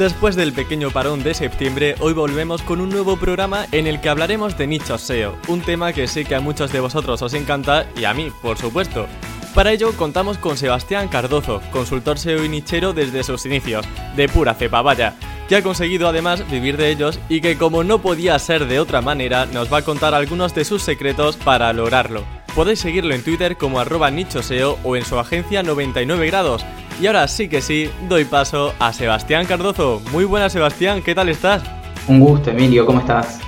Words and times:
Después 0.00 0.34
del 0.34 0.54
pequeño 0.54 0.90
parón 0.90 1.22
de 1.22 1.34
septiembre, 1.34 1.94
hoy 2.00 2.14
volvemos 2.14 2.62
con 2.62 2.80
un 2.80 2.88
nuevo 2.88 3.18
programa 3.18 3.66
en 3.70 3.86
el 3.86 4.00
que 4.00 4.08
hablaremos 4.08 4.56
de 4.56 4.66
nichos 4.66 5.02
SEO, 5.02 5.36
un 5.46 5.60
tema 5.60 5.92
que 5.92 6.06
sé 6.06 6.24
que 6.24 6.34
a 6.34 6.40
muchos 6.40 6.72
de 6.72 6.80
vosotros 6.80 7.20
os 7.20 7.34
encanta 7.34 7.86
y 7.94 8.04
a 8.04 8.14
mí, 8.14 8.32
por 8.40 8.56
supuesto. 8.56 9.06
Para 9.54 9.72
ello 9.72 9.92
contamos 9.92 10.38
con 10.38 10.56
Sebastián 10.56 11.08
Cardozo, 11.08 11.60
consultor 11.70 12.18
SEO 12.18 12.42
y 12.46 12.48
nichero 12.48 12.94
desde 12.94 13.22
sus 13.22 13.44
inicios, 13.44 13.84
de 14.16 14.26
pura 14.26 14.54
cepa 14.54 14.80
vaya, 14.80 15.16
que 15.50 15.56
ha 15.56 15.62
conseguido 15.62 16.08
además 16.08 16.50
vivir 16.50 16.78
de 16.78 16.88
ellos 16.88 17.20
y 17.28 17.42
que 17.42 17.58
como 17.58 17.84
no 17.84 18.00
podía 18.00 18.38
ser 18.38 18.68
de 18.68 18.80
otra 18.80 19.02
manera, 19.02 19.44
nos 19.44 19.70
va 19.70 19.78
a 19.78 19.84
contar 19.84 20.14
algunos 20.14 20.54
de 20.54 20.64
sus 20.64 20.80
secretos 20.80 21.36
para 21.36 21.74
lograrlo. 21.74 22.24
Podéis 22.54 22.80
seguirlo 22.80 23.14
en 23.14 23.22
Twitter 23.22 23.58
como 23.58 23.80
arroba 23.80 24.10
nichoseo 24.10 24.78
o 24.82 24.96
en 24.96 25.04
su 25.04 25.18
agencia 25.18 25.62
99 25.62 26.26
grados, 26.26 26.64
y 27.00 27.06
ahora 27.06 27.26
sí 27.28 27.48
que 27.48 27.62
sí, 27.62 27.90
doy 28.08 28.24
paso 28.24 28.74
a 28.78 28.92
Sebastián 28.92 29.46
Cardozo. 29.46 30.02
Muy 30.12 30.24
buenas 30.24 30.52
Sebastián, 30.52 31.02
¿qué 31.02 31.14
tal 31.14 31.30
estás? 31.30 31.62
Un 32.06 32.20
gusto, 32.20 32.50
Emilio, 32.50 32.84
¿cómo 32.84 33.00
estás? 33.00 33.40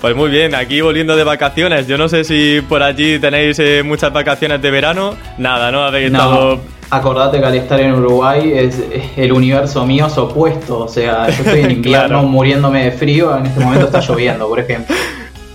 Pues 0.00 0.14
muy 0.14 0.30
bien, 0.30 0.54
aquí 0.54 0.80
volviendo 0.80 1.16
de 1.16 1.24
vacaciones. 1.24 1.86
Yo 1.86 1.98
no 1.98 2.08
sé 2.08 2.24
si 2.24 2.60
por 2.68 2.82
allí 2.82 3.18
tenéis 3.18 3.58
eh, 3.58 3.82
muchas 3.84 4.12
vacaciones 4.12 4.62
de 4.62 4.70
verano. 4.70 5.14
Nada, 5.38 5.72
¿no? 5.72 5.82
Habéis 5.82 6.12
no, 6.12 6.60
Acordate 6.90 7.40
que 7.40 7.46
al 7.46 7.54
estar 7.54 7.80
en 7.80 7.94
Uruguay 7.94 8.52
es, 8.54 8.82
el 9.16 9.32
universo 9.32 9.86
mío 9.86 10.08
es 10.08 10.18
opuesto. 10.18 10.80
O 10.80 10.88
sea, 10.88 11.28
yo 11.28 11.42
estoy 11.42 11.60
en 11.60 11.70
invierno 11.82 12.22
muriéndome 12.24 12.84
de 12.84 12.92
frío, 12.92 13.36
en 13.36 13.46
este 13.46 13.60
momento 13.60 13.86
está 13.86 14.00
lloviendo, 14.00 14.46
por 14.46 14.60
ejemplo. 14.60 14.94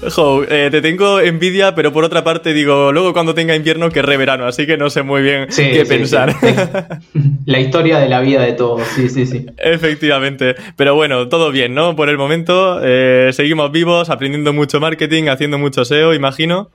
Jo, 0.09 0.43
eh, 0.43 0.69
te 0.69 0.81
tengo 0.81 1.19
envidia, 1.19 1.73
pero 1.73 1.91
por 1.91 2.03
otra 2.03 2.23
parte 2.23 2.53
digo, 2.53 2.91
luego 2.91 3.13
cuando 3.13 3.33
tenga 3.33 3.55
invierno 3.55 3.89
querré 3.89 4.15
verano, 4.17 4.45
así 4.45 4.67
que 4.67 4.77
no 4.77 4.89
sé 4.89 5.01
muy 5.01 5.21
bien 5.21 5.47
qué 5.47 5.85
pensar. 5.85 6.35
La 7.45 7.59
historia 7.59 7.97
de 7.99 8.07
la 8.07 8.21
vida 8.21 8.41
de 8.41 8.53
todos, 8.53 8.87
sí, 8.89 9.09
sí, 9.09 9.25
sí. 9.25 9.45
Efectivamente, 9.57 10.55
pero 10.75 10.93
bueno, 10.95 11.27
todo 11.29 11.51
bien, 11.51 11.73
¿no? 11.73 11.95
Por 11.95 12.09
el 12.09 12.17
momento 12.17 12.79
eh, 12.83 13.31
seguimos 13.33 13.71
vivos, 13.71 14.09
aprendiendo 14.09 14.53
mucho 14.53 14.79
marketing, 14.79 15.29
haciendo 15.29 15.57
mucho 15.57 15.83
SEO, 15.83 16.13
imagino. 16.13 16.69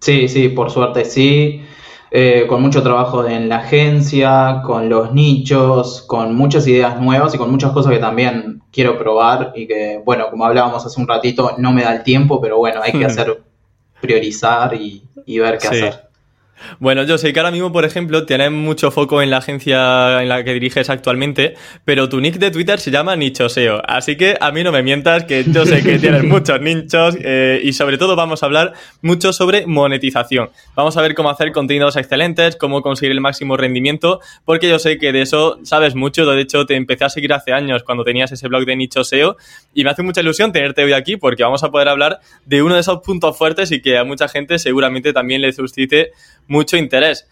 Sí, 0.00 0.28
sí, 0.28 0.48
por 0.50 0.70
suerte 0.70 1.04
sí. 1.04 1.62
Eh, 2.10 2.46
con 2.48 2.62
mucho 2.62 2.82
trabajo 2.82 3.26
en 3.26 3.48
la 3.48 3.58
agencia, 3.58 4.62
con 4.64 4.88
los 4.88 5.12
nichos, 5.12 6.02
con 6.02 6.34
muchas 6.34 6.66
ideas 6.68 7.00
nuevas 7.00 7.34
y 7.34 7.38
con 7.38 7.50
muchas 7.50 7.72
cosas 7.72 7.92
que 7.92 7.98
también 7.98 8.62
quiero 8.70 8.96
probar 8.96 9.52
y 9.56 9.66
que, 9.66 10.00
bueno, 10.04 10.30
como 10.30 10.44
hablábamos 10.44 10.86
hace 10.86 11.00
un 11.00 11.08
ratito, 11.08 11.56
no 11.58 11.72
me 11.72 11.82
da 11.82 11.94
el 11.94 12.04
tiempo, 12.04 12.40
pero 12.40 12.58
bueno, 12.58 12.80
hay 12.82 12.92
que 12.92 13.04
hacer, 13.06 13.42
priorizar 14.00 14.74
y, 14.74 15.02
ver 15.38 15.58
qué 15.58 15.66
hacer. 15.66 16.05
Bueno, 16.78 17.02
yo 17.04 17.18
sé 17.18 17.32
que 17.32 17.40
ahora 17.40 17.50
mismo, 17.50 17.72
por 17.72 17.84
ejemplo, 17.84 18.24
tienes 18.26 18.50
mucho 18.50 18.90
foco 18.90 19.22
en 19.22 19.30
la 19.30 19.38
agencia 19.38 20.22
en 20.22 20.28
la 20.28 20.42
que 20.44 20.54
diriges 20.54 20.90
actualmente, 20.90 21.54
pero 21.84 22.08
tu 22.08 22.20
nick 22.20 22.38
de 22.38 22.50
Twitter 22.50 22.80
se 22.80 22.90
llama 22.90 23.16
Nichoseo. 23.16 23.82
Así 23.86 24.16
que 24.16 24.36
a 24.40 24.50
mí 24.52 24.62
no 24.64 24.72
me 24.72 24.82
mientas, 24.82 25.24
que 25.24 25.44
yo 25.44 25.66
sé 25.66 25.82
que 25.82 25.98
tienes 25.98 26.24
muchos 26.24 26.60
nichos 26.60 27.16
eh, 27.20 27.60
y 27.62 27.72
sobre 27.72 27.98
todo 27.98 28.16
vamos 28.16 28.42
a 28.42 28.46
hablar 28.46 28.72
mucho 29.02 29.32
sobre 29.32 29.66
monetización. 29.66 30.50
Vamos 30.74 30.96
a 30.96 31.02
ver 31.02 31.14
cómo 31.14 31.30
hacer 31.30 31.52
contenidos 31.52 31.96
excelentes, 31.96 32.56
cómo 32.56 32.82
conseguir 32.82 33.12
el 33.12 33.20
máximo 33.20 33.56
rendimiento, 33.56 34.20
porque 34.44 34.68
yo 34.68 34.78
sé 34.78 34.98
que 34.98 35.12
de 35.12 35.22
eso 35.22 35.58
sabes 35.62 35.94
mucho. 35.94 36.26
De 36.26 36.40
hecho, 36.40 36.66
te 36.66 36.74
empecé 36.74 37.04
a 37.04 37.08
seguir 37.10 37.32
hace 37.32 37.52
años 37.52 37.82
cuando 37.82 38.04
tenías 38.04 38.32
ese 38.32 38.48
blog 38.48 38.64
de 38.64 38.76
Nichoseo 38.76 39.36
y 39.74 39.84
me 39.84 39.90
hace 39.90 40.02
mucha 40.02 40.20
ilusión 40.20 40.52
tenerte 40.52 40.84
hoy 40.84 40.92
aquí 40.92 41.16
porque 41.16 41.42
vamos 41.42 41.62
a 41.62 41.70
poder 41.70 41.88
hablar 41.88 42.20
de 42.44 42.62
uno 42.62 42.74
de 42.74 42.80
esos 42.80 43.00
puntos 43.00 43.36
fuertes 43.36 43.72
y 43.72 43.80
que 43.80 43.98
a 43.98 44.04
mucha 44.04 44.28
gente 44.28 44.58
seguramente 44.58 45.12
también 45.12 45.42
le 45.42 45.52
suscite 45.52 46.12
mucho 46.48 46.76
interés. 46.76 47.26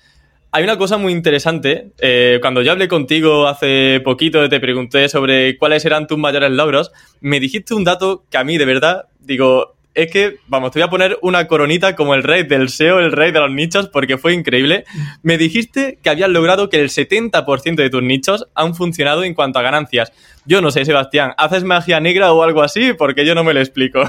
Hay 0.53 0.63
una 0.63 0.79
cosa 0.79 0.99
muy 0.99 1.13
interesante. 1.13 1.91
Eh, 1.99 2.39
cuando 2.41 2.63
yo 2.63 2.71
hablé 2.71 2.87
contigo 2.87 3.49
hace 3.49 4.01
poquito, 4.05 4.49
te 4.49 4.61
pregunté 4.61 5.09
sobre 5.09 5.59
cuáles 5.59 5.85
eran 5.85 6.07
tus 6.07 6.17
mayores 6.17 6.53
logros, 6.53 6.93
me 7.21 7.41
dijiste 7.41 7.75
un 7.75 7.83
dato 7.83 8.25
que 8.31 8.39
a 8.39 8.45
mí 8.45 8.57
de 8.57 8.65
verdad, 8.65 9.07
digo, 9.19 9.75
es 9.95 10.11
que, 10.13 10.37
vamos, 10.47 10.71
te 10.71 10.79
voy 10.79 10.87
a 10.87 10.91
poner 10.91 11.19
una 11.23 11.47
coronita 11.47 11.97
como 11.97 12.15
el 12.15 12.23
rey 12.23 12.45
del 12.45 12.69
SEO, 12.69 13.01
el 13.01 13.13
rey 13.13 13.33
de 13.33 13.41
los 13.41 13.51
nichos, 13.51 13.89
porque 13.89 14.19
fue 14.19 14.33
increíble. 14.33 14.85
Me 15.23 15.39
dijiste 15.39 15.99
que 16.03 16.11
habías 16.11 16.31
logrado 16.31 16.69
que 16.69 16.81
el 16.81 16.89
70% 16.89 17.75
de 17.75 17.91
tus 17.91 18.03
nichos 18.03 18.47
han 18.55 18.75
funcionado 18.75 19.25
en 19.25 19.35
cuanto 19.35 19.59
a 19.59 19.63
ganancias. 19.63 20.13
Yo 20.45 20.61
no 20.61 20.71
sé, 20.71 20.85
Sebastián, 20.85 21.33
¿haces 21.37 21.65
magia 21.65 22.01
negra 22.01 22.33
o 22.33 22.43
algo 22.43 22.63
así? 22.63 22.93
Porque 22.93 23.25
yo 23.25 23.35
no 23.35 23.45
me 23.45 23.55
lo 23.55 23.61
explico. 23.61 24.03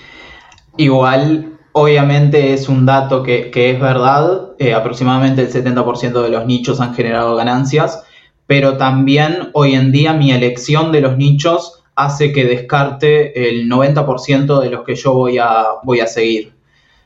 Igual 0.76 1.55
Obviamente 1.78 2.54
es 2.54 2.70
un 2.70 2.86
dato 2.86 3.22
que, 3.22 3.50
es 3.52 3.78
verdad, 3.78 4.52
eh, 4.58 4.72
aproximadamente 4.72 5.42
el 5.42 5.52
70% 5.52 6.22
de 6.22 6.30
los 6.30 6.46
nichos 6.46 6.80
han 6.80 6.94
generado 6.94 7.36
ganancias, 7.36 8.02
pero 8.46 8.78
también 8.78 9.50
hoy 9.52 9.74
en 9.74 9.92
día 9.92 10.14
mi 10.14 10.30
elección 10.30 10.90
de 10.90 11.02
los 11.02 11.18
nichos 11.18 11.82
hace 11.94 12.32
que 12.32 12.46
descarte 12.46 13.50
el 13.50 13.68
90% 13.68 14.58
de 14.58 14.70
los 14.70 14.84
que 14.84 14.94
yo 14.94 15.12
voy 15.12 15.36
a, 15.36 15.66
voy 15.84 16.00
a 16.00 16.06
seguir. 16.06 16.54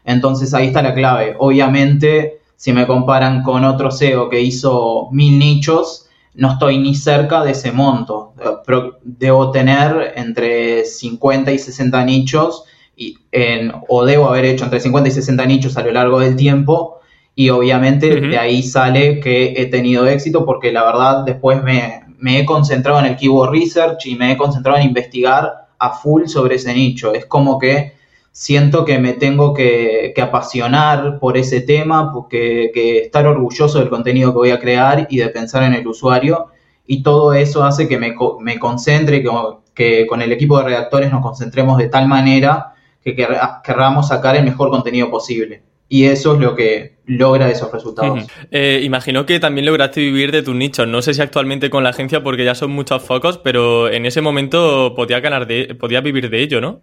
Entonces 0.04 0.54
ahí 0.54 0.68
está 0.68 0.82
la 0.82 0.94
clave. 0.94 1.34
Obviamente, 1.40 2.38
si 2.54 2.72
me 2.72 2.86
comparan 2.86 3.42
con 3.42 3.64
otro 3.64 3.90
SEO 3.90 4.28
que 4.28 4.40
hizo 4.40 5.08
mil 5.10 5.36
nichos, 5.36 6.06
no 6.34 6.52
estoy 6.52 6.78
ni 6.78 6.94
cerca 6.94 7.42
de 7.42 7.50
ese 7.50 7.72
monto. 7.72 8.34
Debo 9.02 9.50
tener 9.50 10.12
entre 10.14 10.84
50 10.84 11.50
y 11.50 11.58
60 11.58 12.04
nichos 12.04 12.66
en, 13.32 13.72
o 13.88 14.04
debo 14.04 14.28
haber 14.28 14.44
hecho 14.44 14.64
entre 14.64 14.80
50 14.80 15.08
y 15.08 15.12
60 15.12 15.46
nichos 15.46 15.76
a 15.76 15.82
lo 15.82 15.92
largo 15.92 16.20
del 16.20 16.36
tiempo 16.36 17.00
y 17.34 17.48
obviamente 17.48 18.20
de 18.20 18.38
ahí 18.38 18.62
sale 18.62 19.20
que 19.20 19.54
he 19.56 19.66
tenido 19.66 20.06
éxito 20.06 20.44
porque 20.44 20.72
la 20.72 20.84
verdad 20.84 21.24
después 21.24 21.62
me, 21.62 22.02
he 22.26 22.44
concentrado 22.44 22.98
en 23.00 23.06
el 23.06 23.16
keyword 23.16 23.52
research 23.52 24.06
y 24.06 24.16
me 24.16 24.32
he 24.32 24.36
concentrado 24.36 24.78
en 24.78 24.84
investigar 24.84 25.68
a 25.78 25.90
full 25.90 26.26
sobre 26.26 26.56
ese 26.56 26.74
nicho. 26.74 27.14
Es 27.14 27.24
como 27.24 27.58
que 27.58 27.94
siento 28.32 28.84
que 28.84 28.98
me 28.98 29.14
tengo 29.14 29.54
que, 29.54 30.12
apasionar 30.20 31.18
por 31.18 31.38
ese 31.38 31.62
tema, 31.62 32.12
porque, 32.12 32.70
que 32.74 32.98
estar 32.98 33.26
orgulloso 33.26 33.78
del 33.78 33.88
contenido 33.88 34.32
que 34.32 34.38
voy 34.38 34.50
a 34.50 34.60
crear 34.60 35.06
y 35.08 35.16
de 35.16 35.28
pensar 35.28 35.62
en 35.62 35.72
el 35.72 35.86
usuario. 35.86 36.48
Y 36.86 37.02
todo 37.02 37.32
eso 37.32 37.64
hace 37.64 37.88
que 37.88 37.96
me, 37.96 38.14
me 38.40 38.58
concentre, 38.58 39.22
que, 39.22 39.30
que 39.74 40.06
con 40.06 40.20
el 40.20 40.32
equipo 40.32 40.58
de 40.58 40.64
redactores 40.64 41.10
nos 41.10 41.22
concentremos 41.22 41.78
de 41.78 41.88
tal 41.88 42.06
manera 42.06 42.74
que 43.04 43.16
querramos 43.16 44.08
sacar 44.08 44.36
el 44.36 44.44
mejor 44.44 44.70
contenido 44.70 45.10
posible. 45.10 45.62
Y 45.88 46.04
eso 46.04 46.34
es 46.34 46.40
lo 46.40 46.54
que 46.54 46.98
logra 47.06 47.50
esos 47.50 47.72
resultados. 47.72 48.24
Eh, 48.52 48.80
imagino 48.84 49.26
que 49.26 49.40
también 49.40 49.66
lograste 49.66 50.00
vivir 50.00 50.30
de 50.30 50.42
tus 50.42 50.54
nichos. 50.54 50.86
No 50.86 51.02
sé 51.02 51.14
si 51.14 51.20
actualmente 51.20 51.68
con 51.68 51.82
la 51.82 51.90
agencia, 51.90 52.22
porque 52.22 52.44
ya 52.44 52.54
son 52.54 52.70
muchos 52.70 53.02
focos, 53.02 53.38
pero 53.38 53.90
en 53.90 54.06
ese 54.06 54.20
momento 54.20 54.94
podía 54.94 55.18
ganar 55.18 55.48
de, 55.48 55.74
podía 55.74 56.00
vivir 56.00 56.30
de 56.30 56.42
ello, 56.42 56.60
¿no? 56.60 56.80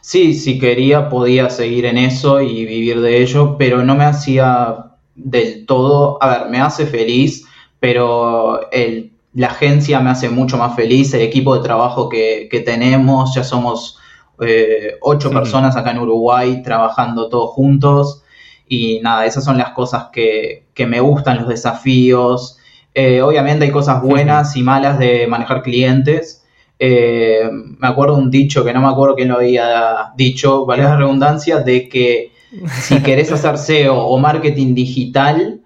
Sí, 0.00 0.32
si 0.32 0.58
quería 0.58 1.10
podía 1.10 1.50
seguir 1.50 1.84
en 1.84 1.98
eso 1.98 2.40
y 2.40 2.64
vivir 2.64 3.02
de 3.02 3.20
ello, 3.20 3.56
pero 3.58 3.84
no 3.84 3.94
me 3.94 4.04
hacía 4.04 4.92
del 5.14 5.66
todo. 5.66 6.16
A 6.22 6.28
ver, 6.30 6.48
me 6.48 6.60
hace 6.60 6.86
feliz, 6.86 7.44
pero 7.78 8.70
el, 8.70 9.12
la 9.34 9.48
agencia 9.48 10.00
me 10.00 10.08
hace 10.08 10.30
mucho 10.30 10.56
más 10.56 10.74
feliz. 10.74 11.12
El 11.12 11.20
equipo 11.20 11.54
de 11.54 11.62
trabajo 11.62 12.08
que, 12.08 12.48
que 12.50 12.60
tenemos, 12.60 13.34
ya 13.34 13.44
somos 13.44 13.98
eh, 14.40 14.96
ocho 15.00 15.30
personas 15.30 15.76
acá 15.76 15.90
en 15.90 15.98
Uruguay 15.98 16.62
trabajando 16.62 17.28
todos 17.28 17.50
juntos. 17.50 18.22
Y 18.68 19.00
nada, 19.00 19.26
esas 19.26 19.44
son 19.44 19.58
las 19.58 19.70
cosas 19.70 20.08
que, 20.12 20.66
me 20.86 21.00
gustan, 21.00 21.38
los 21.38 21.48
desafíos. 21.48 22.58
Eh, 22.94 23.22
obviamente 23.22 23.64
hay 23.64 23.70
cosas 23.70 24.02
buenas 24.02 24.56
y 24.56 24.62
malas 24.62 24.98
de 24.98 25.26
manejar 25.26 25.62
clientes. 25.62 26.44
Eh, 26.78 27.48
me 27.50 27.88
acuerdo 27.88 28.16
un 28.16 28.30
dicho 28.30 28.64
que 28.64 28.72
no 28.72 28.80
me 28.80 28.88
acuerdo 28.88 29.16
quién 29.16 29.28
lo 29.28 29.36
había 29.36 30.12
dicho, 30.16 30.64
vale 30.64 30.84
la 30.84 30.96
redundancia, 30.96 31.58
de 31.58 31.88
que 31.88 32.32
si 32.80 33.02
querés 33.02 33.32
hacer 33.32 33.58
SEO 33.58 33.96
o 33.96 34.18
marketing 34.18 34.74
digital, 34.74 35.60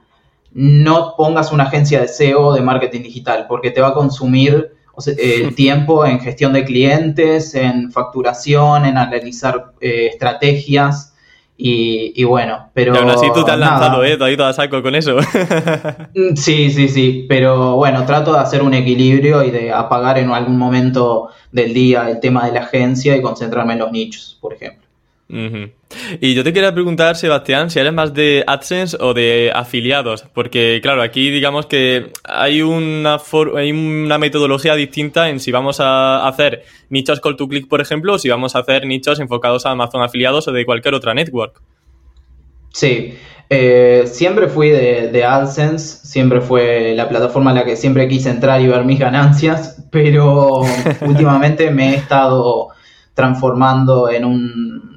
no 0.53 1.15
pongas 1.17 1.53
una 1.53 1.65
agencia 1.65 2.01
de 2.01 2.09
SEO 2.09 2.55
de 2.55 2.63
marketing 2.63 3.03
digital, 3.03 3.47
porque 3.49 3.71
te 3.71 3.81
va 3.81 3.89
a 3.89 3.95
consumir 3.95 4.73
el 5.17 5.55
tiempo 5.57 6.07
en 6.07 6.21
gestión 6.21 6.53
de 6.53 6.65
clientes, 6.65 7.55
en 7.55 7.91
facturación, 7.91 8.87
en 8.87 8.99
analizar 8.99 9.73
eh, 9.81 10.09
estrategias. 10.13 11.11
Y, 11.65 12.25
bueno, 12.25 12.71
pero. 12.75 12.93
Y 12.93 12.99
aún 12.99 13.11
así 13.11 13.29
tú 13.33 13.45
te 13.45 13.53
has 13.53 13.59
lanzado, 13.59 14.03
¿eh? 14.03 14.17
Todavía 14.17 14.49
a 14.49 14.53
saco 14.53 14.83
con 14.83 14.97
eso. 14.97 15.17
Mm, 15.17 16.35
sí, 16.35 16.71
sí, 16.71 16.89
sí. 16.89 17.27
Pero 17.29 17.77
bueno, 17.77 18.05
trato 18.05 18.33
de 18.33 18.41
hacer 18.41 18.63
un 18.63 18.75
equilibrio 18.75 19.45
y 19.45 19.53
de 19.53 19.71
apagar 19.71 20.19
en 20.19 20.31
algún 20.31 20.59
momento 20.59 21.29
del 21.53 21.73
día 21.73 22.11
el 22.11 22.19
tema 22.19 22.47
de 22.47 22.53
la 22.53 22.61
agencia 22.63 23.17
y 23.17 23.23
concentrarme 23.23 23.75
en 23.75 23.79
los 23.79 23.93
nichos, 23.93 24.39
por 24.41 24.55
ejemplo. 24.55 24.89
Y 26.21 26.35
yo 26.35 26.45
te 26.45 26.53
quería 26.53 26.75
preguntar, 26.75 27.17
Sebastián, 27.17 27.71
si 27.71 27.79
eres 27.79 27.93
más 27.93 28.13
de 28.13 28.45
AdSense 28.47 28.99
o 29.01 29.15
de 29.15 29.51
afiliados, 29.55 30.27
porque 30.35 30.81
claro, 30.83 31.01
aquí 31.01 31.31
digamos 31.31 31.65
que 31.65 32.13
hay 32.25 32.61
una, 32.61 33.19
hay 33.57 33.73
una 33.73 34.19
metodología 34.19 34.75
distinta 34.75 35.31
en 35.31 35.41
si 35.41 35.51
vamos 35.51 35.81
a 35.81 36.29
hacer 36.29 36.65
nichos 36.91 37.21
call 37.21 37.37
to 37.37 37.49
click, 37.49 37.67
por 37.67 37.81
ejemplo, 37.81 38.15
o 38.15 38.19
si 38.19 38.29
vamos 38.29 38.55
a 38.57 38.59
hacer 38.59 38.87
nichos 38.87 39.21
enfocados 39.21 39.65
a 39.65 39.71
Amazon 39.71 40.03
afiliados 40.03 40.49
o 40.49 40.53
de 40.53 40.67
cualquier 40.67 40.95
otra 40.95 41.15
network. 41.15 41.63
Sí, 42.75 43.15
eh, 43.49 44.05
siempre 44.07 44.49
fui 44.49 44.69
de, 44.69 45.09
de, 45.11 45.25
AdSense, 45.25 46.07
siempre 46.07 46.43
fue 46.43 46.95
la 46.95 47.09
plataforma 47.09 47.53
en 47.53 47.57
la 47.57 47.65
que 47.65 47.77
siempre 47.77 48.07
quise 48.07 48.29
entrar 48.29 48.61
y 48.61 48.67
ver 48.67 48.85
mis 48.85 48.99
ganancias, 48.99 49.83
pero 49.91 50.61
últimamente 51.01 51.71
me 51.71 51.91
he 51.91 51.97
estado 51.97 52.69
transformando 53.15 54.11
en 54.11 54.25
un 54.25 54.92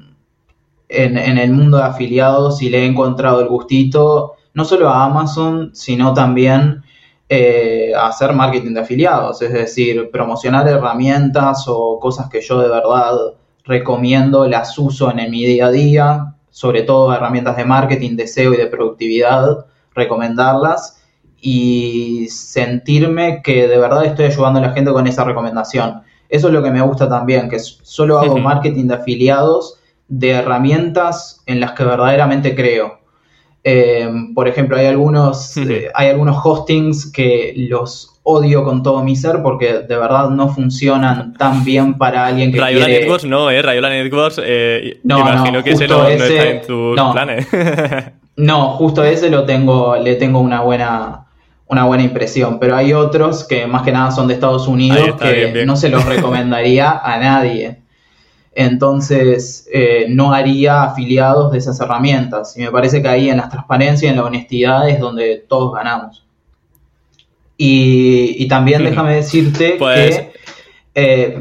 en, 0.88 1.38
el 1.38 1.52
mundo 1.52 1.78
de 1.78 1.84
afiliados 1.84 2.62
y 2.62 2.70
le 2.70 2.82
he 2.82 2.86
encontrado 2.86 3.40
el 3.40 3.48
gustito, 3.48 4.34
no 4.54 4.64
solo 4.64 4.88
a 4.88 5.04
Amazon, 5.04 5.70
sino 5.74 6.14
también 6.14 6.82
eh, 7.28 7.92
a 7.96 8.08
hacer 8.08 8.32
marketing 8.32 8.74
de 8.74 8.80
afiliados, 8.80 9.42
es 9.42 9.52
decir, 9.52 10.10
promocionar 10.10 10.68
herramientas 10.68 11.64
o 11.66 11.98
cosas 11.98 12.28
que 12.30 12.40
yo 12.40 12.60
de 12.60 12.68
verdad 12.68 13.34
recomiendo, 13.64 14.46
las 14.46 14.78
uso 14.78 15.10
en, 15.10 15.30
mi 15.30 15.44
día 15.44 15.66
a 15.66 15.70
día, 15.70 16.34
sobre 16.50 16.82
todo 16.82 17.12
herramientas 17.12 17.56
de 17.56 17.64
marketing, 17.64 18.16
de 18.16 18.28
SEO 18.28 18.54
y 18.54 18.56
de 18.56 18.66
productividad, 18.66 19.66
recomendarlas 19.94 21.02
y 21.40 22.28
sentirme 22.30 23.42
que 23.42 23.66
de 23.66 23.78
verdad 23.78 24.04
estoy 24.04 24.26
ayudando 24.26 24.60
a 24.60 24.62
la 24.62 24.72
gente 24.72 24.92
con 24.92 25.06
esa 25.06 25.24
recomendación. 25.24 26.02
Eso 26.28 26.48
es 26.48 26.54
lo 26.54 26.62
que 26.62 26.70
me 26.70 26.80
gusta 26.80 27.08
también, 27.08 27.48
que 27.48 27.58
solo 27.58 28.18
hago 28.18 28.38
marketing 28.38 28.86
de 28.86 28.94
afiliados 28.94 29.80
de 30.08 30.30
herramientas 30.30 31.42
en 31.46 31.60
las 31.60 31.72
que 31.72 31.84
verdaderamente 31.84 32.54
creo. 32.54 33.00
Eh, 33.64 34.08
por 34.34 34.46
ejemplo, 34.46 34.76
hay 34.76 34.86
algunos, 34.86 35.56
eh, 35.56 35.90
hay 35.94 36.08
algunos 36.08 36.36
hostings 36.44 37.10
que 37.10 37.52
los 37.68 38.12
odio 38.22 38.64
con 38.64 38.82
todo 38.82 39.04
mi 39.04 39.14
ser 39.14 39.40
porque 39.42 39.80
de 39.80 39.96
verdad 39.96 40.30
no 40.30 40.48
funcionan 40.48 41.32
tan 41.34 41.64
bien 41.64 41.96
para 41.96 42.26
alguien 42.26 42.52
que 42.52 42.60
Rayola 42.60 42.88
Networks 42.88 43.24
no, 43.24 43.50
¿eh? 43.50 43.62
Rayola 43.62 43.88
Networks, 43.88 44.40
eh, 44.44 44.98
no, 45.04 45.20
imagino 45.20 45.62
que 45.62 45.70
ese 45.70 45.86
no, 45.86 46.06
está 46.06 46.48
en 46.48 46.62
tus 46.62 47.00
planes. 47.12 47.46
no, 48.36 48.70
justo 48.70 49.04
ese 49.04 49.30
lo 49.30 49.44
tengo, 49.44 49.96
le 49.96 50.16
tengo 50.16 50.40
una 50.40 50.62
buena, 50.62 51.26
una 51.68 51.84
buena 51.84 52.02
impresión, 52.02 52.58
pero 52.58 52.74
hay 52.74 52.92
otros 52.92 53.44
que 53.44 53.68
más 53.68 53.82
que 53.82 53.92
nada 53.92 54.10
son 54.10 54.26
de 54.26 54.34
Estados 54.34 54.66
Unidos 54.66 55.20
que 55.20 55.64
no 55.64 55.76
se 55.76 55.88
los 55.88 56.04
recomendaría 56.08 57.00
a 57.02 57.18
nadie 57.18 57.85
entonces 58.56 59.68
eh, 59.70 60.06
no 60.08 60.32
haría 60.32 60.84
afiliados 60.84 61.52
de 61.52 61.58
esas 61.58 61.78
herramientas. 61.78 62.56
Y 62.56 62.62
me 62.62 62.70
parece 62.70 63.02
que 63.02 63.08
ahí 63.08 63.28
en 63.28 63.36
la 63.36 63.50
transparencia 63.50 64.06
y 64.06 64.10
en 64.10 64.16
la 64.16 64.24
honestidad 64.24 64.88
es 64.88 64.98
donde 64.98 65.44
todos 65.46 65.74
ganamos. 65.74 66.26
Y, 67.58 68.48
también 68.48 68.84
déjame 68.84 69.16
decirte 69.16 69.76
pues 69.78 70.18
que 70.18 70.32
eh, 70.94 71.38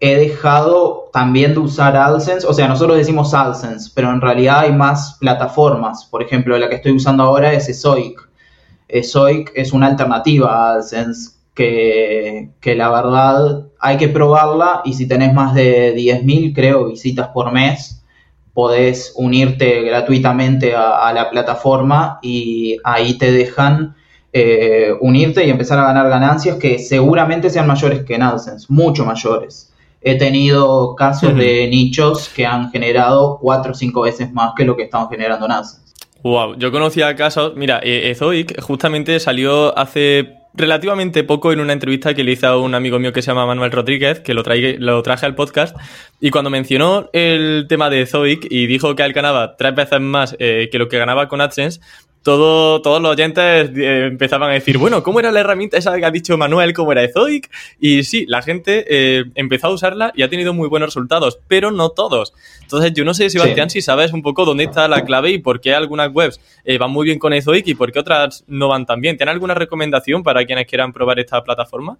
he 0.00 0.16
dejado 0.16 1.10
también 1.12 1.54
de 1.54 1.60
usar 1.60 1.96
AdSense, 1.96 2.46
o 2.46 2.52
sea, 2.52 2.68
nosotros 2.68 2.98
decimos 2.98 3.34
AdSense, 3.34 3.90
pero 3.94 4.10
en 4.10 4.20
realidad 4.20 4.60
hay 4.60 4.72
más 4.72 5.16
plataformas. 5.18 6.04
Por 6.04 6.22
ejemplo, 6.22 6.56
la 6.56 6.68
que 6.68 6.76
estoy 6.76 6.92
usando 6.92 7.24
ahora 7.24 7.52
es 7.52 7.68
Esoic. 7.68 8.28
Esoic 8.86 9.50
es 9.56 9.72
una 9.72 9.88
alternativa 9.88 10.52
a 10.52 10.74
AdSense 10.74 11.32
que, 11.54 12.50
que 12.60 12.76
la 12.76 12.90
verdad 12.90 13.67
hay 13.80 13.96
que 13.96 14.08
probarla 14.08 14.82
y 14.84 14.94
si 14.94 15.06
tenés 15.06 15.32
más 15.32 15.54
de 15.54 15.94
10.000, 15.94 16.54
creo, 16.54 16.86
visitas 16.86 17.28
por 17.28 17.52
mes, 17.52 18.02
podés 18.52 19.12
unirte 19.14 19.82
gratuitamente 19.82 20.74
a, 20.74 21.12
la 21.12 21.30
plataforma 21.30 22.18
y 22.22 22.76
ahí 22.82 23.16
te 23.16 23.30
dejan 23.30 23.94
eh, 24.32 24.92
unirte 25.00 25.46
y 25.46 25.50
empezar 25.50 25.78
a 25.78 25.84
ganar 25.84 26.08
ganancias 26.08 26.56
que 26.56 26.78
seguramente 26.78 27.50
sean 27.50 27.68
mayores 27.68 28.04
que 28.04 28.16
en 28.16 28.22
AdSense, 28.22 28.66
mucho 28.68 29.04
mayores. 29.04 29.72
He 30.00 30.16
tenido 30.16 30.94
casos 30.96 31.36
de 31.36 31.68
nichos 31.68 32.28
que 32.28 32.46
han 32.46 32.70
generado 32.70 33.38
cuatro 33.40 33.72
o 33.72 33.74
cinco 33.74 34.02
veces 34.02 34.32
más 34.32 34.52
que 34.56 34.64
lo 34.64 34.76
que 34.76 34.84
estamos 34.84 35.08
generando 35.08 35.46
en 35.46 35.52
AdSense. 35.52 35.94
Wow, 36.24 36.56
yo 36.56 36.72
conocía 36.72 37.14
casos, 37.14 37.52
mira, 37.54 37.78
eh, 37.82 38.10
Ezoic 38.10 38.60
justamente 38.60 39.20
salió 39.20 39.76
hace 39.78 40.37
relativamente 40.54 41.24
poco 41.24 41.52
en 41.52 41.60
una 41.60 41.72
entrevista 41.72 42.14
que 42.14 42.24
le 42.24 42.32
hice 42.32 42.46
a 42.46 42.56
un 42.56 42.74
amigo 42.74 42.98
mío 42.98 43.12
que 43.12 43.22
se 43.22 43.30
llama 43.30 43.46
Manuel 43.46 43.70
Rodríguez, 43.70 44.20
que 44.20 44.34
lo, 44.34 44.42
lo 44.78 45.02
traje 45.02 45.26
al 45.26 45.34
podcast, 45.34 45.76
y 46.20 46.30
cuando 46.30 46.50
mencionó 46.50 47.10
el 47.12 47.66
tema 47.68 47.90
de 47.90 48.06
Zoic 48.06 48.46
y 48.50 48.66
dijo 48.66 48.94
que 48.94 49.04
él 49.04 49.12
ganaba 49.12 49.56
tres 49.56 49.74
veces 49.74 50.00
más 50.00 50.36
eh, 50.38 50.68
que 50.70 50.78
lo 50.78 50.88
que 50.88 50.98
ganaba 50.98 51.28
con 51.28 51.40
AdSense, 51.40 51.80
todos 52.36 53.00
los 53.00 53.12
oyentes 53.12 53.70
eh, 53.76 54.06
empezaban 54.06 54.50
a 54.50 54.54
decir, 54.54 54.76
bueno, 54.78 55.02
¿cómo 55.02 55.20
era 55.20 55.32
la 55.32 55.40
herramienta 55.40 55.76
esa 55.76 55.96
que 55.96 56.04
ha 56.04 56.10
dicho 56.10 56.36
Manuel? 56.36 56.72
¿Cómo 56.74 56.92
era 56.92 57.02
Ezoic? 57.02 57.50
Y 57.80 58.02
sí, 58.04 58.26
la 58.26 58.42
gente 58.42 58.84
eh, 58.88 59.24
empezó 59.34 59.68
a 59.68 59.70
usarla 59.70 60.12
y 60.14 60.22
ha 60.22 60.28
tenido 60.28 60.52
muy 60.52 60.68
buenos 60.68 60.88
resultados, 60.88 61.38
pero 61.48 61.70
no 61.70 61.90
todos. 61.90 62.34
Entonces, 62.62 62.92
yo 62.92 63.04
no 63.04 63.14
sé, 63.14 63.30
Sebastián, 63.30 63.70
si 63.70 63.80
sabes 63.80 64.12
un 64.12 64.22
poco 64.22 64.44
dónde 64.44 64.64
está 64.64 64.88
la 64.88 65.04
clave 65.04 65.30
y 65.30 65.38
por 65.38 65.60
qué 65.60 65.74
algunas 65.74 66.12
webs 66.12 66.40
eh, 66.64 66.78
van 66.78 66.90
muy 66.90 67.06
bien 67.06 67.18
con 67.18 67.32
Ezoic 67.32 67.66
y 67.68 67.74
por 67.74 67.92
qué 67.92 68.00
otras 68.00 68.44
no 68.46 68.68
van 68.68 68.84
tan 68.84 69.00
bien. 69.00 69.16
¿Tienes 69.16 69.32
alguna 69.32 69.54
recomendación 69.54 70.22
para 70.22 70.44
quienes 70.44 70.66
quieran 70.66 70.92
probar 70.92 71.18
esta 71.18 71.42
plataforma? 71.42 71.98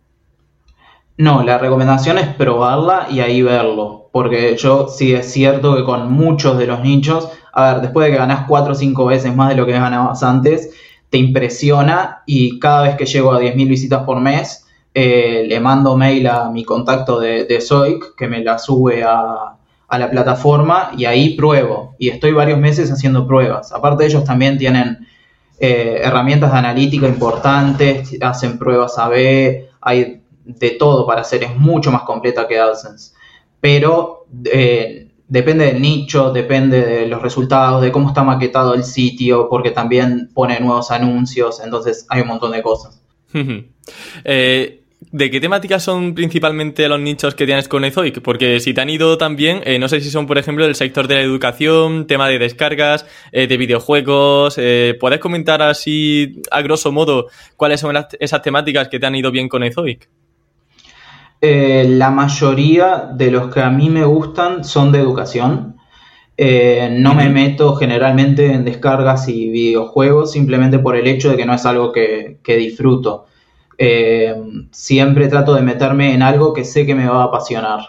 No, 1.19 1.43
la 1.43 1.59
recomendación 1.59 2.17
es 2.19 2.29
probarla 2.29 3.09
y 3.11 3.19
ahí 3.19 3.43
verlo, 3.43 4.09
porque 4.13 4.57
yo 4.57 4.87
sí 4.87 5.15
es 5.15 5.33
cierto 5.33 5.75
que 5.75 5.83
con 5.83 6.13
muchos 6.13 6.57
de 6.59 6.69
los 6.69 6.81
nichos 6.81 7.29
a 7.53 7.73
ver, 7.73 7.83
después 7.83 8.07
de 8.07 8.13
que 8.13 8.19
ganás 8.19 8.47
cuatro 8.47 8.73
o 8.73 8.77
cinco 8.77 9.07
veces 9.07 9.35
más 9.35 9.51
de 9.51 9.57
lo 9.57 9.67
que 9.67 9.73
ganabas 9.73 10.23
antes, 10.23 10.71
te 11.11 11.19
impresiona 11.19 12.23
y 12.27 12.59
cada 12.59 12.83
vez 12.83 12.97
que 12.97 13.07
llego 13.07 13.33
a 13.33 13.41
10.000 13.41 13.69
visitas 13.69 14.03
por 14.05 14.21
mes, 14.21 14.67
eh, 14.95 15.45
le 15.47 15.61
mando 15.61 15.97
mail 15.97 16.27
a 16.27 16.51
mi 16.51 16.65
contacto 16.65 17.21
de, 17.21 17.45
de 17.45 17.61
Zoic, 17.61 18.15
que 18.17 18.27
me 18.27 18.43
la 18.43 18.59
sube 18.59 19.05
a, 19.05 19.55
la 19.91 20.11
plataforma 20.11 20.91
y 20.97 21.07
ahí 21.07 21.35
pruebo. 21.35 21.95
Y 21.99 22.11
estoy 22.11 22.33
varios 22.33 22.59
meses 22.59 22.91
haciendo 22.91 23.27
pruebas. 23.27 23.73
Aparte 23.73 24.05
ellos 24.05 24.25
también 24.25 24.59
tienen 24.59 25.07
eh, 25.59 26.01
herramientas 26.03 26.53
de 26.53 26.59
analítica 26.59 27.09
importantes, 27.09 28.17
hacen 28.21 28.59
pruebas 28.59 28.99
AB, 28.99 29.69
hay 29.81 30.21
de 30.45 30.71
todo 30.73 31.07
para 31.07 31.23
hacer, 31.23 31.45
es 31.45 31.57
mucho 31.57 31.91
más 31.91 32.03
completa 32.03 32.47
que 32.47 32.59
AdSense. 32.59 33.13
Pero 33.61 34.27
eh, 34.45 35.08
depende 35.29 35.67
del 35.67 35.81
nicho, 35.81 36.33
depende 36.33 36.85
de 36.85 37.07
los 37.07 37.23
resultados, 37.23 37.83
de 37.83 37.93
cómo 37.93 38.09
está 38.09 38.25
maquetado 38.25 38.75
el 38.75 38.83
sitio, 38.83 39.49
porque 39.49 39.71
también 39.71 40.31
pone 40.35 40.59
nuevos 40.59 40.91
anuncios, 40.91 41.61
entonces 41.63 42.07
hay 42.09 42.23
un 42.23 42.29
montón 42.29 42.53
de 42.53 42.63
cosas. 42.63 43.03
Eh, 44.25 44.83
¿De 45.13 45.31
qué 45.31 45.41
temáticas 45.41 45.83
son 45.83 46.15
principalmente 46.15 46.89
los 46.89 46.99
nichos 46.99 47.35
que 47.35 47.47
tienes 47.47 47.69
con 47.69 47.85
Ezoic? 47.85 48.21
Porque 48.21 48.59
si 48.59 48.75
te 48.75 48.81
han 48.81 48.91
ido 48.91 49.17
también, 49.17 49.61
eh, 49.65 49.79
no 49.79 49.89
sé 49.89 50.01
si 50.01 50.11
son, 50.11 50.27
por 50.27 50.39
ejemplo, 50.39 50.65
del 50.65 50.75
sector 50.75 51.07
de 51.07 51.15
la 51.15 51.21
educación, 51.21 52.07
tema 52.07 52.29
de 52.29 52.39
descargas, 52.39 53.07
eh, 53.31 53.47
de 53.47 53.57
videojuegos. 53.57 54.59
¿Puedes 54.99 55.21
comentar 55.21 55.63
así, 55.63 56.43
a 56.51 56.63
grosso 56.63 56.91
modo, 56.91 57.29
cuáles 57.57 57.81
son 57.81 57.97
esas 58.19 58.43
temáticas 58.43 58.89
que 58.89 58.99
te 58.99 59.07
han 59.07 59.15
ido 59.15 59.31
bien 59.31 59.49
con 59.49 59.63
Ezoic? 59.63 60.09
Eh, 61.41 61.87
la 61.89 62.11
mayoría 62.11 63.11
de 63.15 63.31
los 63.31 63.53
que 63.55 63.61
a 63.61 63.71
mí 63.71 63.91
me 63.91 64.05
gustan 64.05 64.65
son 64.65 64.91
de 64.91 64.99
educación. 64.99 65.77
Eh, 66.37 66.97
no 66.99 67.15
me 67.15 67.29
meto 67.29 67.75
generalmente 67.77 68.53
en 68.53 68.65
descargas 68.65 69.29
y 69.29 69.49
videojuegos 69.49 70.33
simplemente 70.33 70.79
por 70.79 70.97
el 70.97 71.07
hecho 71.07 71.31
de 71.31 71.37
que 71.37 71.47
no 71.47 71.55
es 71.55 71.65
algo 71.67 71.93
que, 71.93 72.39
disfruto. 72.45 73.27
Eh, 73.77 74.35
siempre 74.73 75.29
trato 75.29 75.55
de 75.55 75.63
meterme 75.63 76.13
en 76.15 76.23
algo 76.23 76.53
que 76.53 76.65
sé 76.65 76.87
que 76.87 76.95
me 76.95 77.09
va 77.09 77.23
a 77.23 77.27
apasionar. 77.27 77.81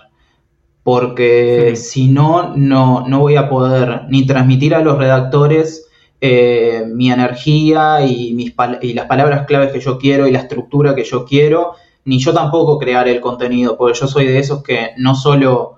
Porque 0.83 1.75
si 1.75 2.07
no, 2.07 2.55
no, 2.55 3.07
no 3.07 3.19
voy 3.19 3.35
a 3.35 3.49
poder 3.49 4.03
ni 4.09 4.25
transmitir 4.25 4.75
a 4.75 4.81
los 4.81 4.97
redactores 4.97 5.87
mi 6.21 7.11
energía 7.11 8.05
y, 8.05 8.33
mis 8.33 8.53
y 8.81 8.93
las 8.93 9.05
palabras 9.05 9.45
claves 9.45 9.71
que 9.71 9.79
yo 9.79 9.97
quiero 9.97 10.27
y 10.27 10.31
la 10.31 10.39
estructura 10.39 10.93
que 10.93 11.03
yo 11.03 11.25
quiero 11.25 11.75
ni 12.09 12.19
yo 12.19 12.33
tampoco 12.33 12.79
crear 12.79 13.07
el 13.07 13.21
contenido, 13.21 13.77
porque 13.77 13.99
yo 13.99 14.07
soy 14.07 14.25
de 14.25 14.39
esos 14.39 14.63
que 14.63 14.89
no 14.97 15.13
solo 15.13 15.75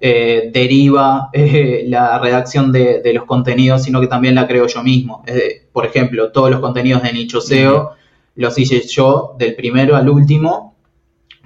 eh, 0.00 0.50
deriva 0.52 1.28
eh, 1.32 1.84
la 1.86 2.18
redacción 2.18 2.72
de, 2.72 3.02
los 3.14 3.24
contenidos, 3.24 3.82
sino 3.82 4.00
que 4.00 4.06
también 4.06 4.34
la 4.34 4.46
creo 4.46 4.66
yo 4.66 4.82
mismo. 4.82 5.22
por 5.72 5.84
ejemplo, 5.84 6.32
todos 6.32 6.50
los 6.50 6.60
contenidos 6.60 7.02
de 7.02 7.12
Nicho 7.12 7.40
SEO 7.40 7.90
los 8.36 8.58
hice 8.58 8.80
yo 8.80 9.36
del 9.38 9.54
primero 9.54 9.94
al 9.94 10.08
último, 10.08 10.74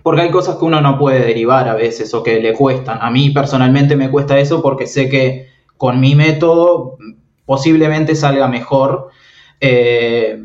porque 0.02 0.23
hay 0.23 0.30
cosas 0.30 0.57
que 0.57 0.64
uno 0.64 0.80
no 0.80 0.97
puede 0.97 1.18
derivar 1.18 1.68
a 1.68 1.75
veces 1.75 2.14
o 2.14 2.23
que 2.23 2.40
le 2.40 2.52
cuestan. 2.52 2.99
A 3.02 3.11
mí 3.11 3.30
personalmente 3.30 3.97
me 3.97 4.09
cuesta 4.09 4.38
eso 4.38 4.62
porque 4.62 4.87
sé 4.87 5.09
que 5.09 5.49
con 5.76 5.99
mi 5.99 6.14
método 6.14 6.97
posiblemente 7.45 8.14
salga 8.14 8.47
mejor. 8.47 9.09
Eh, 9.61 10.38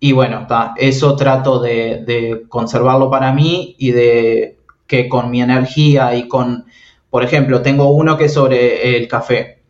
y 0.00 0.12
bueno, 0.12 0.46
eso 0.76 1.16
trato 1.16 1.60
de, 1.60 2.44
conservarlo 2.48 3.10
para 3.10 3.32
mí 3.32 3.74
y 3.78 3.90
de 3.90 4.58
que 4.86 5.08
con 5.08 5.30
mi 5.30 5.42
energía 5.42 6.14
y 6.14 6.28
con, 6.28 6.66
por 7.10 7.24
ejemplo, 7.24 7.62
tengo 7.62 7.90
uno 7.90 8.16
que 8.16 8.26
es 8.26 8.34
sobre 8.34 8.96
el 8.96 9.08
café. 9.08 9.62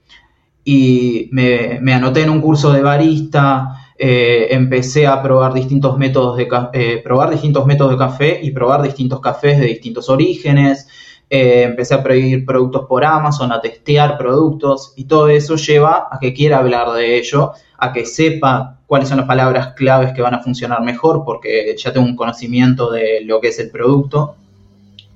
Y 0.64 1.30
me, 1.32 1.94
anoté 1.94 2.22
en 2.22 2.30
un 2.30 2.42
curso 2.42 2.72
de 2.72 2.82
barista, 2.82 3.90
eh, 3.96 4.48
empecé 4.50 5.06
a 5.06 5.22
probar 5.22 5.54
distintos 5.54 5.96
métodos 5.96 6.36
de 6.36 6.46
eh, 6.74 7.00
probar 7.02 7.30
distintos 7.30 7.64
métodos 7.66 7.92
de 7.92 7.98
café 7.98 8.40
y 8.42 8.50
probar 8.50 8.82
distintos 8.82 9.20
cafés 9.20 9.58
de 9.58 9.66
distintos 9.66 10.10
orígenes. 10.10 10.88
Eh, 11.30 11.64
empecé 11.64 11.94
a 11.94 12.02
pedir 12.02 12.46
productos 12.46 12.86
por 12.88 13.04
Amazon, 13.04 13.52
a 13.52 13.60
testear 13.60 14.16
productos 14.16 14.94
y 14.96 15.04
todo 15.04 15.28
eso 15.28 15.56
lleva 15.56 16.08
a 16.10 16.18
que 16.18 16.32
quiera 16.32 16.58
hablar 16.58 16.90
de 16.92 17.18
ello, 17.18 17.52
a 17.76 17.92
que 17.92 18.06
sepa 18.06 18.78
cuáles 18.86 19.10
son 19.10 19.18
las 19.18 19.26
palabras 19.26 19.74
claves 19.74 20.14
que 20.14 20.22
van 20.22 20.34
a 20.34 20.40
funcionar 20.40 20.82
mejor 20.82 21.24
porque 21.26 21.76
ya 21.76 21.92
tengo 21.92 22.06
un 22.06 22.16
conocimiento 22.16 22.90
de 22.90 23.20
lo 23.24 23.40
que 23.40 23.48
es 23.48 23.58
el 23.58 23.70
producto. 23.70 24.36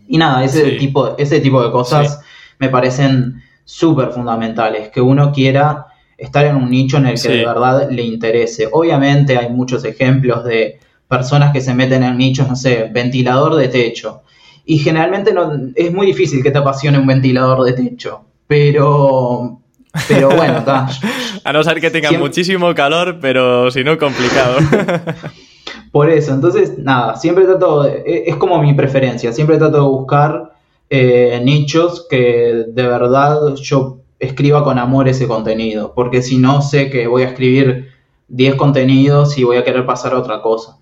Y 0.06 0.18
nada, 0.18 0.44
ese, 0.44 0.72
tipo, 0.72 1.16
ese 1.16 1.40
tipo 1.40 1.62
de 1.62 1.70
cosas 1.70 2.20
me 2.58 2.68
parecen 2.68 3.42
súper 3.64 4.10
fundamentales, 4.10 4.90
que 4.90 5.00
uno 5.00 5.32
quiera 5.32 5.86
estar 6.18 6.44
en 6.44 6.56
un 6.56 6.70
nicho 6.70 6.98
en 6.98 7.06
el 7.06 7.20
que 7.20 7.28
de 7.28 7.46
verdad 7.46 7.90
le 7.90 8.02
interese. 8.02 8.68
Obviamente 8.70 9.38
hay 9.38 9.48
muchos 9.48 9.84
ejemplos 9.86 10.44
de 10.44 10.78
personas 11.08 11.52
que 11.52 11.62
se 11.62 11.72
meten 11.72 12.02
en 12.02 12.18
nichos, 12.18 12.46
no 12.46 12.56
sé, 12.56 12.90
ventilador 12.92 13.54
de 13.54 13.68
techo. 13.68 14.22
Y 14.64 14.78
generalmente 14.78 15.32
no, 15.32 15.52
es 15.74 15.92
muy 15.92 16.06
difícil 16.06 16.42
que 16.42 16.50
te 16.50 16.58
apasione 16.58 16.98
un 16.98 17.06
ventilador 17.06 17.64
de 17.64 17.72
techo. 17.72 18.24
Pero, 18.46 19.60
pero 20.08 20.30
bueno, 20.30 20.58
está. 20.58 20.88
A 21.44 21.52
no 21.52 21.62
ser 21.64 21.80
que 21.80 21.90
tenga 21.90 22.12
muchísimo 22.12 22.74
calor, 22.74 23.18
pero 23.20 23.70
si 23.70 23.82
no, 23.82 23.98
complicado. 23.98 24.58
Por 25.92 26.08
eso, 26.08 26.32
entonces, 26.32 26.78
nada, 26.78 27.16
siempre 27.16 27.44
trato, 27.44 27.86
e, 27.86 28.24
es 28.26 28.36
como 28.36 28.62
mi 28.62 28.72
preferencia, 28.72 29.30
siempre 29.32 29.58
trato 29.58 29.76
de 29.76 29.88
buscar 29.88 30.52
eh, 30.88 31.40
nichos 31.44 32.06
que 32.08 32.64
de 32.68 32.86
verdad 32.86 33.54
yo 33.56 33.98
escriba 34.18 34.64
con 34.64 34.78
amor 34.78 35.08
ese 35.08 35.26
contenido, 35.26 35.92
porque 35.94 36.22
si 36.22 36.38
no 36.38 36.62
sé 36.62 36.88
que 36.88 37.06
voy 37.06 37.22
a 37.22 37.28
escribir 37.28 37.88
10 38.28 38.54
contenidos 38.54 39.36
y 39.36 39.44
voy 39.44 39.58
a 39.58 39.64
querer 39.64 39.84
pasar 39.84 40.14
a 40.14 40.18
otra 40.18 40.40
cosa. 40.40 40.78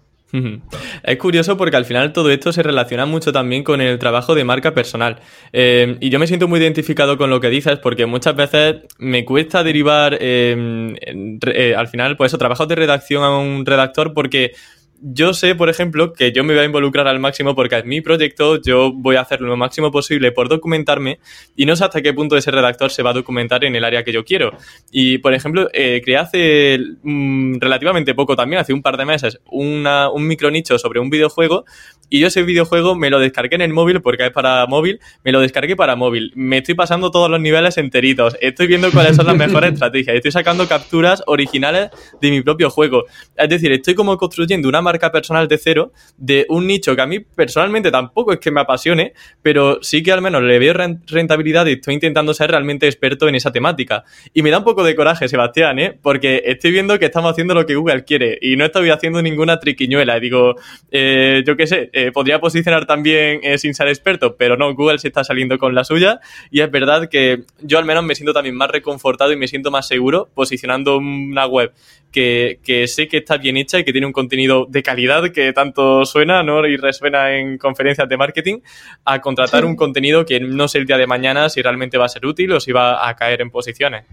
Es 1.03 1.17
curioso 1.17 1.57
porque 1.57 1.77
al 1.77 1.85
final 1.85 2.13
todo 2.13 2.31
esto 2.31 2.53
se 2.53 2.63
relaciona 2.63 3.07
mucho 3.07 3.33
también 3.33 3.65
con 3.65 3.81
el 3.81 3.99
trabajo 3.99 4.35
de 4.35 4.45
marca 4.45 4.75
personal. 4.75 5.19
Eh, 5.53 5.97
y 6.01 6.11
yo 6.11 6.19
me 6.19 6.27
siento 6.27 6.49
muy 6.49 6.61
identificado 6.61 7.19
con 7.19 7.31
lo 7.31 7.41
que 7.41 7.49
dices 7.49 7.79
porque 7.79 8.07
muchas 8.07 8.37
veces 8.37 8.77
me 8.99 9.25
cuesta 9.25 9.65
derivar 9.65 10.17
eh, 10.21 10.95
eh, 11.03 11.75
al 11.77 11.89
final, 11.89 12.17
pues 12.17 12.31
eso, 12.31 12.39
trabajos 12.39 12.69
de 12.69 12.75
redacción 12.75 13.25
a 13.25 13.39
un 13.39 13.67
redactor 13.67 14.15
porque 14.15 14.53
yo 15.01 15.33
sé, 15.33 15.55
por 15.55 15.69
ejemplo, 15.69 16.13
que 16.13 16.33
yo 16.33 16.45
me 16.45 16.55
voy 16.55 16.63
a 16.63 16.67
involucrar 16.67 17.09
al 17.09 17.19
máximo 17.19 17.55
porque 17.55 17.79
es 17.79 17.85
mi 17.85 18.01
proyecto, 18.01 18.61
yo 18.61 18.93
voy 18.93 19.17
a 19.17 19.23
hacer 19.23 19.41
lo 19.41 19.57
máximo 19.57 19.91
posible 19.91 20.33
por 20.33 20.49
documentarme 20.49 21.19
y 21.57 21.67
no 21.67 21.75
sé 21.77 21.85
hasta 21.85 22.03
qué 22.03 22.13
punto 22.13 22.37
ese 22.37 22.51
redactor 22.51 22.91
se 22.91 23.03
va 23.03 23.11
a 23.11 23.15
documentar 23.15 23.65
en 23.65 23.75
el 23.77 23.85
área 23.85 24.05
que 24.05 24.13
yo 24.13 24.25
quiero. 24.25 24.53
Y, 24.91 25.19
por 25.19 25.35
ejemplo, 25.35 25.69
eh, 25.73 26.01
creé 26.05 26.19
hace 26.19 26.79
mm, 27.03 27.59
relativamente 27.59 28.15
poco 28.15 28.37
también, 28.37 28.61
hace 28.61 28.73
un 28.73 28.83
par 28.83 28.97
de 28.97 29.05
meses, 29.05 29.41
una, 29.51 30.11
un 30.11 30.27
micronicho 30.27 30.79
sobre 30.79 31.01
un 31.01 31.11
videojuego 31.11 31.65
y 32.11 32.19
yo 32.19 32.27
ese 32.27 32.43
videojuego 32.43 32.97
me 32.97 33.09
lo 33.09 33.21
descargué 33.21 33.55
en 33.55 33.63
el 33.63 33.73
móvil 33.73 34.03
porque 34.03 34.27
es 34.27 34.33
para 34.33 34.67
móvil, 34.67 35.01
me 35.25 35.31
lo 35.31 35.41
descargué 35.41 35.77
para 35.77 35.95
móvil. 35.95 36.33
Me 36.35 36.59
estoy 36.59 36.75
pasando 36.75 37.13
todos 37.13 37.31
los 37.31 37.41
niveles 37.41 37.79
enteritos, 37.79 38.37
estoy 38.41 38.67
viendo 38.67 38.91
cuáles 38.91 39.15
son 39.15 39.27
las 39.27 39.37
mejores 39.37 39.75
estrategias, 39.75 40.17
estoy 40.17 40.33
sacando 40.33 40.67
capturas 40.67 41.23
originales 41.27 41.91
de 42.21 42.31
mi 42.31 42.43
propio 42.43 42.69
juego. 42.69 43.05
Es 43.37 43.49
decir, 43.49 43.71
estoy 43.71 43.95
como 43.95 44.17
construyendo 44.19 44.69
una 44.69 44.83
marca 44.91 45.13
personal 45.13 45.47
de 45.47 45.57
cero 45.57 45.93
de 46.17 46.47
un 46.49 46.67
nicho 46.67 46.97
que 46.97 47.03
a 47.03 47.07
mí 47.07 47.21
personalmente 47.21 47.93
tampoco 47.93 48.33
es 48.33 48.41
que 48.41 48.51
me 48.51 48.61
apasione, 48.61 49.13
pero 49.41 49.79
sí 49.83 50.03
que 50.03 50.11
al 50.11 50.21
menos 50.21 50.43
le 50.43 50.59
veo 50.59 50.75
rentabilidad 51.07 51.67
y 51.67 51.73
estoy 51.73 51.95
intentando 51.95 52.35
ser 52.35 52.51
realmente 52.51 52.87
experto 52.87 53.29
en 53.29 53.37
esa 53.37 53.53
temática. 53.53 54.05
Y 54.35 54.43
me 54.43 54.51
da 54.51 54.59
un 54.59 54.65
poco 54.65 54.83
de 54.83 54.97
coraje, 54.97 55.29
Sebastián, 55.29 55.79
¿eh? 55.79 55.97
porque 56.03 56.43
estoy 56.45 56.73
viendo 56.73 56.99
que 56.99 57.05
estamos 57.05 57.31
haciendo 57.31 57.55
lo 57.55 57.67
que 57.67 57.77
Google 57.77 58.05
quiere 58.05 58.37
y 58.41 58.57
no 58.57 58.65
estoy 58.65 58.91
haciendo 58.91 59.23
ninguna 59.23 59.61
triquiñuela. 59.61 60.19
Digo, 60.19 60.57
eh, 60.91 61.45
yo 61.47 61.57
qué 61.57 61.67
sé, 61.69 61.91
eh, 61.93 62.11
podría 62.11 62.41
posicionar 62.41 62.87
también 62.87 63.41
eh, 63.45 63.59
sin 63.59 63.75
ser 63.75 63.87
experto, 63.89 64.35
pero 64.37 64.57
no, 64.57 64.75
Google 64.75 64.99
se 64.99 65.09
está 65.09 65.23
saliendo 65.23 65.57
con 65.59 65.75
la 65.75 65.85
suya 65.85 66.21
y 66.51 66.63
es 66.63 66.71
verdad 66.71 67.09
que 67.09 67.45
yo 67.61 67.79
al 67.79 67.85
menos 67.85 68.03
me 68.03 68.17
siento 68.17 68.33
también 68.33 68.57
más 68.57 68.71
reconfortado 68.71 69.33
y 69.33 69.37
me 69.37 69.47
siento 69.47 69.71
más 69.71 69.87
seguro 69.87 70.29
posicionando 70.35 70.97
una 70.99 71.47
web 71.47 71.73
que, 72.11 72.85
sé 72.89 73.09
que 73.09 73.19
está 73.19 73.37
bien 73.37 73.57
hecha 73.57 73.79
y 73.79 73.85
que 73.85 73.93
tiene 73.93 74.07
un 74.07 74.13
contenido 74.13 74.67
de 74.69 74.80
calidad 74.83 75.31
que 75.33 75.53
tanto 75.53 76.05
suena 76.05 76.43
¿no? 76.43 76.67
y 76.67 76.77
resuena 76.77 77.37
en 77.37 77.59
conferencias 77.59 78.09
de 78.09 78.17
marketing, 78.17 78.61
a 79.05 79.21
contratar 79.21 79.65
un 79.65 79.77
contenido 79.77 80.25
que 80.25 80.41
no 80.41 80.69
sé 80.69 80.79
el 80.79 80.87
día 80.87 80.99
de 80.99 81.07
mañana 81.07 81.49
si 81.49 81.63
realmente 81.63 81.99
va 81.99 82.07
a 82.07 82.09
ser 82.09 82.27
útil 82.27 82.53
o 82.53 82.61
si 82.61 82.73
va 82.73 83.09
a 83.09 83.17
caer 83.17 83.41
en 83.41 83.51
posiciones. 83.51 84.05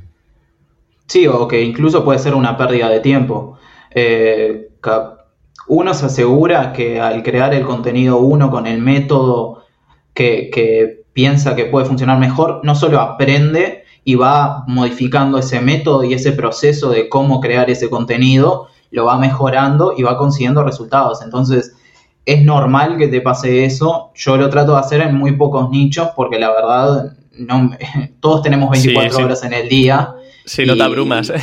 Sí, 1.06 1.26
o 1.26 1.48
que 1.48 1.62
incluso 1.62 2.04
puede 2.04 2.20
ser 2.20 2.34
una 2.34 2.58
pérdida 2.58 2.90
de 2.90 3.00
tiempo. 3.00 3.58
Eh, 3.92 4.70
uno 5.68 5.94
se 5.94 6.06
asegura 6.06 6.74
que 6.74 7.00
al 7.00 7.24
crear 7.24 7.54
el 7.54 7.66
contenido 7.66 8.18
uno 8.18 8.50
con 8.50 8.68
el 8.68 8.80
método 8.80 9.66
que, 10.14 11.06
piensa 11.14 11.56
que 11.56 11.66
puede 11.66 11.88
funcionar 11.88 12.20
mejor, 12.20 12.62
no 12.64 12.76
solo 12.76 13.02
aprende 13.02 13.84
y 14.04 14.14
va 14.14 14.64
modificando 14.68 15.40
ese 15.40 15.62
método 15.62 16.04
y 16.04 16.14
ese 16.14 16.32
proceso 16.32 16.92
de 16.92 17.10
cómo 17.10 17.42
crear 17.42 17.72
ese 17.72 17.90
contenido, 17.90 18.68
lo 18.92 19.06
va 19.06 19.18
mejorando 19.18 19.94
y 19.98 20.04
va 20.04 20.18
consiguiendo 20.18 20.64
resultados. 20.64 21.22
Entonces, 21.22 21.74
es 22.26 22.44
normal 22.44 22.98
que 22.98 23.08
te 23.08 23.22
pase 23.22 23.66
eso. 23.66 24.12
Yo 24.16 24.38
lo 24.38 24.50
trato 24.50 24.74
de 24.74 24.80
hacer 24.80 25.02
en 25.02 25.16
muy 25.16 25.34
pocos 25.34 25.70
nichos 25.70 26.10
porque 26.16 26.38
la 26.40 26.52
verdad, 26.52 27.14
no, 27.38 27.72
todos 28.20 28.42
tenemos 28.42 28.70
24 28.70 29.26
horas 29.26 29.44
en 29.44 29.54
el 29.54 29.70
día. 29.70 30.14
Sí, 30.46 30.66
no 30.66 30.76
te 30.76 30.84
abrumas. 30.84 31.32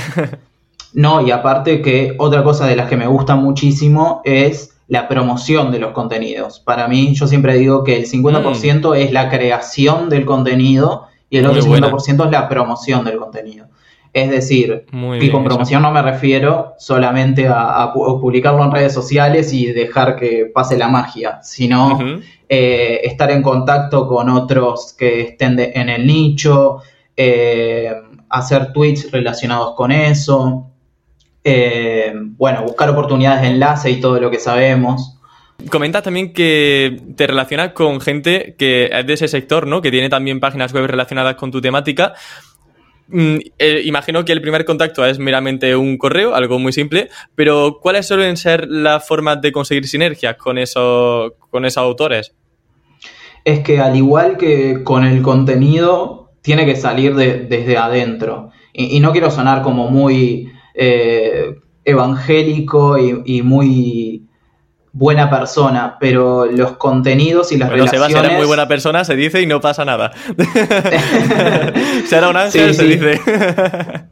No, 0.95 1.27
y 1.27 1.33
aparte 1.33 1.83
que 1.83 2.15
otra 2.19 2.45
cosa 2.45 2.69
de 2.69 2.77
las 2.77 2.89
que 2.89 2.97
me 2.97 3.09
gusta 3.09 3.35
muchísimo 3.35 4.23
es 4.25 4.77
la 4.87 5.09
promoción 5.09 5.73
de 5.73 5.81
los 5.81 5.91
contenidos. 5.91 6.61
Para 6.61 6.87
mí, 6.87 7.15
yo 7.15 7.27
siempre 7.27 7.57
digo 7.57 7.83
que 7.83 7.97
el 7.97 8.07
50% 8.07 8.91
mm. 8.91 8.95
es 8.95 9.13
la 9.13 9.29
creación 9.29 10.09
del 10.09 10.25
contenido 10.25 11.09
y 11.29 11.39
el 11.39 11.47
otro 11.47 11.63
50% 11.63 12.27
es 12.27 12.31
la 12.31 12.49
promoción 12.49 13.05
del 13.05 13.17
contenido. 13.17 13.67
Es 14.15 14.31
decir, 14.31 14.87
y 15.21 15.29
con 15.29 15.43
promoción 15.43 15.83
no 15.83 15.91
me 15.91 16.01
refiero 16.01 16.75
solamente 16.79 17.49
a, 17.49 17.93
publicarlo 17.93 18.63
en 18.63 18.71
redes 18.71 18.95
sociales 18.95 19.53
y 19.53 19.67
dejar 19.73 20.15
que 20.15 20.53
pase 20.55 20.79
la 20.79 20.87
magia, 20.87 21.41
sino 21.43 21.99
eh, 22.49 23.01
estar 23.03 23.33
en 23.33 23.43
contacto 23.43 24.07
con 24.07 24.29
otros 24.29 24.95
que 24.97 25.21
estén 25.23 25.59
en 25.59 25.89
el 25.89 26.07
nicho, 26.07 26.79
eh, 27.17 27.91
hacer 28.29 28.73
tweets 28.73 29.11
relacionados 29.11 29.75
con 29.75 29.91
eso, 29.91 30.71
eh, 31.43 32.13
bueno, 32.15 32.63
buscar 32.63 32.91
oportunidades 32.91 33.43
de 33.43 33.49
enlace 33.49 33.91
y 33.91 34.01
todo 34.01 34.21
lo 34.21 34.31
que 34.31 34.39
sabemos. 34.39 35.19
Comentas 35.71 36.05
también 36.05 36.33
que 36.33 37.01
te 37.17 37.27
relacionas 37.27 37.73
con 37.73 38.01
gente 38.01 38.55
que 38.57 38.91
es 38.93 39.07
de 39.07 39.13
ese 39.13 39.27
sector, 39.27 39.67
¿no? 39.67 39.83
Que 39.83 39.91
tiene 39.91 40.09
también 40.09 40.39
páginas 40.39 40.73
web 40.73 40.87
relacionadas 40.87 41.35
con 41.35 41.51
tu 41.51 41.61
temática. 41.61 42.15
Mm, 43.09 43.37
eh, 43.59 43.83
imagino 43.85 44.25
que 44.25 44.33
el 44.33 44.41
primer 44.41 44.65
contacto 44.65 45.05
es 45.05 45.19
meramente 45.19 45.77
un 45.77 45.99
correo, 45.99 46.35
algo 46.35 46.59
muy 46.59 46.73
simple, 46.73 47.11
pero 47.35 47.79
¿cuáles 47.81 48.07
suelen 48.07 48.37
ser 48.37 48.67
las 48.69 49.07
formas 49.07 49.41
de 49.41 49.53
conseguir 49.53 49.87
sinergias 49.87 50.37
con, 50.37 50.59
eso, 50.59 51.35
con 51.51 51.65
esos 51.65 51.83
autores? 51.83 52.35
Es 53.45 53.61
que 53.61 53.79
al 53.79 53.97
igual 53.97 54.39
que 54.39 54.83
con 54.83 55.05
el 55.05 55.21
contenido, 55.21 56.33
tiene 56.41 56.67
que 56.67 56.77
salir 56.77 57.15
desde 57.15 57.77
adentro. 57.79 58.51
y, 58.75 59.01
no 59.01 59.13
quiero 59.13 59.31
sonar 59.31 59.63
como 59.63 59.91
muy 59.91 60.51
eh, 60.75 61.55
evangélico 61.85 62.99
y, 62.99 63.43
muy 63.43 64.24
buena 64.95 65.29
persona, 65.29 65.97
pero 65.99 66.47
los 66.47 66.77
contenidos 66.77 67.51
y 67.51 67.59
las 67.59 67.69
bueno, 67.69 67.85
relaciones... 67.85 68.13
Se 68.13 68.29
va 68.29 68.35
a 68.35 68.39
muy 68.39 68.47
buena 68.47 68.69
persona, 68.69 69.05
se 69.05 69.17
dice 69.17 69.43
y 69.43 69.47
no 69.47 69.61
pasa 69.61 69.85
nada. 69.85 70.13
Será 72.07 72.29
un 72.29 72.37
ángel, 72.37 72.73
se 72.75 72.85
dice. 72.85 73.21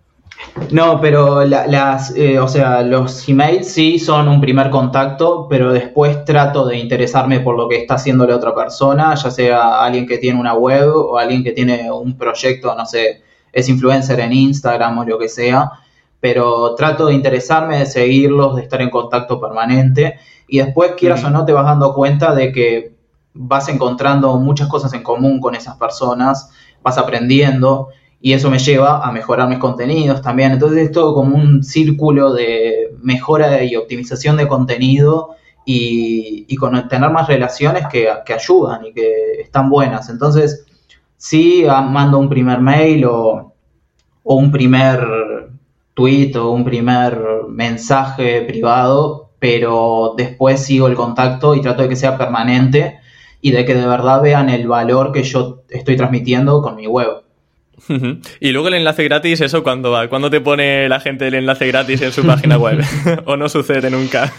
no, 0.73 1.01
pero 1.01 1.45
las, 1.45 2.17
eh, 2.17 2.41
o 2.41 2.49
sea, 2.49 2.83
los 2.83 3.29
emails 3.29 3.69
sí 3.69 4.01
son 4.01 4.27
un 4.27 4.41
primer 4.41 4.71
contacto, 4.71 5.47
pero 5.49 5.73
después 5.73 6.25
trato 6.25 6.67
de 6.67 6.79
interesarme 6.79 7.39
por 7.39 7.57
lo 7.57 7.69
que 7.69 7.77
está 7.77 7.95
haciendo 7.95 8.27
la 8.27 8.35
otra 8.35 8.53
persona, 8.53 9.15
ya 9.15 9.31
sea 9.31 9.85
alguien 9.85 10.05
que 10.05 10.19
tiene 10.19 10.41
una 10.41 10.55
web 10.55 10.91
o 10.93 11.17
alguien 11.17 11.45
que 11.45 11.53
tiene 11.53 11.93
un 11.93 12.19
proyecto, 12.19 12.75
no 12.75 12.87
sé, 12.87 13.23
es 13.53 13.69
influencer 13.69 14.19
en 14.19 14.33
Instagram 14.33 14.99
o 14.99 15.05
lo 15.05 15.17
que 15.17 15.29
sea, 15.29 15.71
pero 16.19 16.75
trato 16.75 17.07
de 17.07 17.15
interesarme, 17.15 17.79
de 17.79 17.87
seguirlos, 17.87 18.57
de 18.57 18.63
estar 18.63 18.83
en 18.83 18.91
contacto 18.91 19.41
permanente 19.41 20.19
y 20.53 20.59
después, 20.59 20.93
quieras 20.99 21.25
o 21.25 21.31
no, 21.31 21.47
te 21.47 21.55
vas 21.55 21.65
dando 21.65 21.95
cuenta 21.95 22.35
de 22.35 22.53
que 22.53 22.95
vas 23.33 23.71
encontrando 23.71 24.37
muchas 24.37 24.69
cosas 24.69 24.93
en 24.93 25.03
común 25.03 25.41
con 25.41 25.55
esas 25.55 25.79
personas, 25.79 26.51
vas 26.83 26.99
aprendiendo 26.99 27.89
y 28.21 28.35
eso 28.35 28.51
me 28.51 28.59
lleva 28.59 29.03
a 29.03 29.11
mejorar 29.13 29.49
mis 29.49 29.57
contenidos 29.57 30.21
también. 30.21 30.53
Entonces 30.53 30.83
es 30.83 30.93
todo 30.93 31.15
como 31.15 31.37
un 31.37 31.65
círculo 31.65 32.35
de 32.35 32.95
mejora 33.01 33.65
y 33.65 33.77
optimización 33.77 34.37
de 34.37 34.47
contenido 34.47 35.37
y, 35.65 36.55
con 36.57 36.87
tener 36.87 37.11
más 37.11 37.29
relaciones 37.29 37.87
que, 37.91 38.11
ayudan 38.11 38.85
y 38.85 38.93
que 38.93 39.41
están 39.41 39.71
buenas. 39.71 40.11
Entonces, 40.11 40.67
sí, 41.17 41.65
ah, 41.67 41.81
mando 41.81 42.19
un 42.19 42.29
primer 42.29 42.61
mail 42.61 43.07
o, 43.07 43.55
un 44.25 44.53
primer 44.53 45.01
tweet 45.95 46.37
o 46.37 46.51
un 46.51 46.63
primer 46.63 47.19
mensaje 47.49 48.43
privado, 48.43 49.22
pero 49.43 50.15
después 50.17 50.65
sigo 50.65 50.87
el 50.87 50.95
contacto 50.95 51.57
y 51.57 51.61
trato 51.61 51.83
de 51.83 51.89
que 51.89 51.97
sea 51.97 52.17
permanente 52.17 53.01
y 53.41 53.51
de 53.51 53.65
que 53.65 53.75
de 53.75 53.85
verdad 53.89 54.23
vean 54.23 54.49
el 54.49 54.69
valor 54.69 55.11
que 55.11 55.25
yo 55.25 55.65
estoy 55.69 55.97
transmitiendo 55.97 56.63
con 56.63 56.77
mi 56.77 56.87
web. 56.87 57.25
Y 58.39 58.53
luego 58.53 58.69
el 58.69 58.75
enlace 58.75 59.03
gratis, 59.03 59.41
eso 59.41 59.65
cuando 59.65 59.91
va, 59.91 60.09
cuando 60.09 60.31
te 60.31 60.41
pone 60.41 60.89
la 60.89 61.01
gente 61.01 61.27
el 61.27 61.35
enlace 61.35 61.67
gratis 61.67 62.03
en 62.03 62.13
su 62.13 62.25
página 62.25 62.57
web, 62.57 62.85
o 63.25 63.37
no 63.37 63.49
sucede 63.49 63.91
nunca. 63.91 64.33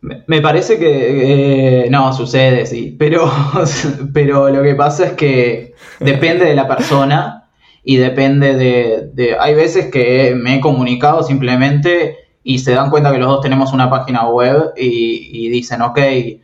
Me 0.00 0.40
parece 0.40 0.78
que 0.78 1.86
eh, 1.86 1.90
no, 1.90 2.12
sucede, 2.12 2.66
sí, 2.66 2.94
pero, 2.96 3.28
pero 4.14 4.48
lo 4.48 4.62
que 4.62 4.76
pasa 4.76 5.06
es 5.06 5.12
que 5.14 5.74
depende 5.98 6.44
de 6.44 6.54
la 6.54 6.68
persona 6.68 7.48
y 7.82 7.96
depende 7.96 8.54
de, 8.54 9.36
Hay 9.40 9.56
veces 9.56 9.90
que 9.90 10.36
me 10.36 10.54
he 10.54 10.60
comunicado 10.60 11.24
simplemente 11.24 12.29
y 12.50 12.58
se 12.58 12.72
dan 12.72 12.90
cuenta 12.90 13.12
que 13.12 13.18
los 13.18 13.28
dos 13.28 13.42
tenemos 13.42 13.72
una 13.72 13.88
página 13.88 14.26
web 14.26 14.72
y, 14.76 15.48
dicen, 15.50 15.82
ok, 15.82 15.98
eh, 15.98 16.40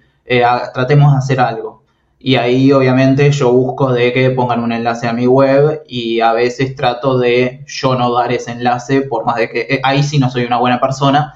tratemos 0.72 1.10
de 1.10 1.18
hacer 1.18 1.40
algo. 1.40 1.82
Y 2.20 2.36
ahí 2.36 2.70
obviamente 2.70 3.28
yo 3.32 3.50
busco 3.50 3.92
de 3.92 4.12
que 4.12 4.30
pongan 4.30 4.62
un 4.62 4.70
enlace 4.70 5.08
a 5.08 5.12
mi 5.12 5.26
web 5.26 5.82
y 5.88 6.20
a 6.20 6.32
veces 6.32 6.76
trato 6.76 7.18
de 7.18 7.64
yo 7.66 7.96
no 7.96 8.12
dar 8.12 8.30
ese 8.30 8.52
enlace, 8.52 9.02
por 9.02 9.26
más 9.26 9.34
de 9.34 9.50
que 9.50 9.60
eh, 9.62 9.80
ahí 9.82 10.04
sí 10.04 10.20
no 10.20 10.30
soy 10.30 10.44
una 10.44 10.58
buena 10.58 10.80
persona, 10.80 11.34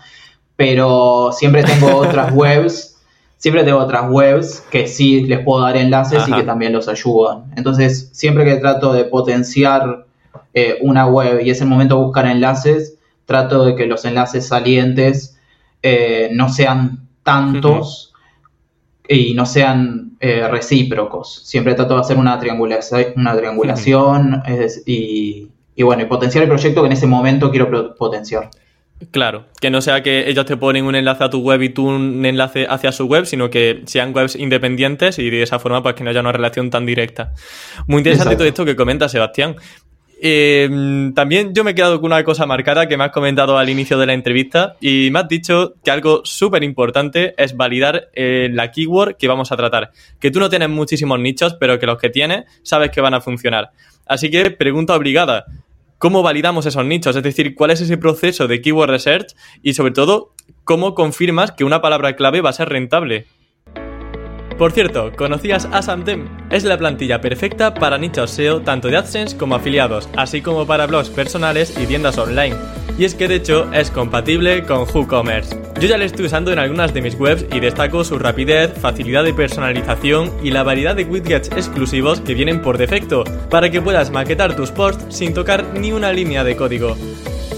pero 0.55 1.33
siempre 1.33 1.65
tengo 1.65 1.97
otras 1.97 2.33
webs, 2.33 2.97
siempre 3.39 3.65
tengo 3.65 3.79
otras 3.79 4.09
webs 4.09 4.63
que 4.71 4.87
sí 4.87 5.23
les 5.23 5.41
puedo 5.41 5.65
dar 5.65 5.77
enlaces 5.77 6.29
y 6.29 6.33
que 6.33 6.45
también 6.45 6.73
los 6.73 6.87
ayudan. 6.87 7.53
Entonces, 7.57 8.09
siempre 8.13 8.45
que 8.45 8.55
trato 8.59 8.93
de 8.93 9.03
potenciar 9.03 10.07
eh, 10.55 10.79
una 10.81 11.09
web 11.09 11.41
y 11.45 11.51
es 11.51 11.61
el 11.61 11.67
momento 11.67 11.97
de 11.97 12.05
buscar 12.05 12.27
enlaces, 12.27 13.00
trato 13.31 13.65
de 13.65 13.77
que 13.77 13.87
los 13.87 14.05
enlaces 14.05 14.49
salientes 14.49 15.39
eh, 15.85 16.31
no 16.33 16.49
sean 16.49 17.07
tantos 17.23 18.13
y 19.09 19.35
no 19.35 19.47
sean 19.47 20.17
eh, 20.19 20.49
recíprocos. 20.49 21.43
Siempre 21.45 21.77
trato 21.77 21.95
de 21.95 22.01
hacer 22.01 22.17
una, 22.17 22.41
triangulación, 22.41 23.13
una 23.15 23.37
triangulación 23.37 24.43
y, 24.85 25.49
bueno, 25.81 26.03
y 26.03 26.07
potenciar 26.07 26.43
el 26.43 26.49
proyecto 26.49 26.83
que 26.83 26.87
en 26.89 26.93
ese 26.93 27.07
momento 27.07 27.53
quiero 27.53 27.95
potenciar. 27.95 28.51
Claro, 29.13 29.45
que 29.61 29.71
no 29.71 29.81
sea 29.81 30.03
que 30.03 30.29
ellos 30.29 30.45
te 30.45 30.57
ponen 30.57 30.85
un 30.85 30.97
enlace 30.97 31.23
a 31.23 31.31
tu 31.31 31.39
web 31.41 31.63
y 31.63 31.69
tú 31.69 31.87
un 31.89 32.27
enlace 32.27 32.67
hacia 32.69 32.91
su 32.91 33.07
web, 33.07 33.27
sino 33.27 33.49
que 33.49 33.83
sean 33.87 34.13
webs 34.13 34.35
independientes 34.35 35.21
y 35.21 35.31
de 35.31 35.45
esa 35.45 35.61
forma 35.61 35.85
pues 35.85 35.95
que 35.95 36.03
no 36.03 36.11
haya 36.11 36.21
una 36.21 36.33
relación 36.33 36.69
tan 36.69 36.85
directa. 36.85 37.33
Muy 37.87 37.99
interesante 37.99 38.35
todo 38.35 38.49
esto 38.49 38.65
que 38.65 38.75
comenta 38.75 39.09
Sebastián. 39.09 39.55
Em, 40.23 41.15
también 41.15 41.55
yo 41.55 41.65
me 41.65 41.71
he 41.71 41.75
quedado 41.75 41.99
con 41.99 42.13
una 42.13 42.23
cosa 42.25 42.45
marcada 42.45 42.87
que 42.87 42.99
me 42.99 43.05
has 43.05 43.11
comentado 43.11 43.57
al 43.57 43.71
inicio 43.71 43.97
de 43.97 44.05
la 44.05 44.13
entrevista 44.13 44.77
y 44.79 45.09
me 45.11 45.21
has 45.21 45.29
dicho 45.29 45.77
que 45.83 45.91
algo 45.91 46.21
súper 46.25 46.63
importante 46.63 47.33
es 47.39 47.57
validar 47.57 48.11
eh, 48.13 48.51
la 48.53 48.71
keyword 48.71 49.17
que 49.17 49.29
vamos 49.29 49.51
a 49.51 49.57
tratar. 49.57 49.93
Que 50.19 50.31
tú 50.31 50.39
no 50.39 50.51
tienes 50.51 50.69
muchísimos 50.69 51.19
nichos, 51.19 51.55
pero 51.55 51.79
que 51.79 51.87
los 51.87 51.97
que 51.97 52.11
tienes 52.11 52.45
sabes 52.63 52.91
que 52.91 53.01
van 53.01 53.15
a 53.15 53.23
funcionar. 53.23 53.71
Así 54.05 54.31
que 54.31 54.51
pregunta 54.51 54.95
obligada. 54.95 55.47
¿Cómo 55.97 56.23
validamos 56.23 56.67
esos 56.67 56.85
nichos? 56.85 57.17
Es 57.17 57.23
decir, 57.23 57.55
¿cuál 57.55 57.71
es 57.71 57.81
ese 57.81 57.97
proceso 57.97 58.47
de 58.47 58.61
keyword 58.61 58.91
research? 58.91 59.35
Y 59.63 59.73
sobre 59.73 59.93
todo, 59.93 60.35
¿cómo 60.65 60.95
confirmas 60.95 61.53
que 61.53 61.65
una 61.65 61.81
palabra 61.81 62.15
clave 62.15 62.43
va 62.43 62.51
a 62.51 62.55
ser 62.55 62.69
rentable? 62.69 63.27
Por 64.61 64.73
cierto, 64.73 65.11
¿conocías 65.17 65.67
Asamtem? 65.73 66.29
Es 66.51 66.65
la 66.65 66.77
plantilla 66.77 67.23
perfecta 67.23 67.73
para 67.73 67.97
nichos 67.97 68.31
SEO 68.31 68.61
tanto 68.61 68.89
de 68.89 68.99
AdSense 68.99 69.39
como 69.39 69.55
afiliados, 69.55 70.07
así 70.19 70.43
como 70.43 70.67
para 70.67 70.87
blogs 70.87 71.09
personales 71.09 71.75
y 71.81 71.87
tiendas 71.87 72.19
online. 72.19 72.55
Y 72.99 73.07
es 73.07 73.15
que 73.15 73.27
de 73.27 73.37
hecho 73.37 73.73
es 73.73 73.91
compatible 73.91 74.65
con 74.65 74.81
WooCommerce. 74.81 75.59
Yo 75.81 75.89
ya 75.89 75.97
lo 75.97 76.05
estoy 76.05 76.27
usando 76.27 76.53
en 76.53 76.59
algunas 76.59 76.93
de 76.93 77.01
mis 77.01 77.15
webs 77.15 77.47
y 77.51 77.59
destaco 77.59 78.05
su 78.05 78.19
rapidez, 78.19 78.75
facilidad 78.79 79.25
de 79.25 79.33
personalización 79.33 80.31
y 80.43 80.51
la 80.51 80.63
variedad 80.63 80.95
de 80.95 81.05
widgets 81.05 81.51
exclusivos 81.53 82.21
que 82.21 82.35
vienen 82.35 82.61
por 82.61 82.77
defecto, 82.77 83.25
para 83.49 83.71
que 83.71 83.81
puedas 83.81 84.11
maquetar 84.11 84.57
tus 84.57 84.73
posts 84.73 85.07
sin 85.09 85.33
tocar 85.33 85.65
ni 85.73 85.93
una 85.93 86.13
línea 86.13 86.45
de 86.45 86.57
código. 86.57 86.99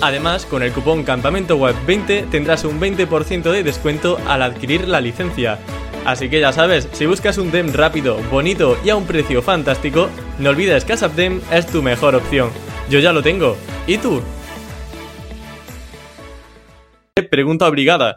Además, 0.01 0.47
con 0.47 0.63
el 0.63 0.71
cupón 0.71 1.03
Campamento 1.03 1.57
Web 1.57 1.75
20 1.85 2.27
tendrás 2.31 2.65
un 2.65 2.81
20% 2.81 3.51
de 3.51 3.65
descuento 3.65 4.19
al 4.29 4.43
adquirir 4.43 4.87
la 4.87 5.01
licencia. 5.01 5.59
Así 6.05 6.29
que 6.29 6.41
ya 6.41 6.53
sabes, 6.53 6.89
si 6.93 7.07
buscas 7.07 7.39
un 7.39 7.53
DEM 7.53 7.73
rápido, 7.73 8.19
bonito 8.29 8.77
y 8.85 8.91
a 8.91 8.97
un 8.97 9.05
precio 9.05 9.41
fantástico, 9.41 10.09
no 10.41 10.51
olvides 10.51 10.85
que 10.85 10.95
ASAPDEM 10.95 11.41
es 11.53 11.67
tu 11.69 11.81
mejor 11.81 12.17
opción. 12.17 12.51
Yo 12.91 12.99
ya 12.99 13.13
lo 13.13 13.23
tengo. 13.23 13.57
¿Y 13.87 13.99
tú? 13.99 14.21
Pregunta 17.31 17.69
obligada. 17.69 18.17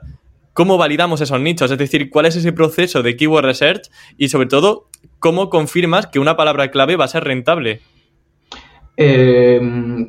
¿Cómo 0.53 0.79
validamos 0.79 1.21
esos 1.21 1.39
nichos? 1.39 1.69
Es 1.69 1.77
decir, 1.77 2.09
¿cuál 2.09 2.25
es 2.25 2.35
ese 2.35 2.53
proceso 2.53 3.03
de 3.03 3.15
keyword 3.15 3.45
research? 3.45 3.91
Y 4.17 4.29
sobre 4.29 4.47
todo, 4.47 4.87
¿cómo 5.19 5.51
confirmas 5.51 6.07
que 6.07 6.17
una 6.17 6.35
palabra 6.35 6.71
clave 6.71 6.95
va 6.95 7.05
a 7.05 7.09
ser 7.09 7.23
rentable? 7.23 7.81
Eh, 8.97 9.61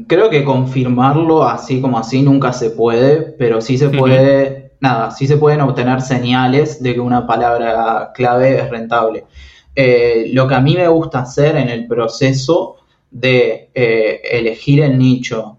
creo 0.06 0.30
que 0.30 0.44
confirmarlo 0.44 1.42
así 1.42 1.82
como 1.82 1.98
así 1.98 2.22
nunca 2.22 2.54
se 2.54 2.70
puede, 2.70 3.20
pero 3.20 3.60
sí 3.60 3.76
se 3.76 3.90
puede 3.90 4.65
nada, 4.86 5.10
sí 5.10 5.26
se 5.26 5.36
pueden 5.36 5.60
obtener 5.60 6.00
señales 6.00 6.82
de 6.82 6.94
que 6.94 7.00
una 7.00 7.26
palabra 7.26 8.12
clave 8.14 8.58
es 8.60 8.70
rentable. 8.70 9.24
Eh, 9.74 10.30
lo 10.32 10.46
que 10.46 10.54
a 10.54 10.60
mí 10.60 10.74
me 10.74 10.88
gusta 10.88 11.20
hacer 11.20 11.56
en 11.56 11.68
el 11.68 11.86
proceso 11.86 12.76
de 13.10 13.70
eh, 13.74 14.20
elegir 14.30 14.82
el 14.82 14.96
nicho 14.96 15.58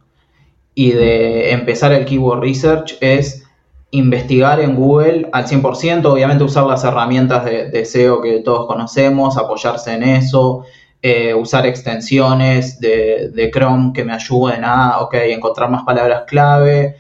y 0.74 0.92
de 0.92 1.52
empezar 1.52 1.92
el 1.92 2.06
keyword 2.06 2.42
research 2.42 2.98
es 3.02 3.44
investigar 3.92 4.60
en 4.60 4.76
Google 4.76 5.30
al 5.32 5.46
100%, 5.46 6.06
obviamente 6.06 6.44
usar 6.44 6.66
las 6.66 6.84
herramientas 6.84 7.46
de, 7.46 7.86
SEO 7.86 8.22
que 8.22 8.40
todos 8.40 8.68
conocemos, 8.68 9.38
apoyarse 9.38 9.94
en 9.94 10.04
eso, 10.04 10.64
eh, 11.02 11.34
usar 11.34 11.66
extensiones 11.66 12.80
de, 12.80 13.30
de, 13.34 13.52
Chrome 13.52 13.92
que 13.94 14.04
me 14.04 14.14
ayuden 14.14 14.64
a 14.64 14.98
encontrar 15.12 15.70
más 15.70 15.84
palabras 15.84 16.24
clave. 16.28 16.96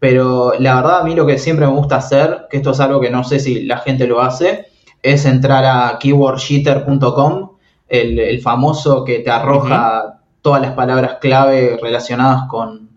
Pero 0.00 0.54
la 0.58 0.76
verdad 0.76 1.00
a 1.00 1.04
mí 1.04 1.14
lo 1.14 1.26
que 1.26 1.38
siempre 1.38 1.66
me 1.66 1.72
gusta 1.72 1.96
hacer, 1.96 2.46
que 2.50 2.56
esto 2.56 2.70
es 2.70 2.80
algo 2.80 3.00
que 3.00 3.10
no 3.10 3.22
sé 3.22 3.38
si 3.38 3.64
la 3.64 3.78
gente 3.78 4.06
lo 4.06 4.22
hace, 4.22 4.66
es 5.02 5.26
entrar 5.26 5.64
a 5.64 5.98
keywordsheeter.com, 5.98 7.50
el, 7.88 8.40
famoso 8.40 9.04
que 9.04 9.18
te 9.18 9.30
arroja 9.30 10.20
todas 10.40 10.62
las 10.62 10.72
palabras 10.72 11.18
clave 11.20 11.78
relacionadas 11.80 12.48
con, 12.48 12.88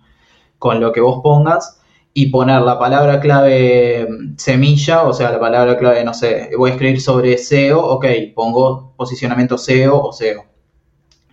lo 0.79 0.93
que 0.93 1.01
vos 1.01 1.19
pongas 1.21 1.81
y 2.13 2.27
poner 2.27 2.61
la 2.61 2.79
palabra 2.79 3.19
clave 3.19 4.07
semilla, 4.37 5.03
o 5.03 5.11
sea, 5.11 5.31
la 5.31 5.39
palabra 5.39 5.77
clave, 5.77 6.05
no 6.05 6.13
sé, 6.13 6.51
voy 6.57 6.69
a 6.69 6.73
escribir 6.73 7.01
sobre 7.01 7.37
SEO, 7.37 7.85
ok, 7.85 8.05
pongo 8.33 8.93
posicionamiento 8.95 9.57
SEO 9.57 10.01
o 10.01 10.13
SEO. 10.13 10.45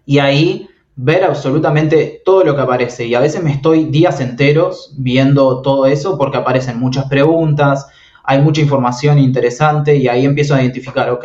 Y 0.04 0.18
ahí 0.18 0.69
ver 0.96 1.24
absolutamente 1.24 2.22
todo 2.24 2.44
lo 2.44 2.54
que 2.54 2.62
aparece. 2.62 3.06
Y 3.06 3.14
a 3.14 3.20
veces 3.20 3.42
me 3.42 3.52
estoy 3.52 3.84
días 3.84 4.20
enteros 4.20 4.94
viendo 4.96 5.62
todo 5.62 5.86
eso 5.86 6.18
porque 6.18 6.38
aparecen 6.38 6.78
muchas 6.78 7.06
preguntas, 7.06 7.86
hay 8.24 8.40
mucha 8.42 8.60
información 8.60 9.18
interesante 9.18 9.96
y 9.96 10.08
ahí 10.08 10.24
empiezo 10.24 10.54
a 10.54 10.62
identificar, 10.62 11.10
ok, 11.10 11.24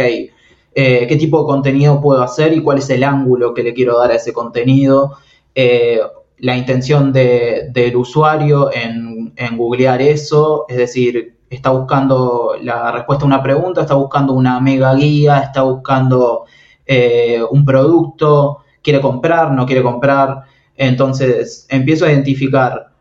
eh, 0.78 1.06
qué 1.08 1.16
tipo 1.18 1.40
de 1.42 1.46
contenido 1.46 2.02
puedo 2.02 2.22
hacer 2.22 2.54
y 2.54 2.62
cuál 2.62 2.80
es 2.80 2.90
el 2.90 3.04
ángulo 3.04 3.54
que 3.54 3.64
le 3.64 3.74
quiero 3.74 3.98
dar 3.98 4.12
a 4.12 4.16
ese 4.16 4.34
contenido, 4.34 5.18
eh, 5.54 6.00
la 6.40 6.58
intención 6.58 7.14
del 7.14 7.96
usuario 7.96 8.70
en, 8.74 9.34
en 9.36 9.58
googlear 9.58 10.02
eso, 10.02 10.66
es 10.68 10.78
decir, 10.78 11.36
está 11.50 11.72
buscando 11.72 12.56
la 12.62 12.92
respuesta 12.92 13.24
a 13.24 13.28
una 13.28 13.44
pregunta, 13.44 13.82
está 13.82 13.96
buscando 13.96 14.34
una 14.34 14.60
mega 14.60 14.94
guía, 14.96 15.40
está 15.40 15.62
buscando 15.62 16.46
eh, 16.86 17.42
un 17.50 17.66
producto, 17.66 18.65
quiere 18.86 19.02
comprar, 19.02 19.52
no 19.52 19.66
quiere 19.66 19.82
comprar. 19.82 20.44
Entonces 20.78 21.66
empiezo 21.70 22.06
a 22.06 22.12
identificar 22.12 22.92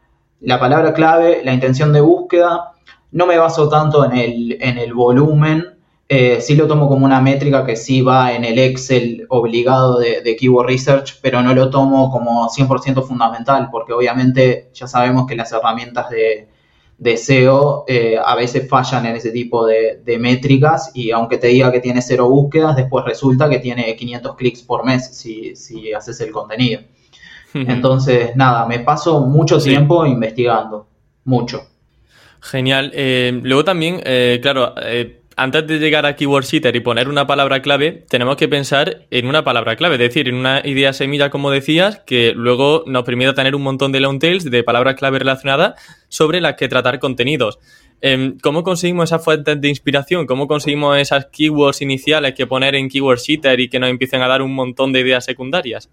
la 0.40 0.58
palabra 0.58 0.94
clave, 0.94 1.42
la 1.44 1.52
intención 1.52 1.92
de 1.92 2.00
búsqueda. 2.00 2.72
No 3.12 3.26
me 3.26 3.38
baso 3.38 3.68
tanto 3.68 4.04
en 4.04 4.12
el, 4.16 4.58
en 4.60 4.78
el 4.78 4.94
volumen, 4.94 5.74
eh, 6.08 6.40
sí 6.40 6.54
lo 6.54 6.66
tomo 6.66 6.88
como 6.88 7.06
una 7.06 7.20
métrica 7.20 7.64
que 7.64 7.76
sí 7.76 8.02
va 8.02 8.32
en 8.34 8.44
el 8.44 8.58
Excel 8.58 9.26
obligado 9.28 9.98
de, 9.98 10.20
de 10.20 10.36
Keyword 10.36 10.66
Research, 10.66 11.18
pero 11.22 11.42
no 11.42 11.54
lo 11.54 11.70
tomo 11.70 12.10
como 12.10 12.48
100% 12.48 13.02
fundamental, 13.06 13.68
porque 13.70 13.92
obviamente 13.92 14.70
ya 14.74 14.86
sabemos 14.86 15.26
que 15.26 15.36
las 15.36 15.52
herramientas 15.52 16.10
de, 16.10 16.48
de 16.98 17.16
SEO 17.16 17.84
eh, 17.88 18.16
a 18.22 18.34
veces 18.36 18.68
fallan 18.68 19.06
en 19.06 19.16
ese 19.16 19.30
tipo 19.30 19.66
de, 19.66 20.00
métricas 20.18 20.92
y 20.94 21.10
aunque 21.10 21.38
te 21.38 21.48
diga 21.48 21.72
que 21.72 21.80
tiene 21.80 22.00
cero 22.02 22.28
búsquedas, 22.28 22.76
después 22.76 23.04
resulta 23.04 23.48
que 23.48 23.58
tiene 23.58 23.94
500 23.96 24.36
clics 24.36 24.62
por 24.62 24.84
mes 24.84 25.16
si, 25.16 25.56
si 25.56 25.92
haces 25.92 26.20
el 26.20 26.30
contenido. 26.30 26.80
Entonces, 27.54 28.34
nada, 28.34 28.66
me 28.66 28.80
paso 28.80 29.20
mucho 29.20 29.58
tiempo 29.58 30.04
investigando, 30.06 30.88
mucho. 31.24 31.68
Genial. 32.40 32.90
Eh, 32.94 33.40
luego 33.42 33.64
también, 33.64 34.00
eh, 34.04 34.40
claro, 34.42 34.74
antes 35.36 35.66
de 35.66 35.78
llegar 35.78 36.06
a 36.06 36.16
Keyword 36.16 36.44
Sitter 36.44 36.74
y 36.76 36.80
poner 36.80 37.08
una 37.08 37.26
palabra 37.26 37.60
clave, 37.62 38.04
tenemos 38.08 38.36
que 38.36 38.48
pensar 38.48 39.06
en 39.10 39.26
una 39.26 39.44
palabra 39.44 39.76
clave, 39.76 39.94
es 39.94 40.00
decir, 40.00 40.28
en 40.28 40.36
una 40.36 40.60
idea 40.64 40.92
semilla, 40.92 41.30
como 41.30 41.50
decías, 41.50 42.00
que 42.06 42.32
luego 42.34 42.84
nos 42.86 43.04
permita 43.04 43.34
tener 43.34 43.54
un 43.54 43.62
montón 43.62 43.92
de 43.92 44.00
long 44.00 44.18
tails 44.18 44.44
de 44.50 44.62
palabras 44.62 44.94
clave 44.94 45.18
relacionadas 45.18 45.74
sobre 46.08 46.40
las 46.40 46.54
que 46.54 46.68
tratar 46.68 46.98
contenidos. 46.98 47.58
Em, 48.00 48.38
¿Cómo 48.40 48.62
conseguimos 48.62 49.04
esas 49.04 49.24
fuentes 49.24 49.60
de 49.60 49.68
inspiración? 49.68 50.26
¿Cómo 50.26 50.46
conseguimos 50.46 50.98
esas 50.98 51.26
keywords 51.26 51.82
iniciales 51.82 52.34
que 52.34 52.46
poner 52.46 52.74
en 52.74 52.88
Keyword 52.88 53.18
Sitter 53.18 53.58
y 53.60 53.68
que 53.68 53.78
nos 53.78 53.90
empiecen 53.90 54.22
a 54.22 54.28
dar 54.28 54.42
un 54.42 54.54
montón 54.54 54.92
de 54.92 55.00
ideas 55.00 55.24
secundarias? 55.24 55.88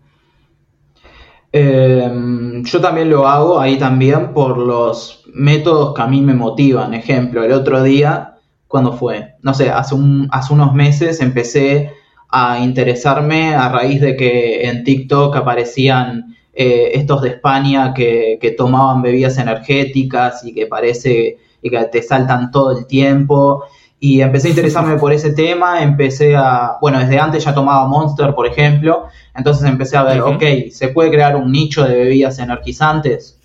Em, 1.54 2.63
yo 2.63 2.80
también 2.80 3.10
lo 3.10 3.27
hago 3.27 3.60
ahí 3.60 3.77
también 3.77 4.34
por 4.34 4.58
los 4.58 5.23
métodos 5.34 5.93
que 5.93 6.01
a 6.01 6.08
mí 6.08 6.21
me 6.21 6.34
motivan. 6.34 6.93
Ejemplo, 6.93 7.43
el 7.43 7.51
otro 7.51 7.84
día 7.84 8.30
¿Cuándo 8.71 8.93
fue? 8.93 9.36
No 9.41 9.53
sé, 9.53 9.69
hace, 9.69 9.95
un, 9.95 10.29
hace 10.31 10.53
unos 10.53 10.73
meses 10.73 11.19
empecé 11.19 11.91
a 12.29 12.60
interesarme 12.60 13.53
a 13.53 13.67
raíz 13.67 13.99
de 13.99 14.15
que 14.15 14.65
en 14.65 14.86
TikTok 14.86 15.36
aparecían 15.36 16.38
eh, 16.53 16.91
estos 16.93 17.21
de 17.21 17.29
España 17.31 17.93
que, 17.93 18.55
tomaban 18.57 19.01
bebidas 19.01 19.38
energéticas 19.38 20.45
y 20.45 20.53
que 20.53 20.67
parece 20.67 21.38
y 21.62 21.69
que 21.69 21.84
te 21.91 22.01
saltan 22.01 22.49
todo 22.49 22.77
el 22.77 22.86
tiempo. 22.88 23.65
Y 23.99 24.21
empecé 24.21 24.47
a 24.47 24.51
interesarme 24.51 24.95
por 24.95 25.12
ese 25.12 25.34
tema, 25.34 25.84
empecé 25.84 26.38
a, 26.38 26.77
bueno, 26.79 26.99
desde 26.99 27.19
antes 27.19 27.43
ya 27.43 27.53
tomaba 27.53 27.86
Monster, 27.89 28.34
por 28.34 28.47
ejemplo, 28.47 29.07
entonces 29.36 29.67
empecé 29.67 29.97
a 29.97 30.03
ver, 30.03 30.21
ok, 30.21 30.43
¿se 30.71 30.88
puede 30.88 31.12
crear 31.12 31.36
un 31.36 31.51
nicho 31.51 31.84
de 31.84 31.93
bebidas 31.93 32.39
energizantes? 32.39 33.38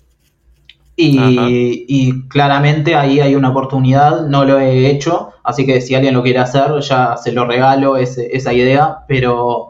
Y, 0.99 2.27
claramente 2.27 2.95
ahí 2.95 3.19
hay 3.19 3.35
una 3.35 3.49
oportunidad, 3.49 4.25
no 4.27 4.45
lo 4.45 4.59
he 4.59 4.89
hecho, 4.89 5.29
así 5.43 5.63
que 5.63 5.79
si 5.79 5.93
alguien 5.93 6.15
lo 6.15 6.23
quiere 6.23 6.39
hacer, 6.39 6.79
ya 6.81 7.17
se 7.17 7.31
lo 7.31 7.45
regalo 7.45 7.97
esa 7.97 8.51
idea, 8.51 9.05
pero 9.07 9.69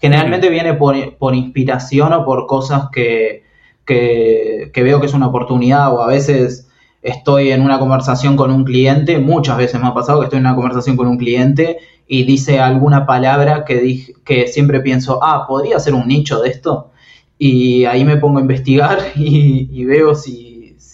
generalmente 0.00 0.48
viene 0.50 0.74
por, 0.74 1.34
inspiración 1.34 2.12
o 2.12 2.24
por 2.24 2.46
cosas 2.46 2.84
que, 2.92 3.42
que, 3.84 4.70
veo 4.76 5.00
que 5.00 5.06
es 5.06 5.14
una 5.14 5.26
oportunidad 5.26 5.92
o 5.92 6.00
a 6.00 6.06
veces 6.06 6.68
estoy 7.02 7.50
en 7.50 7.62
una 7.62 7.80
conversación 7.80 8.36
con 8.36 8.52
un 8.52 8.62
cliente, 8.62 9.18
muchas 9.18 9.56
veces 9.58 9.80
me 9.80 9.88
ha 9.88 9.94
pasado 9.94 10.20
que 10.20 10.26
estoy 10.26 10.38
en 10.38 10.46
una 10.46 10.54
conversación 10.54 10.96
con 10.96 11.08
un 11.08 11.18
cliente 11.18 11.78
y 12.06 12.22
dice 12.22 12.60
alguna 12.60 13.04
palabra 13.04 13.64
que, 13.64 14.14
que 14.24 14.46
siempre 14.46 14.78
pienso, 14.80 15.18
ah, 15.24 15.44
podría 15.48 15.80
ser 15.80 15.94
un 15.94 16.06
nicho 16.06 16.40
de 16.40 16.50
esto. 16.50 16.90
Y 17.36 17.84
ahí 17.86 18.04
me 18.04 18.18
pongo 18.18 18.38
a 18.38 18.42
investigar 18.42 19.00
y 19.16 19.84
veo 19.84 20.14
si, 20.14 20.51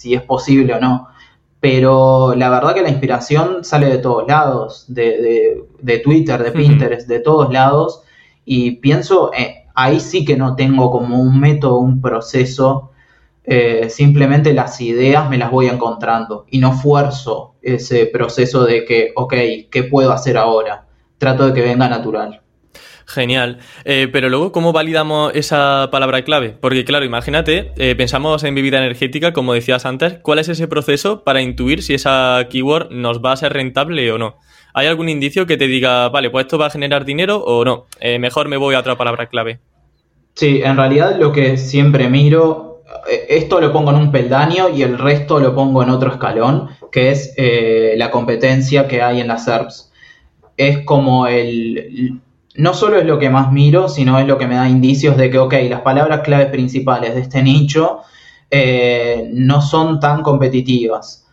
si 0.09 0.15
es 0.15 0.23
posible 0.23 0.75
o 0.75 0.81
no. 0.81 1.09
Pero 1.61 2.35
la 2.35 2.49
verdad 2.51 2.75
que 2.75 2.83
la 2.83 2.89
inspiración 2.89 3.65
sale 3.65 3.87
de 3.89 3.99
todos 3.99 4.27
lados, 4.27 4.87
de, 4.89 5.65
Twitter, 6.03 6.43
de 6.43 6.53
Pinterest, 6.53 7.09
de 7.09 7.21
todos 7.21 7.53
lados. 7.53 8.03
Y 8.45 8.77
pienso, 8.77 9.33
eh, 9.35 9.67
ahí 9.75 10.01
sí 10.01 10.25
que 10.25 10.37
no 10.37 10.55
tengo 10.55 10.91
como 10.91 11.21
un 11.21 11.39
método, 11.39 11.79
un 11.79 12.01
proceso. 12.01 12.93
Eh, 13.45 13.89
simplemente 13.91 14.53
las 14.53 14.81
ideas 14.81 15.29
me 15.29 15.39
las 15.39 15.51
voy 15.51 15.69
encontrando 15.69 16.45
y 16.51 16.59
no 16.59 16.73
fuerzo 16.73 17.55
ese 17.63 18.07
proceso 18.07 18.65
de 18.65 18.85
que, 18.85 19.13
ok, 19.17 19.35
¿qué 19.71 19.85
puedo 19.91 20.13
hacer 20.13 20.37
ahora? 20.37 20.87
Trato 21.19 21.47
de 21.47 21.55
que 21.55 21.63
venga 21.63 21.89
natural. 21.89 22.43
Genial. 23.09 23.59
Eh, 23.87 24.07
pero 24.13 24.29
luego, 24.29 24.53
¿cómo 24.53 24.75
validamos 24.75 25.33
esa 25.35 25.89
palabra 25.91 26.23
clave? 26.25 26.51
Porque, 26.61 26.85
claro, 26.85 27.07
imagínate, 27.07 27.73
eh, 27.79 27.95
pensamos 27.97 28.45
en 28.45 28.55
bebida 28.55 28.77
energética, 28.77 29.33
como 29.33 29.55
decías 29.55 29.87
antes, 29.87 30.19
¿cuál 30.21 30.41
es 30.41 30.51
ese 30.51 30.69
proceso 30.69 31.25
para 31.25 31.41
intuir 31.41 31.83
si 31.83 31.95
esa 31.95 32.47
keyword 32.51 32.91
nos 32.91 33.25
va 33.25 33.33
a 33.33 33.37
ser 33.37 33.55
rentable 33.55 34.13
o 34.13 34.19
no? 34.19 34.37
¿Hay 34.75 34.89
algún 34.89 35.09
indicio 35.09 35.47
que 35.47 35.57
te 35.57 35.69
diga, 35.69 36.11
vale, 36.11 36.29
pues 36.29 36.45
esto 36.45 36.59
va 36.59 36.67
a 36.67 36.71
generar 36.71 37.07
dinero 37.07 37.39
o 37.39 37.65
no? 37.65 37.87
Eh, 37.99 38.19
mejor 38.19 38.49
me 38.49 38.59
voy 38.59 38.75
a 38.75 38.81
otra 38.81 38.99
palabra 38.99 39.27
clave. 39.29 39.59
Sí, 40.35 40.61
en 40.63 40.77
realidad 40.77 41.19
lo 41.19 41.33
que 41.33 41.57
siempre 41.57 42.11
miro, 42.11 42.83
esto 43.27 43.59
lo 43.59 43.73
pongo 43.73 43.91
en 43.91 43.97
un 43.97 44.13
peldaño 44.13 44.69
y 44.69 44.83
el 44.83 44.99
resto 44.99 45.41
lo 45.41 45.55
pongo 45.55 45.83
en 45.83 45.89
otro 45.89 46.11
escalón, 46.11 46.69
que 46.93 47.11
es 47.11 47.35
la 47.97 48.11
competencia 48.11 48.87
que 48.87 49.01
hay 49.01 49.23
en 49.23 49.29
las 49.29 49.47
SERPs. 49.47 49.91
Es 50.59 50.85
como 50.85 51.27
el, 51.27 52.21
no 52.59 52.75
solo 52.75 52.99
es 52.99 53.07
lo 53.07 53.21
que 53.21 53.31
más 53.31 53.53
miro, 53.53 53.89
sino 53.89 54.19
es 54.19 54.27
lo 54.27 54.37
que 54.37 54.49
me 54.49 54.57
da 54.57 54.69
indicios 54.69 55.17
de 55.17 55.31
que, 55.31 55.39
ok, 55.39 55.55
las 55.71 55.83
palabras 55.83 56.23
claves 56.23 56.49
principales 56.49 57.15
de 57.15 57.21
este 57.21 57.41
nicho 57.41 58.01
eh, 58.51 59.31
no 59.33 59.63
son 59.63 60.01
tan 60.01 60.23
competitivas. 60.23 61.25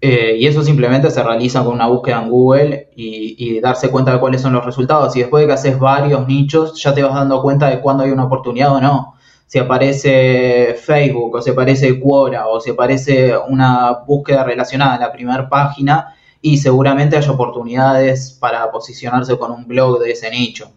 Eh, 0.00 0.36
y 0.38 0.46
eso 0.46 0.64
simplemente 0.64 1.10
se 1.10 1.22
realiza 1.22 1.64
con 1.64 1.74
una 1.74 1.86
búsqueda 1.86 2.20
en 2.20 2.30
Google 2.30 2.90
y, 2.96 3.60
darse 3.60 3.90
cuenta 3.90 4.12
de 4.12 4.18
cuáles 4.18 4.42
son 4.42 4.52
los 4.54 4.64
resultados. 4.66 5.14
Y 5.14 5.20
después 5.20 5.42
de 5.42 5.46
que 5.46 5.52
haces 5.52 5.78
varios 5.78 6.26
nichos, 6.26 6.82
ya 6.82 6.92
te 6.92 7.02
vas 7.04 7.14
dando 7.14 7.40
cuenta 7.42 7.70
de 7.70 7.80
cuándo 7.80 8.02
hay 8.02 8.10
una 8.10 8.24
oportunidad 8.24 8.74
o 8.74 8.80
no. 8.80 9.14
Si 9.46 9.60
aparece 9.60 10.74
Facebook, 10.74 11.36
o 11.36 11.42
si 11.42 11.50
aparece 11.50 12.00
Quora, 12.00 12.48
o 12.48 12.60
si 12.60 12.70
aparece 12.70 13.34
una 13.48 14.00
búsqueda 14.04 14.42
relacionada 14.42 14.96
en 14.96 15.00
la 15.02 15.12
primera 15.12 15.48
página, 15.48 16.12
y 16.46 16.58
seguramente 16.58 17.16
hay 17.16 17.28
oportunidades 17.28 18.30
para 18.38 18.70
posicionarse 18.70 19.36
con 19.36 19.50
un 19.50 19.66
blog 19.66 19.98
de 19.98 20.12
ese 20.12 20.30
nicho. 20.30 20.70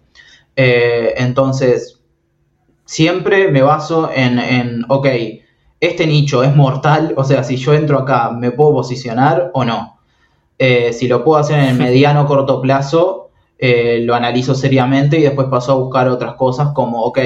Eh, 0.56 1.14
entonces, 1.18 2.00
siempre 2.86 3.52
me 3.52 3.62
baso 3.62 4.10
en, 4.12 4.40
en, 4.40 4.86
ok, 4.88 5.06
este 5.80 6.08
nicho 6.08 6.42
es 6.42 6.56
mortal, 6.56 7.14
o 7.16 7.24
sea, 7.24 7.44
si 7.44 7.56
yo 7.58 7.76
entro 7.76 8.00
acá, 8.00 8.32
¿me 8.32 8.50
puedo 8.50 8.74
posicionar 8.74 9.52
o 9.54 9.64
no? 9.64 10.00
Eh, 10.58 10.92
si 10.92 11.08
lo 11.08 11.24
puedo 11.24 11.38
hacer 11.38 11.60
en 11.60 11.66
el 11.66 11.78
mediano 11.86 12.24
o 12.24 12.26
corto 12.26 12.60
plazo, 12.62 13.30
eh, 13.60 14.00
lo 14.02 14.16
analizo 14.16 14.56
seriamente 14.56 15.20
y 15.20 15.22
después 15.22 15.50
paso 15.50 15.74
a 15.74 15.76
buscar 15.76 16.08
otras 16.08 16.34
cosas 16.34 16.70
como, 16.74 17.04
ok, 17.04 17.20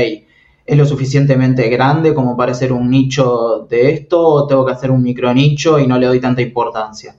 ¿es 0.65 0.77
lo 0.77 0.83
suficientemente 0.85 1.69
grande 1.69 2.13
como 2.13 2.35
para 2.35 2.53
ser 2.53 2.73
un 2.73 2.89
nicho 2.89 3.65
de 3.69 3.91
esto 3.93 4.19
o 4.19 4.47
tengo 4.47 4.65
que 4.65 4.73
hacer 4.73 4.91
un 4.91 5.01
micro 5.01 5.33
nicho 5.33 5.79
y 5.79 5.87
no 5.87 5.97
le 5.97 6.07
doy 6.07 6.19
tanta 6.19 6.41
importancia? 6.41 7.15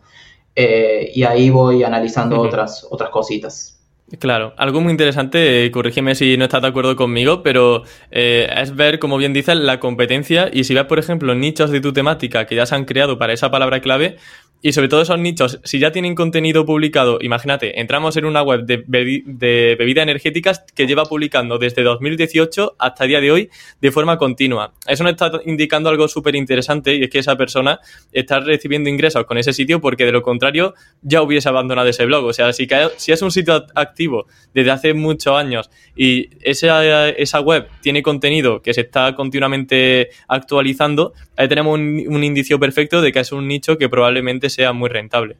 Eh, 0.56 1.10
y 1.14 1.24
ahí 1.24 1.50
voy 1.50 1.82
analizando 1.82 2.40
otras, 2.40 2.86
otras 2.90 3.10
cositas. 3.10 3.74
Claro, 4.18 4.52
algo 4.58 4.80
muy 4.82 4.90
interesante, 4.90 5.64
eh, 5.64 5.70
corrígeme 5.70 6.14
si 6.14 6.36
no 6.36 6.44
estás 6.44 6.60
de 6.60 6.68
acuerdo 6.68 6.94
conmigo, 6.94 7.42
pero 7.42 7.82
eh, 8.10 8.48
es 8.54 8.76
ver, 8.76 8.98
como 8.98 9.16
bien 9.16 9.32
dices, 9.32 9.56
la 9.56 9.80
competencia 9.80 10.50
y 10.52 10.64
si 10.64 10.74
ves, 10.74 10.84
por 10.84 10.98
ejemplo, 10.98 11.34
nichos 11.34 11.70
de 11.70 11.80
tu 11.80 11.92
temática 11.92 12.46
que 12.46 12.54
ya 12.54 12.66
se 12.66 12.74
han 12.74 12.84
creado 12.84 13.18
para 13.18 13.32
esa 13.32 13.50
palabra 13.50 13.80
clave, 13.80 14.16
y 14.66 14.72
sobre 14.72 14.88
todo 14.88 15.02
esos 15.02 15.18
nichos, 15.18 15.60
si 15.62 15.78
ya 15.78 15.92
tienen 15.92 16.14
contenido 16.14 16.64
publicado, 16.64 17.18
imagínate, 17.20 17.78
entramos 17.78 18.16
en 18.16 18.24
una 18.24 18.40
web 18.40 18.64
de, 18.64 18.78
bebidas 18.86 20.02
energéticas 20.04 20.64
que 20.74 20.86
lleva 20.86 21.04
publicando 21.04 21.58
desde 21.58 21.82
2018 21.82 22.76
hasta 22.78 23.04
día 23.04 23.20
de 23.20 23.30
hoy 23.30 23.50
de 23.82 23.92
forma 23.92 24.16
continua. 24.16 24.72
Eso 24.86 25.04
nos 25.04 25.12
está 25.12 25.32
indicando 25.44 25.90
algo 25.90 26.08
súper 26.08 26.34
interesante 26.34 26.94
y 26.94 27.02
es 27.02 27.10
que 27.10 27.18
esa 27.18 27.36
persona 27.36 27.78
está 28.10 28.40
recibiendo 28.40 28.88
ingresos 28.88 29.26
con 29.26 29.36
ese 29.36 29.52
sitio 29.52 29.82
porque 29.82 30.06
de 30.06 30.12
lo 30.12 30.22
contrario 30.22 30.72
ya 31.02 31.20
hubiese 31.20 31.50
abandonado 31.50 31.90
ese 31.90 32.06
blog. 32.06 32.24
O 32.24 32.32
sea, 32.32 32.50
si, 32.54 32.66
es 32.66 33.20
un 33.20 33.32
sitio 33.32 33.66
activo 33.74 34.28
desde 34.54 34.70
hace 34.70 34.94
muchos 34.94 35.36
años 35.36 35.68
y 35.94 36.30
esa, 36.40 37.10
esa 37.10 37.40
web 37.40 37.68
tiene 37.82 38.02
contenido 38.02 38.62
que 38.62 38.72
se 38.72 38.80
está 38.80 39.14
continuamente 39.14 40.08
actualizando, 40.26 41.12
ahí 41.36 41.48
tenemos 41.48 41.78
un 41.78 42.24
indicio 42.24 42.58
perfecto 42.58 43.02
de 43.02 43.12
que 43.12 43.20
es 43.20 43.30
un 43.30 43.46
nicho 43.46 43.76
que 43.76 43.90
probablemente 43.90 44.53
sea 44.54 44.72
muy 44.72 44.88
rentable. 44.88 45.36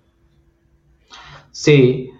Sí, 1.51 2.11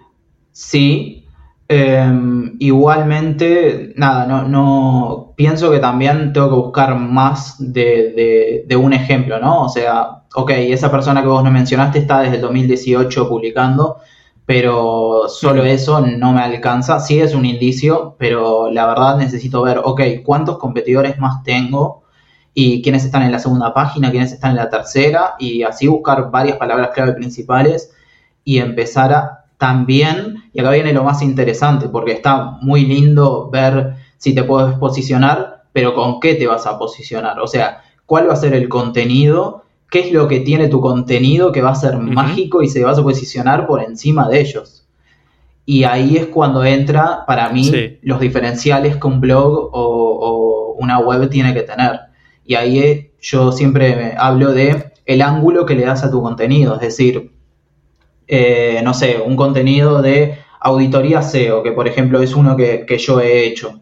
sí. 0.51 1.25
Em, 1.67 2.55
igualmente, 2.59 3.93
nada, 3.95 4.25
no, 4.27 4.47
no, 4.47 5.33
pienso 5.35 5.71
que 5.71 5.79
también 5.79 6.31
tengo 6.31 6.49
que 6.49 6.55
buscar 6.55 6.95
más 6.97 7.55
de, 7.59 8.65
un 8.79 8.93
ejemplo, 8.93 9.39
¿no? 9.39 9.63
O 9.63 9.69
sea, 9.69 10.23
ok, 10.35 10.51
esa 10.51 10.91
persona 10.91 11.21
que 11.21 11.27
vos 11.27 11.43
no 11.43 11.51
mencionaste 11.51 11.99
está 11.99 12.21
desde 12.21 12.35
el 12.35 12.41
2018 12.41 13.27
publicando, 13.27 13.97
pero 14.45 15.27
solo 15.27 15.65
eso 15.65 16.01
no 16.01 16.33
me 16.33 16.41
alcanza. 16.41 16.99
Sí 16.99 17.19
es 17.19 17.33
un 17.33 17.45
indicio, 17.45 18.15
pero 18.19 18.69
la 18.71 18.85
verdad 18.85 19.17
necesito 19.17 19.63
ver, 19.63 19.81
ok, 19.83 20.01
¿cuántos 20.23 20.57
competidores 20.59 21.17
más 21.19 21.43
tengo? 21.43 22.04
Y 22.55 22.81
quiénes 22.81 23.05
están 23.05 23.21
en 23.21 23.31
la 23.31 23.37
segunda 23.37 23.71
página, 23.71 24.09
quiénes 24.09 24.31
están 24.31 24.51
en 24.51 24.57
la 24.57 24.69
tercera, 24.71 25.35
y 25.37 25.61
así 25.61 25.85
buscar 25.85 26.31
varias 26.31 26.57
palabras 26.57 26.89
clave 26.95 27.13
principales 27.13 27.91
y 28.43 28.57
empezar 28.57 29.13
a 29.13 29.45
también, 29.57 30.45
y 30.51 30.59
acá 30.59 30.71
viene 30.71 30.91
lo 30.91 31.03
más 31.03 31.21
interesante, 31.21 31.87
porque 31.89 32.13
está 32.13 32.57
muy 32.61 32.87
lindo 32.87 33.51
ver 33.51 33.95
si 34.17 34.33
te 34.33 34.43
puedes 34.43 34.75
posicionar, 34.79 35.65
pero 35.71 35.93
con 35.93 36.19
qué 36.19 36.33
te 36.33 36.47
vas 36.47 36.65
a 36.65 36.79
posicionar, 36.79 37.39
o 37.39 37.47
sea, 37.47 37.83
cuál 38.07 38.27
va 38.27 38.33
a 38.33 38.37
ser 38.37 38.55
el 38.55 38.67
contenido 38.67 39.65
qué 39.89 39.99
es 40.01 40.11
lo 40.11 40.27
que 40.27 40.41
tiene 40.41 40.67
tu 40.67 40.81
contenido 40.81 41.51
que 41.51 41.61
va 41.61 41.71
a 41.71 41.75
ser 41.75 41.97
mágico 41.97 42.61
y 42.61 42.67
se 42.67 42.83
va 42.83 42.91
a 42.91 42.95
posicionar 42.95 43.65
por 43.65 43.81
encima 43.81 44.27
de 44.27 44.41
ellos. 44.41 44.85
Y 45.65 45.83
ahí 45.83 46.17
es 46.17 46.27
cuando 46.27 46.63
entra, 46.63 47.25
para 47.25 47.49
mí, 47.49 47.71
los 48.01 48.19
diferenciales 48.19 48.97
que 48.97 49.07
un 49.07 49.19
blog 49.21 49.69
o, 49.71 50.75
una 50.77 50.99
web 50.99 51.29
tiene 51.29 51.53
que 51.53 51.61
tener. 51.61 51.97
Y 52.45 52.55
ahí 52.55 53.11
yo 53.19 53.51
siempre 53.51 54.15
hablo 54.17 54.53
de 54.53 54.93
el 55.05 55.21
ángulo 55.21 55.65
que 55.65 55.75
le 55.75 55.85
das 55.85 56.03
a 56.03 56.11
tu 56.11 56.21
contenido. 56.21 56.75
Es 56.75 56.81
decir, 56.81 57.31
eh, 58.27 58.81
no 58.83 58.93
sé, 58.93 59.17
un 59.23 59.35
contenido 59.35 60.01
de 60.01 60.39
auditoría 60.59 61.21
SEO, 61.21 61.63
que 61.63 61.71
por 61.71 61.87
ejemplo 61.87 62.21
es 62.21 62.33
uno 62.35 62.55
que, 62.55 62.85
yo 62.99 63.19
he 63.19 63.45
hecho. 63.45 63.81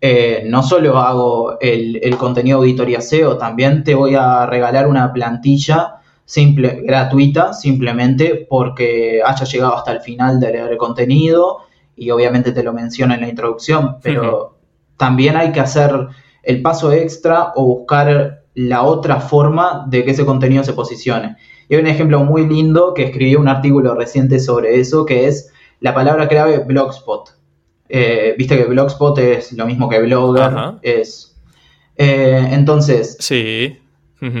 Eh, 0.00 0.44
no 0.46 0.62
solo 0.62 0.98
hago 0.98 1.60
el, 1.60 2.00
el, 2.02 2.16
contenido 2.16 2.58
auditoría 2.58 3.00
SEO, 3.00 3.38
también 3.38 3.84
te 3.84 3.94
voy 3.94 4.16
a 4.16 4.46
regalar 4.46 4.88
una 4.88 5.12
plantilla 5.12 6.00
simple, 6.24 6.80
gratuita, 6.82 7.52
simplemente 7.52 8.46
porque 8.48 9.20
haya 9.24 9.44
llegado 9.44 9.76
hasta 9.76 9.92
el 9.92 10.00
final 10.00 10.40
de 10.40 10.52
leer 10.52 10.72
el 10.72 10.78
contenido 10.78 11.58
y 11.96 12.10
obviamente 12.10 12.52
te 12.52 12.62
lo 12.62 12.72
menciono 12.72 13.14
en 13.14 13.20
la 13.20 13.28
introducción, 13.28 13.98
pero 14.02 14.58
también 14.96 15.36
hay 15.36 15.52
que 15.52 15.60
hacer 15.60 16.08
el 16.42 16.62
paso 16.62 16.92
extra 16.92 17.52
o 17.54 17.64
buscar 17.64 18.42
la 18.54 18.82
otra 18.82 19.20
forma 19.20 19.86
de 19.88 20.04
que 20.04 20.10
ese 20.10 20.24
contenido 20.24 20.64
se 20.64 20.72
posicione. 20.72 21.36
Y 21.68 21.74
hay 21.74 21.80
un 21.80 21.86
ejemplo 21.86 22.22
muy 22.24 22.46
lindo 22.46 22.92
que 22.94 23.04
escribí 23.04 23.34
un 23.34 23.48
artículo 23.48 23.94
reciente 23.94 24.38
sobre 24.38 24.78
eso, 24.80 25.06
que 25.06 25.26
es 25.26 25.52
la 25.80 25.94
palabra 25.94 26.28
clave 26.28 26.58
Blogspot. 26.58 27.30
Eh, 27.88 28.34
viste 28.36 28.56
que 28.56 28.64
Blogspot 28.64 29.18
es 29.18 29.52
lo 29.52 29.66
mismo 29.66 29.88
que 29.88 30.00
Blogger, 30.00 30.74
es... 30.82 31.36
Eh, 31.96 32.48
entonces, 32.50 33.16
sí. 33.20 33.78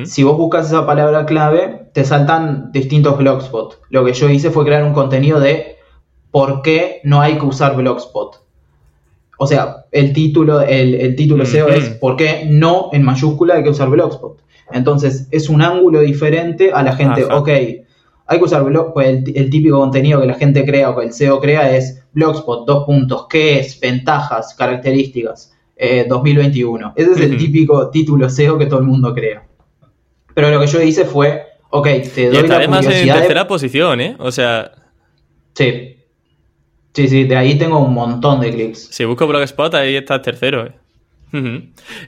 Si 0.04 0.22
vos 0.22 0.36
buscas 0.36 0.68
esa 0.68 0.86
palabra 0.86 1.26
clave, 1.26 1.88
te 1.92 2.04
saltan 2.04 2.70
distintos 2.70 3.18
Blogspot. 3.18 3.80
Lo 3.90 4.04
que 4.04 4.12
yo 4.12 4.30
hice 4.30 4.50
fue 4.50 4.64
crear 4.64 4.84
un 4.84 4.92
contenido 4.92 5.40
de 5.40 5.76
por 6.30 6.62
qué 6.62 7.00
no 7.02 7.20
hay 7.20 7.36
que 7.36 7.46
usar 7.46 7.74
Blogspot. 7.74 8.41
O 9.42 9.46
sea, 9.48 9.86
el 9.90 10.12
título, 10.12 10.60
el, 10.60 11.16
título 11.16 11.44
SEO 11.44 11.68
es 11.68 11.88
por 11.96 12.14
qué 12.14 12.46
no 12.48 12.90
en 12.92 13.02
mayúscula 13.02 13.54
hay 13.56 13.64
que 13.64 13.70
usar 13.70 13.90
Blogspot. 13.90 14.40
Entonces, 14.70 15.26
es 15.32 15.48
un 15.48 15.62
ángulo 15.62 15.98
diferente 15.98 16.70
a 16.72 16.84
la 16.84 16.94
gente. 16.94 17.24
Ok, 17.24 17.48
hay 17.48 18.38
que 18.38 18.44
usar 18.44 18.62
Blogspot. 18.62 18.94
Pues 18.94 19.08
el, 19.34 19.50
típico 19.50 19.80
contenido 19.80 20.20
que 20.20 20.28
la 20.28 20.34
gente 20.34 20.64
crea 20.64 20.90
o 20.90 20.96
que 20.96 21.06
el 21.06 21.12
SEO 21.12 21.40
crea 21.40 21.76
es 21.76 22.04
Blogspot, 22.12 22.68
dos 22.68 22.84
puntos. 22.84 23.26
¿Qué 23.28 23.58
es? 23.58 23.80
Ventajas, 23.80 24.54
características. 24.54 25.52
2021. 26.08 26.86
Eh, 26.90 26.92
Ese 27.02 27.10
es 27.10 27.18
el 27.18 27.36
típico 27.36 27.90
título 27.90 28.30
SEO 28.30 28.56
que 28.56 28.66
todo 28.66 28.78
el 28.78 28.86
mundo 28.86 29.12
crea. 29.12 29.44
Pero 30.34 30.50
lo 30.50 30.60
que 30.60 30.68
yo 30.68 30.80
hice 30.80 31.04
fue, 31.04 31.46
ok, 31.70 31.88
te 32.14 32.30
doy 32.30 32.44
y 32.44 32.46
la 32.46 32.58
además 32.58 32.86
en 32.86 33.08
tercera 33.08 33.48
posición, 33.48 34.00
¿eh? 34.00 34.14
O 34.20 34.30
sea... 34.30 34.70
Sí. 35.54 35.96
Sí, 36.94 37.08
sí, 37.08 37.24
de 37.24 37.36
ahí 37.36 37.56
tengo 37.56 37.78
un 37.78 37.94
montón 37.94 38.40
de 38.40 38.50
clics. 38.50 38.88
Si 38.90 39.04
busco 39.04 39.26
Blogspot, 39.26 39.74
ahí 39.74 39.96
estás 39.96 40.20
tercero, 40.22 40.66
¿eh? 40.66 40.72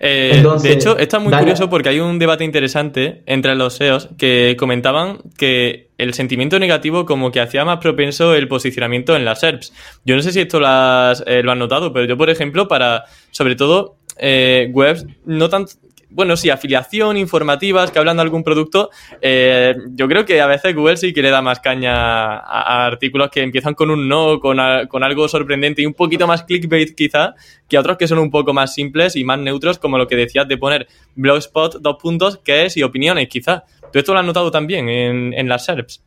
eh 0.01 0.45
de 0.63 0.73
hecho, 0.73 0.99
está 0.99 1.19
muy 1.19 1.33
curioso 1.33 1.71
porque 1.71 1.89
hay 1.89 2.01
un 2.01 2.19
debate 2.19 2.45
interesante 2.45 3.23
entre 3.27 3.55
los 3.55 3.75
SEOs 3.75 4.11
que 4.19 4.55
comentaban 4.59 5.19
que 5.39 5.89
el 5.97 6.13
sentimiento 6.15 6.59
negativo 6.59 7.07
como 7.07 7.31
que 7.31 7.41
hacía 7.41 7.65
más 7.65 7.79
propenso 7.79 8.35
el 8.35 8.49
posicionamiento 8.49 9.17
en 9.17 9.25
las 9.25 9.41
SERPs. 9.41 9.73
Yo 10.05 10.17
no 10.17 10.23
sé 10.23 10.33
si 10.33 10.41
esto 10.41 10.61
lo 10.61 10.67
has, 10.67 11.25
eh, 11.27 11.43
lo 11.43 11.53
has 11.53 11.59
notado, 11.59 11.93
pero 11.93 12.07
yo, 12.07 12.17
por 12.19 12.29
ejemplo, 12.29 12.69
para, 12.69 13.05
sobre 13.31 13.57
todo, 13.57 13.97
eh, 14.19 14.69
webs 14.73 15.07
no 15.25 15.49
tan 15.49 15.67
bueno, 16.15 16.37
sí, 16.37 16.49
afiliación, 16.49 17.17
informativas, 17.17 17.91
que 17.91 17.99
hablan 17.99 18.17
de 18.17 18.23
algún 18.23 18.45
producto, 18.45 18.91
eh, 19.21 19.75
yo 19.91 20.07
creo 20.07 20.25
que 20.25 20.41
a 20.41 20.47
veces 20.47 20.75
Google 20.75 20.97
sí 20.97 21.13
que 21.13 21.23
le 21.23 21.31
da 21.31 21.43
más 21.43 21.59
caña 21.59 22.37
a, 22.37 22.87
artículos 22.87 23.31
que 23.31 23.43
empiezan 23.43 23.75
con 23.75 23.91
un 23.91 24.09
no, 24.09 24.39
con, 24.39 24.59
con, 24.89 25.03
algo 25.03 25.27
sorprendente 25.27 25.83
y 25.83 25.87
un 25.87 25.95
poquito 25.95 26.29
más 26.29 26.45
clickbait 26.45 26.95
quizá, 26.95 27.35
que 27.69 27.79
otros 27.79 27.97
que 27.97 28.07
son 28.07 28.21
un 28.21 28.31
poco 28.31 28.53
más 28.53 28.73
simples 28.73 29.17
y 29.17 29.25
más 29.25 29.41
neutros, 29.41 29.81
como 29.81 29.99
lo 29.99 30.07
que 30.07 30.15
decías 30.15 30.47
de 30.47 30.57
poner 30.57 30.87
blogspot, 31.17 31.81
dos 31.81 31.97
puntos, 32.01 32.39
qué 32.45 32.67
es 32.67 32.77
y 32.77 32.85
opiniones 32.85 33.29
quizá. 33.29 33.65
¿Tú 33.93 33.99
esto 33.99 34.13
lo 34.13 34.21
has 34.21 34.27
notado 34.27 34.53
también 34.53 34.89
en, 34.89 35.35
en 35.35 35.49
las 35.49 35.65
SERPs? 35.65 36.01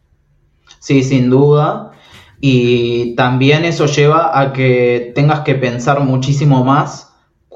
Sí, 0.80 1.04
sin 1.04 1.30
duda. 1.30 1.92
Y 2.40 3.14
también 3.16 3.66
eso 3.66 3.88
lleva 3.88 4.40
a 4.40 4.54
que 4.54 5.12
tengas 5.16 5.42
que 5.42 5.56
pensar 5.56 6.00
muchísimo 6.02 6.64
más 6.64 7.07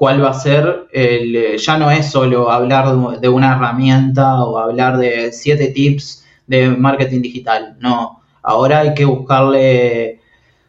cuál 0.02 0.20
va 0.20 0.30
a 0.30 0.34
ser, 0.34 0.88
el, 0.90 1.36
eh, 1.36 1.58
ya 1.58 1.78
no 1.78 1.88
es 1.88 2.10
solo 2.10 2.50
hablar 2.50 3.20
de 3.20 3.28
una 3.28 3.54
herramienta 3.54 4.42
o 4.42 4.58
hablar 4.58 4.98
de 4.98 5.30
siete 5.30 5.68
tips 5.68 6.24
de 6.44 6.70
marketing 6.70 7.22
digital, 7.22 7.76
no, 7.78 8.20
ahora 8.42 8.80
hay 8.80 8.94
que 8.94 9.04
buscarle, 9.04 10.18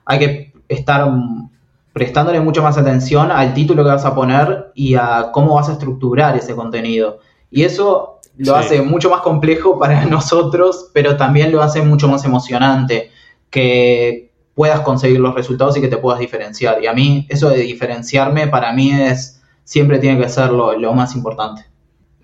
hay 0.06 0.20
que 0.20 0.54
estar 0.70 1.12
prestándole 1.94 2.42
mucho 2.42 2.62
más 2.62 2.78
atención 2.78 3.32
al 3.32 3.56
título 3.56 3.84
que 3.84 3.90
vas 3.90 4.06
a 4.06 4.14
poner 4.14 4.72
y 4.76 4.94
a 4.94 5.32
cómo 5.34 5.56
vas 5.56 5.68
a 5.68 5.74
estructurar 5.74 6.38
ese 6.38 6.54
contenido. 6.54 7.18
Y 7.50 7.64
eso 7.64 8.20
lo 8.38 8.56
hace 8.56 8.84
mucho 8.84 9.10
más 9.10 9.22
complejo 9.22 9.80
para 9.80 10.06
nosotros, 10.16 10.92
pero 10.94 11.18
también 11.18 11.52
lo 11.52 11.64
hace 11.64 11.82
mucho 11.82 12.08
más 12.08 12.24
emocionante, 12.24 13.10
que 13.50 14.32
puedas 14.56 14.82
conseguir 14.82 15.20
los 15.20 15.34
resultados 15.36 15.78
y 15.78 15.82
que 15.82 15.88
te 15.88 15.98
puedas 15.98 16.20
diferenciar. 16.20 16.82
Y 16.84 16.88
a 16.88 16.94
mí, 16.94 17.26
eso 17.30 17.50
de 17.50 17.58
diferenciarme, 17.58 18.48
para 18.48 18.72
mí 18.74 18.92
es, 18.92 19.42
siempre 19.64 20.00
tiene 20.00 20.22
que 20.22 20.30
ser 20.30 20.52
lo, 20.52 20.78
lo 20.78 20.94
más 20.94 21.16
importante. 21.16 21.66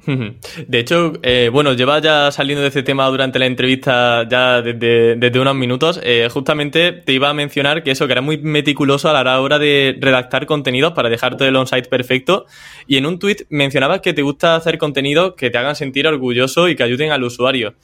De 0.05 0.79
hecho, 0.79 1.13
eh, 1.21 1.49
bueno, 1.51 1.73
lleva 1.73 1.99
ya 1.99 2.31
saliendo 2.31 2.61
de 2.61 2.69
este 2.69 2.83
tema 2.83 3.07
durante 3.07 3.39
la 3.39 3.45
entrevista 3.45 4.27
ya 4.27 4.61
desde, 4.61 5.39
unos 5.39 5.55
minutos. 5.55 5.99
Eh, 6.03 6.27
justamente 6.31 6.91
te 6.91 7.13
iba 7.13 7.29
a 7.29 7.33
mencionar 7.33 7.83
que 7.83 7.91
eso, 7.91 8.07
que 8.07 8.13
era 8.13 8.21
muy 8.21 8.37
meticuloso 8.37 9.09
a 9.09 9.23
la 9.23 9.41
hora 9.41 9.59
de 9.59 9.97
redactar 9.99 10.45
contenidos 10.45 10.93
para 10.93 11.09
dejarte 11.09 11.47
el 11.47 11.55
on-site 11.55 11.89
perfecto. 11.89 12.45
Y 12.87 12.97
en 12.97 13.05
un 13.05 13.19
tweet 13.19 13.45
mencionabas 13.49 14.01
que 14.01 14.13
te 14.13 14.21
gusta 14.21 14.55
hacer 14.55 14.77
contenidos 14.77 15.35
que 15.35 15.49
te 15.49 15.57
hagan 15.57 15.75
sentir 15.75 16.07
orgulloso 16.07 16.69
y 16.69 16.75
que 16.75 16.83
ayuden 16.83 17.11
al 17.11 17.23
usuario, 17.23 17.75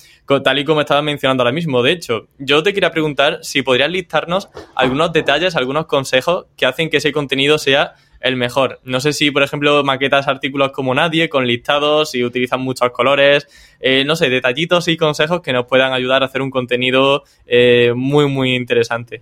tal 0.44 0.60
y 0.60 0.66
como 0.66 0.82
estabas 0.82 1.04
mencionando 1.04 1.44
ahora 1.44 1.54
mismo. 1.54 1.84
De 1.84 1.92
hecho, 1.92 2.28
yo 2.40 2.64
te 2.64 2.74
quería 2.74 2.92
preguntar 2.92 3.40
si 3.42 3.62
podrías 3.62 3.90
listarnos 3.90 4.50
algunos 4.76 5.14
detalles, 5.14 5.56
algunos 5.56 5.86
consejos 5.86 6.46
que 6.56 6.66
hacen 6.66 6.90
que 6.90 6.98
ese 6.98 7.12
contenido 7.12 7.58
sea 7.58 7.96
el 8.26 8.36
mejor. 8.36 8.80
No 8.84 9.00
sé 9.00 9.14
si, 9.14 9.30
por 9.30 9.44
ejemplo, 9.44 9.84
maquetas 9.84 10.28
artículos 10.28 10.72
como 10.72 10.96
nadie, 10.96 11.30
con 11.30 11.46
listados, 11.46 12.16
y 12.16 12.24
utilizan 12.24 12.60
muchos 12.60 12.90
colores, 12.90 13.48
eh, 13.80 14.04
no 14.04 14.16
sé, 14.16 14.30
detallitos 14.30 14.88
y 14.88 14.98
consejos 14.98 15.42
que 15.42 15.54
nos 15.54 15.68
puedan 15.68 15.94
ayudar 15.94 16.24
a 16.24 16.26
hacer 16.26 16.42
un 16.42 16.50
contenido 16.50 17.24
eh, 17.46 17.94
muy, 17.96 18.28
muy 18.28 18.56
interesante. 18.56 19.22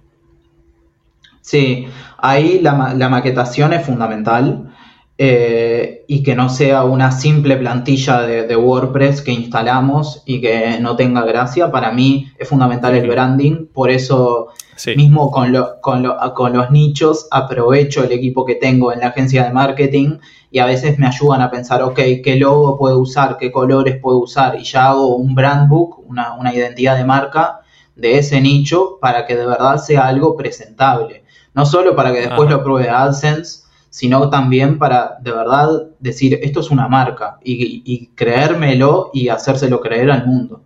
Sí, 1.41 1.85
ahí 2.17 2.59
la, 2.61 2.93
la 2.95 3.09
maquetación 3.09 3.73
es 3.73 3.85
fundamental. 3.85 4.73
Eh, 5.15 6.05
y 6.07 6.23
que 6.23 6.35
no 6.35 6.49
sea 6.49 6.83
una 6.85 7.11
simple 7.11 7.55
plantilla 7.57 8.23
de, 8.23 8.55
WordPress 8.55 9.21
que 9.21 9.31
instalamos 9.31 10.23
y 10.25 10.41
que 10.41 10.79
no 10.81 10.95
tenga 10.95 11.23
gracia. 11.23 11.71
Para 11.71 11.91
mí 11.91 12.31
es 12.39 12.49
fundamental 12.49 12.95
el 12.95 13.07
branding, 13.07 13.67
por 13.67 13.91
eso 13.91 14.47
mismo 14.95 15.31
con, 15.31 15.53
con, 15.81 16.07
con, 16.33 16.53
los 16.53 16.71
nichos 16.71 17.27
aprovecho 17.31 18.03
el 18.03 18.11
equipo 18.11 18.45
que 18.45 18.55
tengo 18.55 18.91
en 18.91 18.99
la 18.99 19.07
agencia 19.07 19.43
de 19.43 19.53
marketing 19.53 20.17
y 20.51 20.59
a 20.59 20.65
veces 20.65 20.99
me 20.99 21.07
ayudan 21.07 21.41
a 21.41 21.49
pensar, 21.49 21.81
ok, 21.81 21.99
qué 22.23 22.35
logo 22.37 22.77
puedo 22.77 22.99
usar, 22.99 23.37
qué 23.37 23.51
colores 23.51 23.97
puedo 24.01 24.19
usar 24.19 24.59
y 24.59 24.63
ya 24.63 24.89
hago 24.89 25.15
un 25.15 25.33
brand 25.33 25.69
book, 25.69 26.03
una, 26.07 26.33
una 26.33 26.53
identidad 26.53 26.97
de 26.97 27.05
marca 27.05 27.61
de 27.95 28.17
ese 28.17 28.41
nicho 28.41 28.97
para 28.99 29.25
que 29.25 29.35
de 29.35 29.45
verdad 29.45 29.77
sea 29.77 30.07
algo 30.07 30.35
presentable. 30.35 31.23
No 31.53 31.65
solo 31.65 31.95
para 31.95 32.11
que 32.11 32.21
después 32.21 32.49
lo 32.49 32.63
pruebe 32.63 32.89
AdSense, 32.89 33.63
sino 33.89 34.29
también 34.29 34.79
para 34.79 35.17
de 35.21 35.31
verdad 35.31 35.69
decir 35.99 36.39
esto 36.41 36.61
es 36.61 36.71
una 36.71 36.87
marca 36.87 37.37
y, 37.43 38.07
creérmelo 38.15 39.11
y 39.13 39.29
hacérselo 39.29 39.81
creer 39.81 40.09
al 40.09 40.25
mundo. 40.25 40.61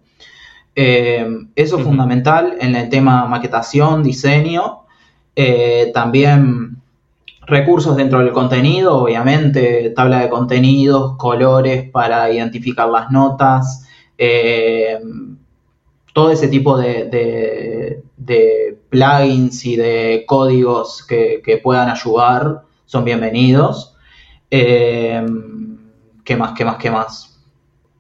Eh, 0.80 1.28
eso 1.56 1.80
es 1.80 1.84
fundamental 1.84 2.56
en 2.62 2.76
el 2.76 2.88
tema 2.88 3.26
maquetación, 3.26 4.04
diseño, 4.04 4.84
eh, 5.36 5.90
también 5.92 6.78
recursos 7.48 7.96
dentro 7.96 8.20
del 8.20 8.32
contenido, 8.32 8.98
obviamente, 8.98 9.90
tabla 9.96 10.20
de 10.20 10.30
contenidos, 10.30 11.18
colores 11.18 11.90
para 11.90 12.32
identificar 12.32 12.90
las 12.90 13.10
notas, 13.10 13.88
eh, 14.20 15.00
todo 16.13 16.30
ese 16.30 16.48
tipo 16.48 16.78
de, 16.78 18.04
plugins 18.90 19.66
y 19.66 19.78
de 19.78 20.26
códigos 20.28 21.04
que, 21.08 21.42
que 21.44 21.58
puedan 21.58 21.90
ayudar 21.90 22.62
son 22.86 23.04
bienvenidos. 23.04 23.96
Eh, 24.52 25.26
¿Qué 26.24 26.36
más, 26.36 26.54
qué 26.54 26.66
más, 26.66 26.78
qué 26.78 26.92
más? 26.92 27.27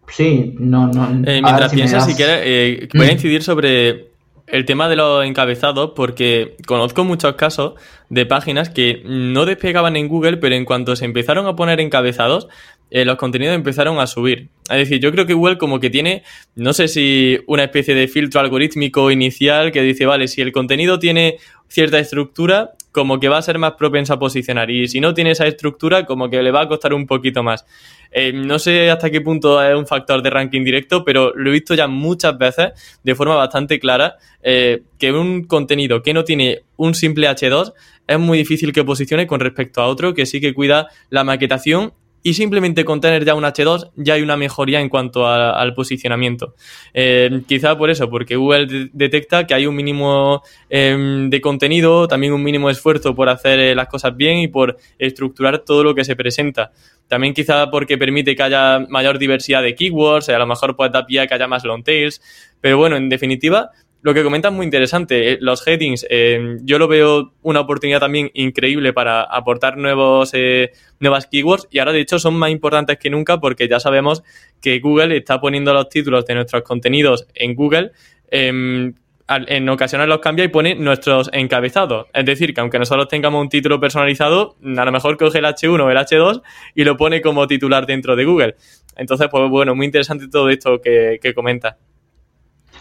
Sí, 0.09 0.55
no, 0.57 0.87
no. 0.87 1.09
Eh, 1.29 1.41
mientras 1.41 1.73
piensas, 1.73 2.05
si, 2.05 2.15
quieres, 2.15 2.41
eh, 2.43 2.89
voy 2.93 3.05
a 3.05 3.09
mm. 3.09 3.13
incidir 3.13 3.43
sobre 3.43 4.07
el 4.47 4.63
tema 4.63 4.87
de 4.87 4.95
los 4.95 5.25
encabezados 5.25 5.91
porque 5.95 6.55
conozco 6.65 7.03
muchos 7.03 7.35
casos 7.35 7.73
de 8.09 8.25
páginas 8.25 8.69
que 8.69 9.01
no 9.05 9.45
despegaban 9.45 9.97
en 9.97 10.07
Google, 10.07 10.37
pero 10.37 10.55
en 10.55 10.63
cuanto 10.63 10.95
se 10.95 11.03
empezaron 11.03 11.45
a 11.47 11.55
poner 11.55 11.81
encabezados, 11.81 12.47
eh, 12.89 13.03
los 13.03 13.17
contenidos 13.17 13.55
empezaron 13.55 13.99
a 13.99 14.07
subir. 14.07 14.47
Es 14.69 14.77
decir, 14.77 15.01
yo 15.01 15.11
creo 15.11 15.25
que 15.25 15.33
Google 15.33 15.57
como 15.57 15.81
que 15.81 15.89
tiene, 15.89 16.23
no 16.55 16.71
sé 16.71 16.87
si 16.87 17.37
una 17.45 17.65
especie 17.65 17.93
de 17.93 18.07
filtro 18.07 18.39
algorítmico 18.39 19.11
inicial 19.11 19.73
que 19.73 19.81
dice, 19.81 20.05
vale, 20.05 20.29
si 20.29 20.41
el 20.41 20.53
contenido 20.53 20.97
tiene 20.97 21.37
cierta 21.67 21.99
estructura, 21.99 22.71
como 22.93 23.19
que 23.19 23.27
va 23.27 23.37
a 23.37 23.41
ser 23.41 23.59
más 23.59 23.73
propenso 23.73 24.13
a 24.13 24.19
posicionar. 24.19 24.71
Y 24.71 24.87
si 24.87 25.01
no 25.01 25.13
tiene 25.13 25.31
esa 25.31 25.45
estructura, 25.45 26.05
como 26.05 26.29
que 26.29 26.41
le 26.41 26.51
va 26.51 26.61
a 26.61 26.67
costar 26.69 26.93
un 26.93 27.05
poquito 27.05 27.43
más. 27.43 27.65
Eh, 28.11 28.33
no 28.33 28.59
sé 28.59 28.89
hasta 28.89 29.09
qué 29.09 29.21
punto 29.21 29.61
es 29.61 29.75
un 29.75 29.87
factor 29.87 30.21
de 30.21 30.29
ranking 30.29 30.63
directo, 30.63 31.03
pero 31.03 31.33
lo 31.35 31.49
he 31.49 31.53
visto 31.53 31.75
ya 31.75 31.87
muchas 31.87 32.37
veces 32.37 32.99
de 33.03 33.15
forma 33.15 33.35
bastante 33.35 33.79
clara 33.79 34.15
eh, 34.41 34.83
que 34.97 35.11
un 35.11 35.43
contenido 35.43 36.01
que 36.01 36.13
no 36.13 36.23
tiene 36.23 36.63
un 36.75 36.95
simple 36.95 37.27
H2 37.27 37.73
es 38.07 38.19
muy 38.19 38.37
difícil 38.37 38.71
que 38.71 38.83
posicione 38.83 39.27
con 39.27 39.39
respecto 39.39 39.81
a 39.81 39.87
otro 39.87 40.13
que 40.13 40.25
sí 40.25 40.39
que 40.39 40.53
cuida 40.53 40.87
la 41.09 41.23
maquetación 41.23 41.93
y 42.27 42.33
simplemente 42.33 42.83
con 42.83 42.99
tener 42.99 43.23
ya 43.23 43.35
un 43.35 43.45
H2 43.45 43.91
ya 43.95 44.15
hay 44.15 44.21
una 44.21 44.35
mejoría 44.35 44.81
en 44.81 44.89
cuanto 44.89 45.25
al 45.25 45.73
posicionamiento. 45.73 46.55
Eh, 46.93 47.43
quizá 47.47 47.77
por 47.77 47.89
eso, 47.89 48.09
porque 48.09 48.35
Google 48.35 48.89
detecta 48.91 49.47
que 49.47 49.53
hay 49.53 49.65
un 49.65 49.73
mínimo 49.73 50.43
em, 50.69 51.29
de 51.29 51.39
contenido, 51.39 52.05
también 52.05 52.33
un 52.33 52.43
mínimo 52.43 52.69
esfuerzo 52.69 53.15
por 53.15 53.29
hacer 53.29 53.59
eh, 53.59 53.75
las 53.75 53.87
cosas 53.87 54.17
bien 54.17 54.39
y 54.39 54.49
por 54.49 54.75
estructurar 54.99 55.59
todo 55.59 55.85
lo 55.85 55.95
que 55.95 56.03
se 56.03 56.17
presenta. 56.17 56.73
También 57.07 57.33
quizá 57.33 57.71
porque 57.71 57.97
permite 57.97 58.35
que 58.35 58.43
haya 58.43 58.79
mayor 58.89 59.19
diversidad 59.19 59.63
de 59.63 59.73
keywords, 59.73 60.27
a 60.27 60.37
lo 60.37 60.47
mejor 60.47 60.75
puede 60.75 60.89
dar 60.89 61.05
pie 61.05 61.21
a 61.21 61.27
que 61.27 61.33
haya 61.33 61.47
más 61.47 61.63
long 61.63 61.81
tails, 61.81 62.21
pero 62.59 62.77
bueno, 62.77 62.97
en 62.97 63.07
definitiva, 63.07 63.71
lo 64.01 64.13
que 64.13 64.23
comentas 64.23 64.51
es 64.51 64.55
muy 64.55 64.65
interesante. 64.65 65.33
Eh, 65.33 65.37
los 65.41 65.67
headings, 65.67 66.05
eh, 66.09 66.57
yo 66.61 66.79
lo 66.79 66.87
veo 66.87 67.33
una 67.41 67.61
oportunidad 67.61 67.99
también 67.99 68.29
increíble 68.33 68.93
para 68.93 69.21
aportar 69.21 69.77
nuevos, 69.77 70.31
eh, 70.33 70.71
nuevas 70.99 71.27
keywords 71.27 71.67
y 71.71 71.79
ahora 71.79 71.93
de 71.93 72.01
hecho 72.01 72.19
son 72.19 72.35
más 72.35 72.51
importantes 72.51 72.97
que 72.97 73.09
nunca 73.09 73.39
porque 73.39 73.67
ya 73.67 73.79
sabemos 73.79 74.23
que 74.61 74.79
Google 74.79 75.17
está 75.17 75.41
poniendo 75.41 75.73
los 75.73 75.89
títulos 75.89 76.25
de 76.25 76.35
nuestros 76.35 76.63
contenidos 76.63 77.27
en 77.33 77.55
Google. 77.55 77.91
Em, 78.29 78.93
en 79.29 79.67
ocasiones 79.67 80.07
los 80.07 80.19
cambia 80.19 80.45
y 80.45 80.47
pone 80.47 80.75
nuestros 80.75 81.29
encabezados. 81.33 82.07
Es 82.13 82.23
decir, 82.23 82.53
que 82.53 82.61
aunque 82.61 82.79
nosotros 82.79 83.09
tengamos 83.09 83.41
un 83.41 83.49
título 83.49 83.77
personalizado, 83.77 84.55
a 84.63 84.85
lo 84.85 84.91
mejor 84.93 85.17
coge 85.17 85.39
el 85.39 85.45
H1 85.45 85.83
o 85.83 85.89
el 85.91 85.97
H2 85.97 86.41
y 86.75 86.85
lo 86.85 86.95
pone 86.95 87.21
como 87.21 87.45
titular 87.45 87.85
dentro 87.85 88.15
de 88.15 88.23
Google. 88.23 88.55
Entonces, 88.95 89.27
pues 89.29 89.49
bueno, 89.49 89.75
muy 89.75 89.85
interesante 89.85 90.29
todo 90.29 90.49
esto 90.49 90.79
que, 90.79 91.19
que 91.21 91.33
comenta. 91.33 91.77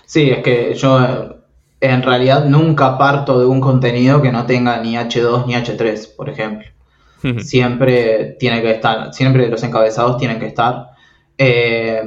Sí, 0.05 0.31
es 0.31 0.43
que 0.43 0.75
yo 0.75 1.03
eh, 1.03 1.37
en 1.81 2.03
realidad 2.03 2.45
nunca 2.45 2.99
parto 2.99 3.39
de 3.39 3.47
un 3.47 3.61
contenido 3.61 4.23
que 4.23 4.33
no 4.33 4.47
tenga 4.47 4.79
ni 4.79 4.97
H2 4.97 5.47
ni 5.47 5.55
H3, 5.55 6.17
por 6.17 6.29
ejemplo. 6.29 6.69
siempre 7.41 8.37
tiene 8.39 8.63
que 8.63 8.71
estar, 8.71 9.13
siempre 9.13 9.49
los 9.49 9.63
encabezados 9.63 10.19
tienen 10.19 10.39
que 10.39 10.47
estar. 10.47 10.91
Eh, 11.39 12.03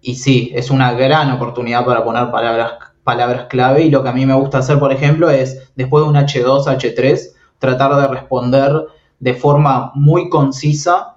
y 0.00 0.14
sí, 0.14 0.52
es 0.54 0.70
una 0.70 0.92
gran 0.92 1.30
oportunidad 1.32 1.84
para 1.84 2.04
poner 2.04 2.30
palabras, 2.30 2.72
palabras 3.04 3.46
clave. 3.48 3.82
Y 3.82 3.90
lo 3.90 4.02
que 4.02 4.08
a 4.08 4.12
mí 4.12 4.26
me 4.26 4.34
gusta 4.34 4.58
hacer, 4.58 4.78
por 4.78 4.92
ejemplo, 4.92 5.28
es 5.30 5.70
después 5.74 6.04
de 6.04 6.10
un 6.10 6.16
H2, 6.16 6.66
H3, 6.66 7.32
tratar 7.58 7.94
de 7.96 8.08
responder 8.08 8.86
de 9.18 9.34
forma 9.34 9.92
muy 9.94 10.28
concisa 10.28 11.16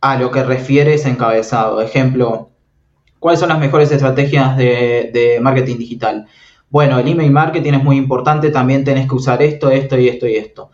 a 0.00 0.16
lo 0.16 0.30
que 0.30 0.42
refiere 0.42 0.94
ese 0.94 1.08
encabezado. 1.08 1.80
Ejemplo, 1.80 2.49
¿Cuáles 3.20 3.38
son 3.38 3.50
las 3.50 3.58
mejores 3.58 3.92
estrategias 3.92 4.56
de, 4.56 5.38
marketing 5.42 5.76
digital? 5.76 6.26
Bueno, 6.70 6.98
el 6.98 7.06
email 7.06 7.30
marketing 7.30 7.74
es 7.74 7.84
muy 7.84 7.96
importante, 7.96 8.50
también 8.50 8.82
tenés 8.82 9.06
que 9.06 9.14
usar 9.14 9.42
esto, 9.42 9.70
esto 9.70 9.98
y 9.98 10.08
esto 10.08 10.26
y 10.26 10.36
esto. 10.36 10.70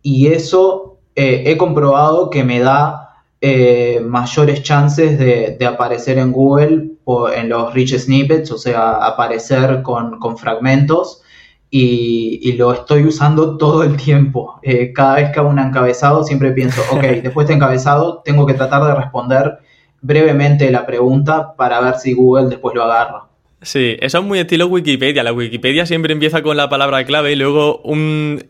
Y 0.00 0.28
eso 0.28 1.00
eh, 1.16 1.42
he 1.46 1.56
comprobado 1.56 2.30
que 2.30 2.44
me 2.44 2.60
da 2.60 3.24
eh, 3.40 4.00
mayores 4.00 4.62
chances 4.62 5.18
de, 5.18 5.66
aparecer 5.66 6.18
en 6.18 6.30
Google 6.30 6.92
en 7.34 7.48
los 7.48 7.74
rich 7.74 7.98
snippets, 7.98 8.52
o 8.52 8.58
sea, 8.58 9.04
aparecer 9.04 9.82
con, 9.82 10.38
fragmentos. 10.38 11.22
Y, 11.68 12.52
lo 12.52 12.74
estoy 12.74 13.04
usando 13.06 13.56
todo 13.56 13.82
el 13.82 13.96
tiempo. 13.96 14.60
Eh, 14.62 14.92
cada 14.92 15.16
vez 15.16 15.30
que 15.32 15.40
hago 15.40 15.48
un 15.48 15.58
encabezado 15.58 16.22
siempre 16.22 16.52
pienso, 16.52 16.80
ok, 16.92 17.00
después 17.24 17.48
de 17.48 17.54
encabezado 17.54 18.22
tengo 18.24 18.46
que 18.46 18.54
tratar 18.54 18.84
de 18.84 18.94
responder 18.94 19.58
brevemente 20.02 20.70
la 20.70 20.84
pregunta 20.84 21.54
para 21.56 21.80
ver 21.80 21.94
si 21.94 22.12
Google 22.12 22.50
después 22.50 22.74
lo 22.74 22.82
agarra. 22.82 23.24
Sí, 23.62 23.96
eso 24.00 24.18
es 24.18 24.24
muy 24.24 24.40
estilo 24.40 24.66
Wikipedia. 24.66 25.22
La 25.22 25.32
Wikipedia 25.32 25.86
siempre 25.86 26.12
empieza 26.12 26.42
con 26.42 26.56
la 26.56 26.68
palabra 26.68 27.04
clave 27.04 27.32
y 27.32 27.36
luego 27.36 27.80
un, 27.84 28.42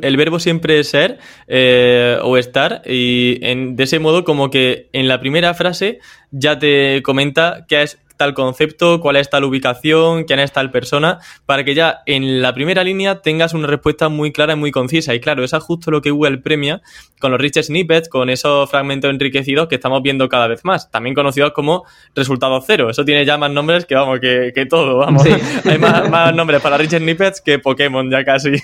el 0.00 0.16
verbo 0.16 0.38
siempre 0.38 0.78
es 0.78 0.88
ser 0.88 1.18
eh, 1.48 2.18
o 2.22 2.36
estar 2.36 2.82
y 2.86 3.40
en, 3.42 3.74
de 3.74 3.82
ese 3.82 3.98
modo 3.98 4.22
como 4.22 4.48
que 4.48 4.88
en 4.92 5.08
la 5.08 5.18
primera 5.18 5.54
frase 5.54 5.98
ya 6.30 6.56
te 6.56 7.02
comenta 7.02 7.66
qué 7.68 7.82
es 7.82 7.98
tal 8.18 8.34
concepto, 8.34 9.00
cuál 9.00 9.16
es 9.16 9.30
tal 9.30 9.44
ubicación, 9.44 10.24
quién 10.24 10.40
es 10.40 10.52
tal 10.52 10.70
persona, 10.70 11.20
para 11.46 11.64
que 11.64 11.74
ya 11.74 12.02
en 12.04 12.42
la 12.42 12.52
primera 12.52 12.84
línea 12.84 13.22
tengas 13.22 13.54
una 13.54 13.66
respuesta 13.66 14.10
muy 14.10 14.32
clara 14.32 14.52
y 14.52 14.56
muy 14.56 14.70
concisa. 14.70 15.14
Y 15.14 15.20
claro, 15.20 15.42
eso 15.42 15.56
es 15.56 15.62
justo 15.62 15.90
lo 15.90 16.02
que 16.02 16.10
Google 16.10 16.38
premia 16.38 16.82
con 17.18 17.32
los 17.32 17.40
rich 17.40 17.62
snippets, 17.62 18.08
con 18.08 18.28
esos 18.28 18.70
fragmentos 18.70 19.10
enriquecidos 19.10 19.68
que 19.68 19.76
estamos 19.76 20.02
viendo 20.02 20.28
cada 20.28 20.48
vez 20.48 20.64
más, 20.64 20.90
también 20.90 21.14
conocidos 21.14 21.52
como 21.52 21.84
resultado 22.14 22.60
cero. 22.60 22.90
Eso 22.90 23.04
tiene 23.04 23.24
ya 23.24 23.38
más 23.38 23.50
nombres 23.50 23.86
que, 23.86 23.94
vamos, 23.94 24.20
que, 24.20 24.66
todo, 24.68 24.98
vamos. 24.98 25.24
Hay 25.64 25.78
más, 25.78 26.34
nombres 26.34 26.60
para 26.60 26.76
rich 26.76 26.96
snippets 26.96 27.40
que 27.40 27.58
Pokémon 27.58 28.10
ya 28.10 28.24
casi. 28.24 28.52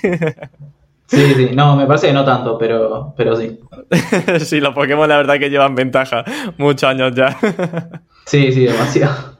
Sí, 1.07 1.35
sí, 1.35 1.49
no, 1.53 1.75
me 1.75 1.85
parece 1.85 2.07
que 2.07 2.13
no 2.13 2.25
tanto, 2.25 2.57
pero, 2.57 3.13
pero 3.15 3.35
sí. 3.35 3.59
sí, 4.39 4.59
los 4.59 4.73
Pokémon 4.73 5.07
la 5.07 5.17
verdad 5.17 5.37
que 5.37 5.51
llevan 5.51 5.75
ventaja, 5.75 6.23
muchos 6.57 6.89
años 6.89 7.13
ya. 7.13 7.37
sí, 8.25 8.51
sí, 8.51 8.65
demasiado. 8.65 9.34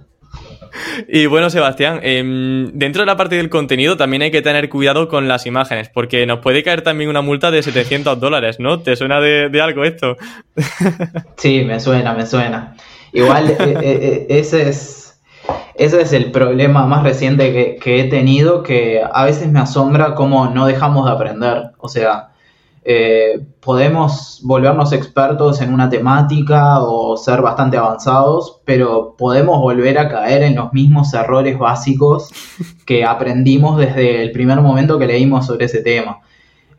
Y 1.08 1.26
bueno, 1.26 1.50
Sebastián, 1.50 2.00
em, 2.04 2.72
dentro 2.74 3.02
de 3.02 3.06
la 3.06 3.18
parte 3.18 3.36
del 3.36 3.50
contenido 3.50 3.98
también 3.98 4.22
hay 4.22 4.32
que 4.32 4.42
tener 4.42 4.70
cuidado 4.70 5.08
con 5.08 5.28
las 5.28 5.46
imágenes, 5.46 5.90
porque 5.90 6.26
nos 6.26 6.40
puede 6.40 6.64
caer 6.64 6.82
también 6.82 7.10
una 7.10 7.22
multa 7.22 7.52
de 7.52 7.64
700 7.64 8.20
dólares, 8.20 8.60
¿no? 8.60 8.80
¿Te 8.80 8.96
suena 8.96 9.20
de, 9.20 9.62
algo 9.62 9.84
esto? 9.84 10.18
Sí, 11.38 11.64
me 11.66 11.80
suena, 11.80 12.14
me 12.14 12.26
suena. 12.26 12.76
Igual 13.12 13.50
eh, 13.50 13.58
eh, 13.60 13.78
eh, 13.82 14.26
ese 14.30 14.70
es, 14.70 15.20
ese 15.76 16.02
es 16.02 16.14
el 16.14 16.32
problema 16.32 16.86
más 16.86 17.04
reciente 17.04 17.54
que, 17.54 17.76
que 17.78 18.02
he 18.02 18.04
tenido, 18.06 18.64
que 18.64 19.02
a 19.12 19.26
veces 19.26 19.48
me 19.50 19.60
asombra 19.60 20.16
cómo 20.16 20.48
no 20.48 20.66
dejamos 20.66 21.06
de 21.06 21.12
aprender. 21.12 21.72
O 21.78 21.88
sea, 21.88 22.30
eh, 22.88 23.44
podemos 23.62 24.42
volvernos 24.44 24.94
expertos 24.94 25.60
en 25.60 25.74
una 25.74 25.90
temática 25.90 26.84
o 26.84 27.18
ser 27.18 27.42
bastante 27.42 27.78
avanzados, 27.78 28.62
pero 28.64 29.16
podemos 29.18 29.60
volver 29.60 29.98
a 29.98 30.08
caer 30.08 30.44
en 30.44 30.56
los 30.56 30.72
mismos 30.72 31.12
errores 31.16 31.58
básicos 31.58 32.30
que 32.86 33.04
aprendimos 33.04 33.80
desde 33.80 34.22
el 34.22 34.32
primer 34.32 34.62
momento 34.62 35.00
que 35.00 35.08
leímos 35.08 35.48
sobre 35.48 35.66
ese 35.66 35.82
tema. 35.82 36.20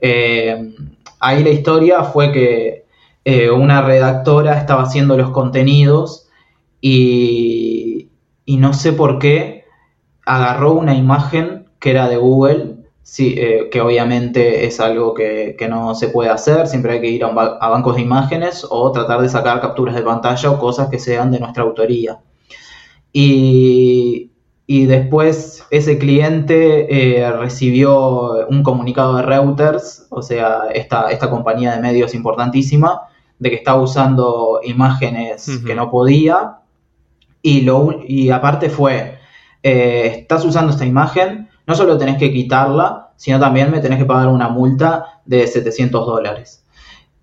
Eh, 0.01 0.77
ahí 1.19 1.43
la 1.43 1.51
historia 1.51 2.05
fue 2.05 2.31
que 2.31 2.87
eh, 3.25 3.51
una 3.51 3.83
redactora 3.83 4.59
estaba 4.59 4.85
haciendo 4.85 5.17
los 5.17 5.31
contenidos 5.31 6.29
y, 6.81 8.11
y 8.45 8.59
no 8.59 8.75
sé 8.75 8.93
por 8.93 9.19
qué 9.19 9.65
agarró 10.25 10.75
una 10.75 10.95
imagen 10.95 11.67
que 11.81 11.91
era 11.91 12.09
de 12.09 12.17
Google 12.17 12.76
Sí, 13.09 13.37
eh, 13.39 13.69
que 13.71 13.81
obviamente 13.81 14.67
es 14.67 14.81
algo 14.81 15.15
que, 15.15 15.57
no 15.71 15.95
se 15.95 16.09
puede 16.09 16.29
hacer, 16.29 16.67
siempre 16.67 16.95
hay 16.95 17.01
que 17.01 17.09
ir 17.09 17.25
a, 17.25 17.29
bancos 17.31 17.95
de 17.95 18.03
imágenes 18.03 18.67
o 18.69 18.91
tratar 18.91 19.23
de 19.23 19.29
sacar 19.29 19.61
capturas 19.61 19.95
de 19.95 20.03
pantalla 20.03 20.51
o 20.51 20.59
cosas 20.59 20.89
que 20.89 20.99
sean 20.99 21.31
de 21.31 21.39
nuestra 21.39 21.63
autoría. 21.63 22.19
Y, 23.13 24.33
después 24.67 25.65
ese 25.71 25.99
cliente 25.99 27.21
eh, 27.21 27.31
recibió 27.31 28.45
un 28.49 28.65
comunicado 28.65 29.17
de 29.17 29.23
Reuters, 29.23 30.09
o 30.11 30.21
sea, 30.21 30.65
esta, 30.75 31.09
esta 31.13 31.31
compañía 31.31 31.77
de 31.77 31.83
medios 31.83 32.13
importantísima, 32.13 33.03
de 33.39 33.51
que 33.51 33.57
estaba 33.57 33.81
usando 33.81 34.61
imágenes 34.65 35.61
que 35.65 35.77
no 35.77 35.93
podía. 35.93 36.59
Y, 37.41 37.61
lo, 37.61 38.01
y 38.05 38.31
aparte 38.31 38.69
fue, 38.69 39.19
eh, 39.63 40.07
estás 40.23 40.45
usando 40.45 40.73
esta 40.73 40.85
imagen, 40.85 41.49
no 41.67 41.75
solo 41.75 41.99
tenés 41.99 42.17
que 42.19 42.33
quitarla, 42.33 43.11
sino 43.17 43.41
también 43.41 43.71
me 43.71 43.81
tenés 43.81 43.99
que 43.99 44.05
pagar 44.05 44.29
una 44.29 44.49
multa 44.49 45.21
de 45.25 45.47
700 45.47 46.07
dólares. 46.07 46.65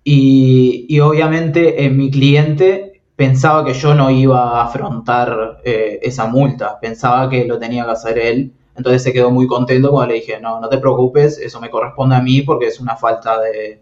Y, 0.02 1.00
obviamente 1.00 1.84
eh, 1.84 1.88
mi 1.88 2.10
cliente 2.10 3.02
pensaba 3.16 3.64
que 3.64 3.72
yo 3.72 3.94
no 3.94 4.10
iba 4.10 4.60
a 4.60 4.64
afrontar 4.64 5.60
eh, 5.64 5.98
esa 6.02 6.26
multa, 6.26 6.78
pensaba 6.78 7.30
que 7.30 7.46
lo 7.46 7.58
tenía 7.58 7.84
que 7.84 7.90
hacer 7.92 8.18
él. 8.18 8.52
Entonces 8.76 9.02
se 9.02 9.12
quedó 9.12 9.30
muy 9.30 9.46
contento 9.46 9.90
cuando 9.90 10.12
le 10.12 10.20
dije, 10.20 10.40
no, 10.40 10.60
no 10.60 10.68
te 10.68 10.78
preocupes, 10.78 11.38
eso 11.38 11.60
me 11.60 11.70
corresponde 11.70 12.16
a 12.16 12.20
mí 12.20 12.42
porque 12.42 12.66
es 12.66 12.80
una 12.80 12.96
falta 12.96 13.38
de, 13.40 13.80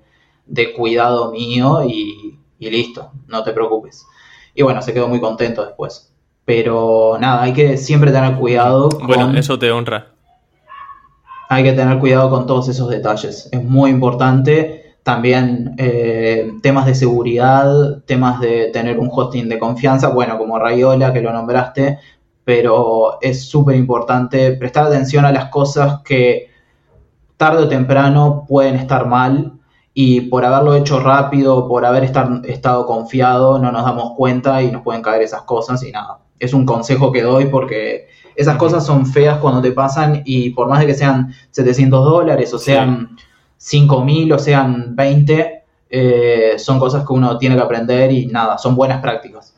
cuidado 0.76 1.32
mío 1.32 1.82
y, 1.84 2.38
y, 2.58 2.70
listo, 2.70 3.10
no 3.26 3.42
te 3.42 3.52
preocupes. 3.52 4.06
Y 4.54 4.62
bueno, 4.62 4.82
se 4.82 4.92
quedó 4.92 5.08
muy 5.08 5.18
contento 5.18 5.64
después. 5.64 6.14
Pero 6.44 7.16
nada, 7.18 7.42
hay 7.42 7.52
que 7.52 7.78
siempre 7.78 8.12
tener 8.12 8.36
cuidado. 8.36 8.90
Bueno, 9.06 9.32
eso 9.36 9.58
te 9.58 9.70
honra 9.70 10.12
hay 11.52 11.64
que 11.64 11.72
tener 11.72 11.98
cuidado 11.98 12.30
con 12.30 12.46
todos 12.46 12.68
esos 12.68 12.88
detalles. 12.88 13.46
Es 13.52 13.62
muy 13.62 13.90
importante 13.90 14.96
también 15.02 15.74
eh, 15.76 16.50
temas 16.62 16.86
de 16.86 16.94
seguridad, 16.94 18.02
temas 18.06 18.40
de 18.40 18.70
tener 18.72 18.98
un 18.98 19.10
hosting 19.12 19.50
de 19.50 19.58
confianza, 19.58 20.08
bueno, 20.08 20.38
como 20.38 20.58
Rayola 20.58 21.12
que 21.12 21.20
lo 21.20 21.30
nombraste, 21.30 21.98
pero 22.44 23.20
es 23.20 23.44
súper 23.44 23.76
importante 23.76 24.52
prestar 24.52 24.86
atención 24.86 25.26
a 25.26 25.32
las 25.32 25.50
cosas 25.50 26.00
que 26.02 26.48
tarde 27.36 27.64
o 27.64 27.68
temprano 27.68 28.46
pueden 28.48 28.76
estar 28.76 29.06
mal 29.06 29.52
y 29.92 30.22
por 30.22 30.46
haberlo 30.46 30.74
hecho 30.74 31.00
rápido, 31.00 31.68
por 31.68 31.84
haber 31.84 32.04
estado 32.04 32.86
confiado, 32.86 33.58
no 33.58 33.70
nos 33.72 33.84
damos 33.84 34.14
cuenta 34.16 34.62
y 34.62 34.72
nos 34.72 34.80
pueden 34.80 35.02
caer 35.02 35.20
esas 35.20 35.42
cosas 35.42 35.82
y 35.82 35.92
nada. 35.92 36.20
Es 36.38 36.54
un 36.54 36.64
consejo 36.64 37.12
que 37.12 37.20
doy 37.20 37.46
porque 37.46 38.08
esas 38.34 38.56
cosas 38.56 38.84
son 38.84 39.06
feas 39.06 39.38
cuando 39.38 39.60
te 39.60 39.72
pasan 39.72 40.22
y 40.24 40.50
por 40.50 40.68
más 40.68 40.80
de 40.80 40.86
que 40.86 40.94
sean 40.94 41.34
700 41.50 42.04
dólares 42.04 42.52
o 42.54 42.58
sean 42.58 43.16
5.000 43.60 44.34
o 44.34 44.38
sean 44.38 44.96
20, 44.96 45.62
eh, 45.90 46.54
son 46.56 46.78
cosas 46.78 47.06
que 47.06 47.12
uno 47.12 47.38
tiene 47.38 47.56
que 47.56 47.62
aprender 47.62 48.10
y 48.12 48.26
nada, 48.26 48.58
son 48.58 48.74
buenas 48.74 49.00
prácticas. 49.00 49.54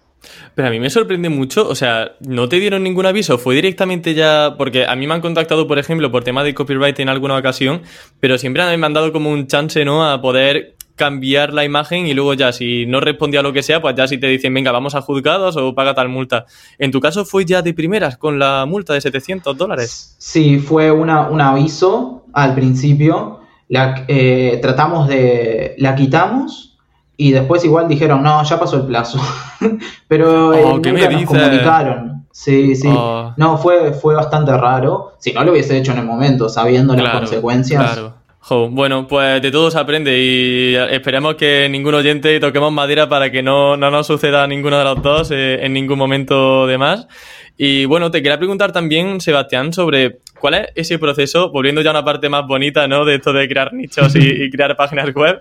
Pero 0.54 0.68
a 0.68 0.70
mí 0.70 0.80
me 0.80 0.88
sorprende 0.88 1.28
mucho, 1.28 1.68
o 1.68 1.74
sea, 1.74 2.12
¿no 2.20 2.48
te 2.48 2.60
dieron 2.60 2.82
ningún 2.82 3.06
aviso? 3.06 3.38
¿Fue 3.38 3.54
directamente 3.54 4.14
ya...? 4.14 4.54
Porque 4.56 4.86
a 4.86 4.94
mí 4.94 5.06
me 5.06 5.14
han 5.14 5.20
contactado, 5.20 5.66
por 5.66 5.78
ejemplo, 5.78 6.10
por 6.10 6.24
tema 6.24 6.44
de 6.44 6.54
copyright 6.54 6.98
en 7.00 7.08
alguna 7.08 7.36
ocasión, 7.36 7.82
pero 8.20 8.38
siempre 8.38 8.76
me 8.76 8.86
han 8.86 8.92
dado 8.92 9.12
como 9.12 9.30
un 9.30 9.46
chance, 9.46 9.84
¿no? 9.84 10.08
A 10.08 10.20
poder 10.20 10.76
cambiar 10.96 11.52
la 11.52 11.64
imagen 11.64 12.06
y 12.06 12.14
luego 12.14 12.34
ya 12.34 12.52
si 12.52 12.86
no 12.86 13.00
respondía 13.00 13.40
a 13.40 13.42
lo 13.42 13.52
que 13.52 13.62
sea, 13.62 13.80
pues 13.80 13.94
ya 13.96 14.06
si 14.06 14.18
te 14.18 14.26
dicen, 14.28 14.54
venga, 14.54 14.72
vamos 14.72 14.94
a 14.94 15.00
juzgados 15.00 15.56
o 15.56 15.74
paga 15.74 15.94
tal 15.94 16.08
multa. 16.08 16.46
¿En 16.78 16.90
tu 16.90 17.00
caso 17.00 17.24
fue 17.24 17.44
ya 17.44 17.62
de 17.62 17.74
primeras 17.74 18.16
con 18.16 18.38
la 18.38 18.64
multa 18.66 18.94
de 18.94 19.00
700 19.00 19.56
dólares? 19.56 20.14
Sí, 20.18 20.58
fue 20.58 20.90
una, 20.90 21.28
un 21.28 21.40
aviso 21.40 22.24
al 22.32 22.54
principio. 22.54 23.40
La, 23.68 24.04
eh, 24.08 24.58
tratamos 24.62 25.08
de... 25.08 25.74
La 25.78 25.94
quitamos 25.94 26.78
y 27.16 27.32
después 27.32 27.64
igual 27.64 27.88
dijeron, 27.88 28.22
no, 28.22 28.42
ya 28.44 28.58
pasó 28.58 28.76
el 28.76 28.86
plazo. 28.86 29.20
Pero 30.08 30.50
oh, 30.50 30.82
¿qué 30.82 30.92
me 30.92 31.08
nos 31.08 31.24
comunicaron. 31.24 32.26
Sí, 32.30 32.74
sí. 32.74 32.88
Oh. 32.90 33.32
No, 33.36 33.58
fue, 33.58 33.92
fue 33.92 34.14
bastante 34.14 34.56
raro. 34.56 35.12
Si 35.18 35.32
no 35.32 35.44
lo 35.44 35.52
hubiese 35.52 35.76
hecho 35.76 35.92
en 35.92 35.98
el 35.98 36.04
momento, 36.04 36.48
sabiendo 36.48 36.94
las 36.94 37.14
consecuencias. 37.14 37.92
Claro 37.92 38.13
bueno, 38.48 39.06
pues 39.08 39.40
de 39.40 39.50
todo 39.50 39.70
se 39.70 39.78
aprende 39.78 40.18
y 40.18 40.74
esperemos 40.74 41.36
que 41.36 41.66
ningún 41.70 41.94
oyente 41.94 42.38
toquemos 42.40 42.72
madera 42.72 43.08
para 43.08 43.30
que 43.30 43.42
no, 43.42 43.76
no 43.76 43.90
nos 43.90 44.06
suceda 44.06 44.44
a 44.44 44.46
ninguno 44.46 44.78
de 44.78 44.84
los 44.84 45.02
dos 45.02 45.30
eh, 45.30 45.64
en 45.64 45.72
ningún 45.72 45.98
momento 45.98 46.66
de 46.66 46.76
más. 46.76 47.08
Y 47.56 47.84
bueno, 47.86 48.10
te 48.10 48.20
quería 48.22 48.36
preguntar 48.36 48.72
también, 48.72 49.20
Sebastián, 49.20 49.72
sobre 49.72 50.18
cuál 50.40 50.54
es 50.54 50.66
ese 50.74 50.98
proceso, 50.98 51.50
volviendo 51.50 51.80
ya 51.80 51.90
a 51.90 51.92
una 51.92 52.04
parte 52.04 52.28
más 52.28 52.46
bonita, 52.46 52.86
¿no? 52.88 53.04
De 53.04 53.14
esto 53.14 53.32
de 53.32 53.48
crear 53.48 53.72
nichos 53.72 54.14
y, 54.16 54.50
crear 54.50 54.76
páginas 54.76 55.14
web. 55.14 55.40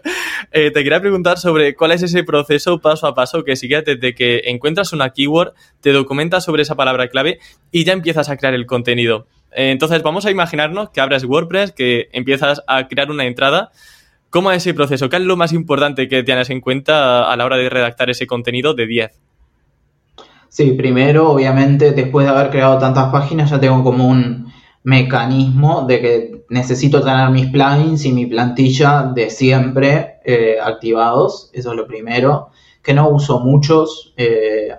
Eh, 0.51 0.71
te 0.71 0.83
quería 0.83 1.01
preguntar 1.01 1.39
sobre 1.39 1.75
cuál 1.75 1.91
es 1.91 2.03
ese 2.03 2.23
proceso 2.23 2.79
paso 2.79 3.07
a 3.07 3.15
paso 3.15 3.43
que 3.43 3.55
sigues 3.55 3.83
desde 3.83 4.13
que 4.13 4.43
encuentras 4.45 4.93
una 4.93 5.09
keyword, 5.09 5.53
te 5.81 5.91
documentas 5.91 6.45
sobre 6.45 6.61
esa 6.61 6.75
palabra 6.75 7.07
clave 7.07 7.39
y 7.71 7.83
ya 7.83 7.93
empiezas 7.93 8.29
a 8.29 8.37
crear 8.37 8.53
el 8.53 8.65
contenido. 8.65 9.27
Entonces, 9.55 10.03
vamos 10.03 10.25
a 10.25 10.31
imaginarnos 10.31 10.89
que 10.89 11.01
abres 11.01 11.25
WordPress, 11.25 11.71
que 11.71 12.09
empiezas 12.11 12.61
a 12.67 12.87
crear 12.87 13.11
una 13.11 13.25
entrada. 13.25 13.71
¿Cómo 14.29 14.51
es 14.51 14.57
ese 14.57 14.73
proceso? 14.73 15.09
¿Qué 15.09 15.17
es 15.17 15.21
lo 15.21 15.37
más 15.37 15.53
importante 15.53 16.07
que 16.07 16.23
tienes 16.23 16.49
en 16.49 16.59
cuenta 16.59 17.31
a 17.31 17.37
la 17.37 17.45
hora 17.45 17.57
de 17.57 17.69
redactar 17.69 18.09
ese 18.09 18.25
contenido 18.25 18.73
de 18.73 18.87
10? 18.87 19.11
Sí, 20.49 20.71
primero, 20.71 21.31
obviamente, 21.31 21.91
después 21.91 22.25
de 22.25 22.31
haber 22.31 22.49
creado 22.49 22.77
tantas 22.77 23.11
páginas, 23.11 23.49
ya 23.49 23.59
tengo 23.59 23.83
como 23.83 24.07
un 24.07 24.51
mecanismo 24.83 25.85
de 25.87 26.01
que 26.01 26.45
necesito 26.49 27.01
tener 27.01 27.29
mis 27.29 27.47
plugins 27.47 28.05
y 28.05 28.11
mi 28.11 28.25
plantilla 28.25 29.11
de 29.13 29.29
siempre 29.29 30.19
eh, 30.25 30.57
activados. 30.61 31.49
Eso 31.53 31.71
es 31.71 31.77
lo 31.77 31.87
primero. 31.87 32.49
Que 32.81 32.93
no 32.93 33.09
uso 33.09 33.39
muchos. 33.39 34.13
Eh, 34.17 34.69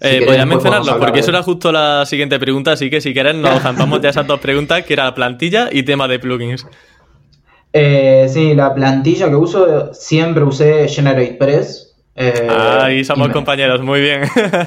eh, 0.00 0.22
voy 0.26 0.36
a 0.36 0.46
mencionarlo, 0.46 0.98
porque 0.98 1.20
eso 1.20 1.30
era 1.30 1.42
justo 1.42 1.72
la 1.72 2.04
siguiente 2.06 2.38
pregunta, 2.38 2.72
así 2.72 2.90
que 2.90 3.00
si 3.00 3.12
quieres 3.12 3.34
nos 3.34 3.60
zampamos 3.62 4.00
de 4.02 4.08
esas 4.08 4.26
dos 4.26 4.40
preguntas, 4.40 4.84
que 4.84 4.94
era 4.94 5.04
la 5.04 5.14
plantilla 5.14 5.68
y 5.70 5.82
tema 5.82 6.08
de 6.08 6.18
plugins. 6.18 6.66
Eh, 7.72 8.26
sí, 8.28 8.54
la 8.54 8.74
plantilla 8.74 9.28
que 9.28 9.34
uso, 9.34 9.92
siempre 9.92 10.44
usé 10.44 10.88
GeneratePress. 10.88 11.96
Eh, 12.16 12.48
Ahí 12.48 13.04
somos 13.04 13.30
compañeros, 13.30 13.82
muy 13.82 14.00
bien. 14.00 14.22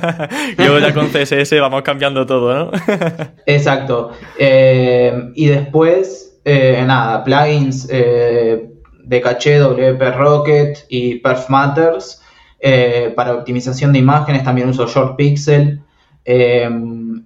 Luego 0.58 0.80
ya 0.80 0.94
con 0.94 1.08
CSS 1.08 1.60
vamos 1.62 1.84
cambiando 1.84 2.26
todo, 2.26 2.54
¿no? 2.54 2.72
Exacto. 3.46 4.12
Eh, 4.38 5.32
y 5.36 5.46
después, 5.48 6.42
nada, 6.46 7.24
plugins 7.24 7.88
de 7.88 9.22
caché, 9.22 9.60
WP 9.60 10.02
Rocket 10.18 10.86
y 10.90 11.16
Perf 11.20 11.50
Matters. 11.50 12.22
Eh, 12.60 13.14
para 13.16 13.36
optimización 13.36 13.94
de 13.94 14.00
imágenes 14.00 14.44
también 14.44 14.70
uso 14.70 14.88
Short 14.88 15.16
Pixel. 15.16 15.82
Eh, 16.26 16.70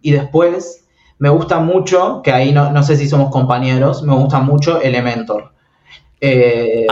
y 0.02 0.12
después 0.12 0.88
me 1.20 1.30
gusta 1.30 1.60
mucho, 1.60 2.22
que 2.24 2.32
ahí 2.32 2.52
no, 2.52 2.84
sé 2.84 2.96
si 2.98 3.08
somos 3.08 3.30
compañeros, 3.32 4.04
me 4.04 4.14
gusta 4.14 4.40
mucho 4.40 4.82
Elementor. 4.82 5.52
Eh, 6.20 6.86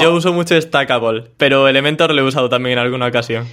yo 0.00 0.14
uso 0.14 0.32
mucho 0.32 0.60
Stackable, 0.60 1.24
pero 1.36 1.66
Elementor 1.66 2.12
lo 2.14 2.22
he 2.22 2.24
usado 2.24 2.48
también 2.48 2.78
en 2.78 2.84
alguna 2.84 3.06
ocasión. 3.06 3.46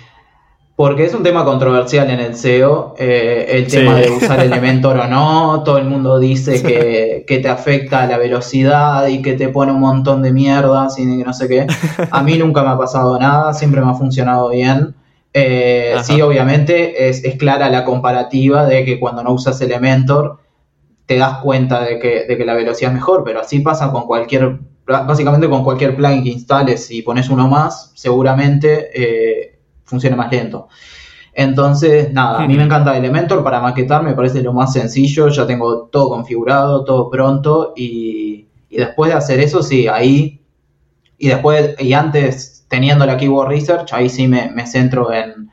Porque 0.80 1.04
es 1.04 1.14
un 1.14 1.24
tema 1.24 1.44
controversial 1.44 2.10
en 2.10 2.22
el 2.22 2.36
SEO, 2.38 2.96
eh, 2.98 3.48
el 3.50 3.68
tema 3.68 3.96
de 3.96 4.12
usar 4.12 4.40
Elementor 4.40 4.98
o 4.98 5.08
no. 5.10 5.62
Todo 5.66 5.78
el 5.78 5.84
mundo 5.84 6.18
dice 6.20 6.64
que, 6.64 7.26
te 7.28 7.50
afecta 7.50 8.06
la 8.06 8.18
velocidad 8.18 9.06
y 9.08 9.22
que 9.22 9.34
te 9.34 9.50
pone 9.50 9.74
un 9.74 9.82
montón 9.82 10.22
de 10.22 10.32
mierdas 10.32 10.98
y 10.98 11.06
no 11.06 11.34
sé 11.34 11.50
qué. 11.50 11.68
A 12.12 12.24
mí 12.24 12.38
nunca 12.38 12.64
me 12.64 12.70
ha 12.70 12.78
pasado 12.78 13.20
nada, 13.20 13.54
siempre 13.54 13.82
me 13.82 13.92
ha 13.92 13.94
funcionado 13.94 14.52
bien. 14.52 14.96
Eh, 15.34 15.96
sí, 16.04 16.22
obviamente 16.22 17.10
es, 17.10 17.24
clara 17.36 17.70
la 17.70 17.84
comparativa 17.84 18.66
de 18.66 18.86
que 18.86 19.02
cuando 19.02 19.22
no 19.22 19.34
usas 19.34 19.60
Elementor 19.60 20.38
te 21.06 21.18
das 21.18 21.40
cuenta 21.40 21.84
de 21.84 22.00
que, 22.00 22.24
de 22.24 22.38
que 22.38 22.46
la 22.46 22.54
velocidad 22.54 22.92
es 22.92 22.96
mejor, 22.96 23.26
pero 23.26 23.42
así 23.42 23.60
pasa 23.60 23.92
con 23.92 24.08
cualquier, 24.08 24.60
básicamente 24.88 25.50
con 25.50 25.66
cualquier 25.66 25.98
plugin 25.98 26.24
que 26.24 26.30
instales 26.30 26.90
y 26.90 27.02
pones 27.02 27.28
uno 27.30 27.50
más, 27.50 27.92
seguramente 27.96 28.92
eh, 28.94 29.49
funcione 29.90 30.16
más 30.16 30.32
lento. 30.32 30.68
Entonces, 31.34 32.12
nada, 32.12 32.44
a 32.44 32.48
mí 32.48 32.58
me 32.58 32.64
encanta 32.64 32.98
Elementor 32.98 33.44
para 33.44 33.62
maquetar, 33.62 34.04
me 34.04 34.14
parece 34.14 34.42
lo 34.42 34.52
más 34.52 34.74
sencillo, 34.74 35.30
ya 35.30 35.46
tengo 35.48 35.84
todo 35.84 36.10
configurado, 36.10 36.84
todo 36.84 37.10
pronto 37.10 37.74
y, 37.76 38.48
después 38.70 39.12
de 39.12 39.18
hacer 39.18 39.40
eso, 39.40 39.64
sí, 39.64 39.88
ahí, 39.88 40.42
y 41.18 41.28
después, 41.28 41.76
y 41.80 41.94
antes 41.94 42.66
teniendo 42.68 43.06
la 43.06 43.18
Keyword 43.18 43.50
Research, 43.50 43.94
ahí 43.94 44.10
sí 44.10 44.28
me, 44.28 44.66
centro 44.68 45.12
en, 45.14 45.50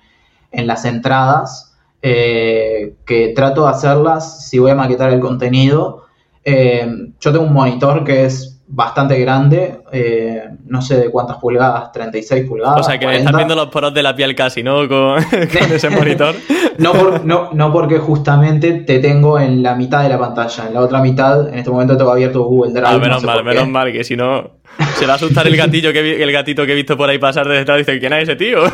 las 0.67 0.85
entradas, 0.85 1.77
eh, 2.03 2.95
que 3.05 3.33
trato 3.35 3.65
de 3.65 3.71
hacerlas 3.71 4.49
si 4.49 4.59
voy 4.59 4.71
a 4.71 4.75
maquetar 4.75 5.13
el 5.13 5.21
contenido. 5.21 6.05
Eh, 6.45 6.89
yo 7.21 7.33
tengo 7.33 7.45
un 7.45 7.53
monitor 7.53 8.05
que 8.05 8.25
es 8.25 8.56
bastante 8.69 9.19
grande, 9.21 9.81
eh, 9.93 10.43
no 10.67 10.83
sé 10.83 10.99
de 10.99 11.11
cuántas 11.11 11.37
pulgadas, 11.37 11.93
36 11.93 12.49
pulgadas. 12.49 12.81
O 12.81 12.83
sea, 12.83 12.99
que 12.99 13.17
estás 13.17 13.35
viendo 13.35 13.55
los 13.55 13.69
poros 13.69 13.95
de 13.95 14.03
la 14.03 14.15
piel 14.15 14.35
casi, 14.35 14.63
¿no? 14.63 14.89
Con, 14.89 15.19
ese 15.73 15.89
monitor. 15.91 16.35
no, 16.79 17.19
no, 17.25 17.51
no, 17.53 17.73
porque 17.73 17.99
justamente 17.99 18.73
te 18.73 18.99
tengo 18.99 19.39
en 19.39 19.63
la 19.63 19.75
mitad 19.75 20.03
de 20.03 20.09
la 20.09 20.19
pantalla, 20.19 20.67
en 20.67 20.75
la 20.75 20.81
otra 20.81 21.01
mitad, 21.01 21.49
en 21.49 21.59
este 21.59 21.71
momento 21.71 21.97
tengo 21.97 22.11
abierto 22.11 22.43
Google 22.45 22.73
Drive. 22.73 22.87
Ah, 22.89 22.99
menos 22.99 23.23
mal, 23.23 23.45
menos 23.45 23.69
mal, 23.69 23.93
que 23.93 24.03
si 24.03 24.17
no 24.17 24.57
se 24.97 25.07
va 25.07 25.15
a 25.15 25.17
asustar 25.17 25.47
el 25.47 25.57
gatillo 25.57 25.93
que 25.93 26.23
el 26.23 26.33
gatito 26.33 26.67
que 26.67 26.73
he 26.73 26.75
visto 26.75 26.97
por 26.97 27.09
ahí 27.09 27.19
pasar 27.19 27.47
desde 27.47 27.61
detrás 27.61 27.77
y 27.77 27.81
dice, 27.81 28.01
¿quién 28.01 28.13
es 28.15 28.23
ese 28.25 28.37
tío? 28.37 28.65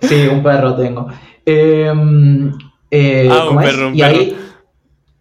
sí, 0.00 0.26
un 0.28 0.42
perro 0.42 0.74
tengo. 0.74 1.08
Em, 1.44 2.52
eh, 2.90 3.28
ah, 3.30 3.48
un 3.48 3.58
perro, 3.58 3.88
un 3.88 3.96
y 3.96 4.00
perro. 4.00 4.18
Ahí, 4.18 4.36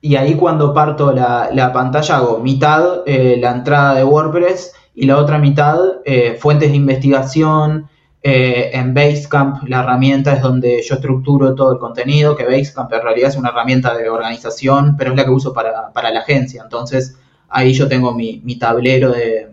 y 0.01 0.15
ahí 0.15 0.33
cuando 0.35 0.73
parto 0.73 1.11
la, 1.11 1.71
pantalla 1.71 2.17
hago 2.17 2.39
mitad 2.39 3.03
eh, 3.05 3.37
la 3.39 3.51
entrada 3.51 3.93
de 3.93 4.03
WordPress 4.03 4.73
y 4.95 5.05
la 5.05 5.17
otra 5.17 5.37
mitad 5.37 5.77
eh, 6.05 6.37
fuentes 6.39 6.71
de 6.71 6.75
investigación. 6.75 7.87
Eh, 8.23 8.69
en 8.73 8.93
Basecamp 8.93 9.67
la 9.67 9.81
herramienta 9.81 10.33
es 10.33 10.43
donde 10.43 10.83
yo 10.83 10.95
estructuro 10.95 11.55
todo 11.55 11.71
el 11.73 11.79
contenido, 11.79 12.35
que 12.35 12.45
Basecamp 12.45 12.91
en 12.93 13.01
realidad 13.01 13.29
es 13.29 13.35
una 13.35 13.49
herramienta 13.49 13.95
de 13.95 14.09
organización, 14.09 14.95
pero 14.97 15.11
es 15.11 15.17
la 15.17 15.25
que 15.25 15.31
uso 15.31 15.53
para, 15.53 15.91
la 15.93 16.19
agencia. 16.19 16.61
Entonces 16.63 17.17
ahí 17.49 17.73
yo 17.73 17.87
tengo 17.87 18.13
mi, 18.13 18.55
tablero 18.59 19.11
de, 19.11 19.49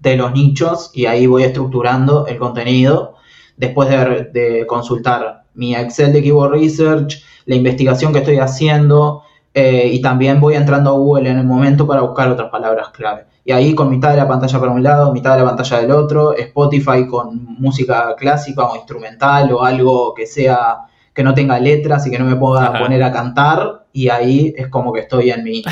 de, 0.00 0.16
los 0.16 0.32
nichos 0.32 0.90
y 0.94 1.06
ahí 1.06 1.26
voy 1.26 1.42
estructurando 1.42 2.26
el 2.28 2.38
contenido. 2.38 3.14
Después 3.56 3.88
de, 3.88 4.30
de 4.32 4.66
consultar 4.66 5.44
mi 5.54 5.74
Excel 5.74 6.12
de 6.12 6.22
Keyword 6.22 6.52
Research, 6.52 7.22
la 7.46 7.54
investigación 7.54 8.12
que 8.12 8.18
estoy 8.18 8.38
haciendo, 8.38 9.22
eh, 9.58 9.88
y 9.90 10.02
también 10.02 10.38
voy 10.38 10.54
entrando 10.54 10.90
a 10.90 10.92
Google 10.92 11.30
en 11.30 11.38
el 11.38 11.46
momento 11.46 11.86
para 11.86 12.02
buscar 12.02 12.28
otras 12.28 12.50
palabras 12.50 12.90
clave. 12.90 13.24
Y 13.42 13.52
ahí 13.52 13.74
con 13.74 13.88
mitad 13.88 14.10
de 14.10 14.18
la 14.18 14.28
pantalla 14.28 14.60
para 14.60 14.70
un 14.70 14.82
lado, 14.82 15.14
mitad 15.14 15.32
de 15.32 15.38
la 15.38 15.46
pantalla 15.46 15.78
del 15.78 15.92
otro, 15.92 16.36
Spotify 16.36 17.06
con 17.06 17.56
música 17.58 18.14
clásica 18.18 18.64
o 18.64 18.76
instrumental 18.76 19.50
o 19.52 19.64
algo 19.64 20.12
que 20.12 20.26
sea 20.26 20.80
que 21.14 21.22
no 21.22 21.32
tenga 21.32 21.58
letras 21.58 22.06
y 22.06 22.10
que 22.10 22.18
no 22.18 22.26
me 22.26 22.36
pueda 22.36 22.78
poner 22.78 23.02
a 23.02 23.10
cantar 23.10 23.86
y 23.94 24.10
ahí 24.10 24.52
es 24.54 24.68
como 24.68 24.92
que 24.92 25.00
estoy 25.00 25.30
en 25.30 25.42
mi, 25.42 25.62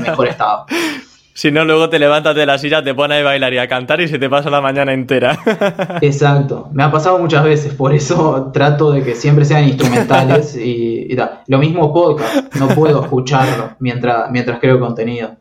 mejor 0.00 0.28
estado. 0.28 0.64
Si 1.36 1.50
no, 1.50 1.66
luego 1.66 1.90
te 1.90 1.98
levantas 1.98 2.34
de 2.34 2.46
la 2.46 2.56
silla, 2.56 2.82
te 2.82 2.94
pones 2.94 3.20
a 3.20 3.22
bailar 3.22 3.52
y 3.52 3.58
a 3.58 3.68
cantar 3.68 4.00
y 4.00 4.08
se 4.08 4.18
te 4.18 4.30
pasa 4.30 4.48
la 4.48 4.62
mañana 4.62 4.94
entera. 4.94 5.38
Exacto. 6.00 6.70
Me 6.72 6.82
ha 6.82 6.90
pasado 6.90 7.18
muchas 7.18 7.44
veces, 7.44 7.74
por 7.74 7.92
eso 7.92 8.50
trato 8.54 8.90
de 8.90 9.02
que 9.02 9.14
siempre 9.14 9.44
sean 9.44 9.64
instrumentales 9.64 10.56
y, 10.58 11.14
tal. 11.14 11.42
Lo 11.48 11.58
mismo 11.58 11.92
podcast, 11.92 12.54
no 12.54 12.68
puedo 12.68 13.02
escucharlo 13.02 13.76
mientras, 13.80 14.30
mientras 14.30 14.58
creo 14.60 14.80
contenido. 14.80 15.36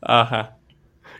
Ajá. 0.00 0.58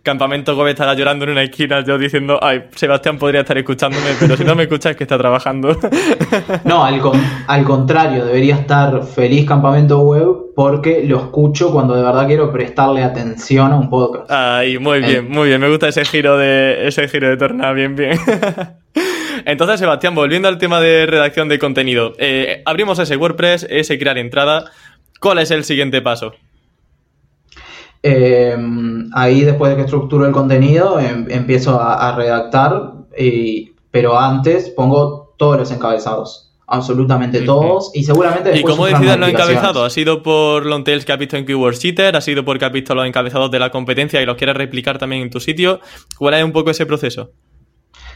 Campamento 0.04 0.54
Gobe 0.54 0.70
estará 0.70 0.94
llorando 0.94 1.24
en 1.24 1.32
una 1.32 1.42
esquina, 1.42 1.84
yo 1.84 1.98
diciendo, 1.98 2.38
ay, 2.40 2.66
Sebastián 2.76 3.18
podría 3.18 3.40
estar 3.40 3.58
escuchándome, 3.58 4.12
pero 4.20 4.36
si 4.36 4.44
no 4.44 4.54
me 4.54 4.62
escuchas 4.62 4.92
es 4.92 4.96
que 4.96 5.04
está 5.04 5.18
trabajando. 5.18 5.76
No, 6.64 6.84
al, 6.84 7.00
al 7.48 7.64
contrario, 7.64 8.24
debería 8.24 8.54
estar 8.54 9.02
feliz 9.02 9.46
Campamento 9.46 10.00
Web 10.00 10.49
porque 10.60 11.02
lo 11.06 11.16
escucho 11.16 11.72
cuando 11.72 11.94
de 11.94 12.02
verdad 12.02 12.26
quiero 12.26 12.52
prestarle 12.52 13.02
atención 13.02 13.72
a 13.72 13.76
un 13.76 13.88
podcast. 13.88 14.30
Ay, 14.30 14.78
muy 14.78 15.00
bien, 15.00 15.26
muy 15.26 15.48
bien, 15.48 15.58
me 15.58 15.70
gusta 15.70 15.88
ese 15.88 16.04
giro 16.04 16.36
de, 16.36 16.86
ese 16.86 17.08
giro 17.08 17.30
de 17.30 17.38
tornada, 17.38 17.72
bien, 17.72 17.96
bien. 17.96 18.18
Entonces, 19.46 19.80
Sebastián, 19.80 20.14
volviendo 20.14 20.48
al 20.48 20.58
tema 20.58 20.78
de 20.78 21.06
redacción 21.06 21.48
de 21.48 21.58
contenido, 21.58 22.12
eh, 22.18 22.60
abrimos 22.66 22.98
ese 22.98 23.16
WordPress, 23.16 23.68
ese 23.70 23.98
crear 23.98 24.18
entrada. 24.18 24.70
¿Cuál 25.18 25.38
es 25.38 25.50
el 25.50 25.64
siguiente 25.64 26.02
paso? 26.02 26.34
Em, 28.02 29.08
ahí 29.14 29.40
después 29.40 29.70
de 29.70 29.76
que 29.76 29.84
estructuro 29.84 30.26
el 30.26 30.32
contenido 30.32 31.00
em, 31.00 31.24
empiezo 31.30 31.80
a, 31.80 32.14
redactar, 32.14 32.92
pero 33.90 34.20
antes 34.20 34.68
pongo 34.68 35.32
todos 35.38 35.56
los 35.56 35.70
encabezados. 35.70 36.49
Absolutamente 36.72 37.40
todos. 37.40 37.90
Y 37.94 38.04
seguramente 38.04 38.56
¿Y 38.56 38.62
cómo 38.62 38.86
decides 38.86 39.18
los 39.18 39.28
encabezados? 39.28 39.84
¿Ha 39.84 39.90
sido 39.90 40.22
por 40.22 40.64
long 40.64 40.84
tails 40.84 41.04
que 41.04 41.12
has 41.12 41.18
visto 41.18 41.36
en 41.36 41.44
Keyword 41.44 41.76
Cheater? 41.76 42.16
¿Ha 42.16 42.20
sido 42.20 42.44
porque 42.44 42.64
has 42.64 42.72
visto 42.72 42.94
los 42.94 43.06
encabezados 43.06 43.50
de 43.50 43.58
la 43.58 43.70
competencia 43.70 44.22
y 44.22 44.26
los 44.26 44.36
quieres 44.36 44.56
replicar 44.56 44.96
también 44.96 45.22
en 45.22 45.30
tu 45.30 45.40
sitio? 45.40 45.80
¿Cuál 46.16 46.34
es 46.34 46.44
un 46.44 46.52
poco 46.52 46.70
ese 46.70 46.86
proceso? 46.86 47.32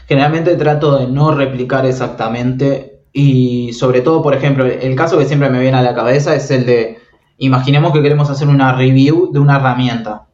Generalmente 0.07 0.55
trato 0.55 0.97
de 0.97 1.07
no 1.07 1.35
replicar 1.35 1.85
exactamente. 1.85 3.01
Y 3.11 3.73
sobre 3.73 4.01
todo, 4.01 4.21
por 4.21 4.33
ejemplo, 4.33 4.65
el 4.65 4.95
caso 4.95 5.17
que 5.17 5.25
siempre 5.25 5.49
me 5.49 5.59
viene 5.59 5.77
a 5.77 5.81
la 5.81 5.93
cabeza 5.93 6.33
es 6.33 6.49
el 6.49 6.65
de 6.65 6.99
Imaginemos 7.37 7.91
que 7.91 8.01
queremos 8.01 8.29
hacer 8.29 8.47
una 8.47 8.73
review 8.73 9.31
de 9.33 9.39
una 9.39 9.57
herramienta. 9.57 10.27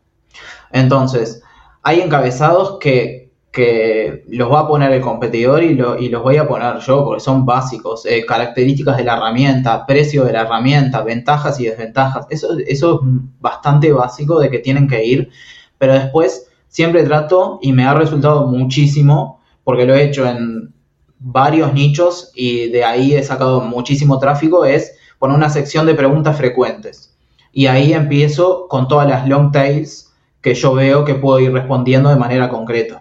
Entonces, 0.72 1.42
hay 1.82 2.02
encabezados 2.02 2.78
que, 2.80 3.21
que 3.52 4.24
los 4.30 4.50
va 4.50 4.62
a 4.62 4.68
poner 4.68 4.94
el 4.94 5.02
competidor 5.02 5.62
y, 5.62 5.72
y, 6.00 6.10
los 6.10 6.24
voy 6.24 6.38
a 6.38 6.48
poner 6.48 6.80
yo 6.80 7.04
porque 7.04 7.20
son 7.20 7.46
básicos. 7.46 8.06
Eh, 8.06 8.26
características 8.26 8.96
de 8.96 9.04
la 9.04 9.18
herramienta, 9.18 9.86
precio 9.86 10.24
de 10.24 10.32
la 10.32 10.42
herramienta, 10.42 11.02
ventajas 11.02 11.60
y 11.60 11.66
desventajas. 11.66 12.26
Eso, 12.30 12.58
eso 12.66 13.02
es 13.04 13.10
bastante 13.42 13.92
básico 13.92 14.40
de 14.40 14.50
que 14.50 14.60
tienen 14.60 14.88
que 14.88 15.04
ir. 15.04 15.30
Pero 15.78 15.94
después 15.94 16.48
siempre 16.70 17.04
trato 17.04 17.60
y 17.62 17.74
me 17.74 17.84
ha 17.84 17.94
resultado 17.94 18.48
muchísimo 18.48 19.42
porque 19.66 19.86
lo 19.86 19.96
he 19.96 20.06
hecho 20.06 20.26
en 20.26 20.74
varios 21.20 21.74
nichos 21.74 22.32
y 22.34 22.70
de 22.70 22.86
ahí 22.86 23.16
he 23.16 23.24
sacado 23.24 23.60
muchísimo 23.60 24.18
tráfico. 24.18 24.64
Es 24.64 24.96
con 25.20 25.32
una 25.32 25.50
sección 25.50 25.86
de 25.86 25.94
preguntas 25.94 26.38
frecuentes. 26.38 27.18
Y 27.52 27.68
ahí 27.68 27.92
empiezo 27.92 28.68
con 28.70 28.88
todas 28.88 29.10
las 29.10 29.28
long 29.28 29.52
tails 29.52 30.14
que 30.40 30.56
yo 30.56 30.74
veo 30.74 31.04
que 31.04 31.16
puedo 31.16 31.40
ir 31.42 31.52
respondiendo 31.52 32.10
de 32.10 32.16
manera 32.16 32.50
concreta. 32.50 33.01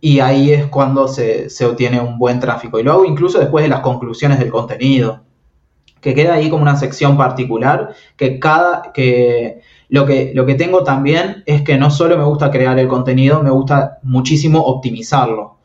Y 0.00 0.20
ahí 0.20 0.52
es 0.52 0.66
cuando 0.66 1.08
se, 1.08 1.48
obtiene 1.64 2.00
un 2.00 2.18
buen 2.18 2.40
tráfico. 2.40 2.78
Y 2.78 2.82
lo 2.82 2.92
hago 2.92 3.04
incluso 3.04 3.38
después 3.38 3.64
de 3.64 3.68
las 3.68 3.80
conclusiones 3.80 4.38
del 4.38 4.50
contenido. 4.50 5.20
Que 6.00 6.14
queda 6.14 6.34
ahí 6.34 6.48
como 6.48 6.62
una 6.62 6.76
sección 6.76 7.16
particular. 7.16 7.94
Que 8.16 8.38
cada. 8.38 8.92
que 8.92 9.60
lo 9.90 10.06
que, 10.06 10.30
lo 10.34 10.46
que 10.46 10.54
tengo 10.54 10.84
también 10.84 11.42
es 11.46 11.62
que 11.62 11.76
no 11.76 11.90
solo 11.90 12.16
me 12.16 12.24
gusta 12.24 12.50
crear 12.52 12.78
el 12.78 12.86
contenido, 12.86 13.42
me 13.42 13.50
gusta 13.50 13.98
muchísimo 14.04 14.60
optimizarlo. 14.60 15.58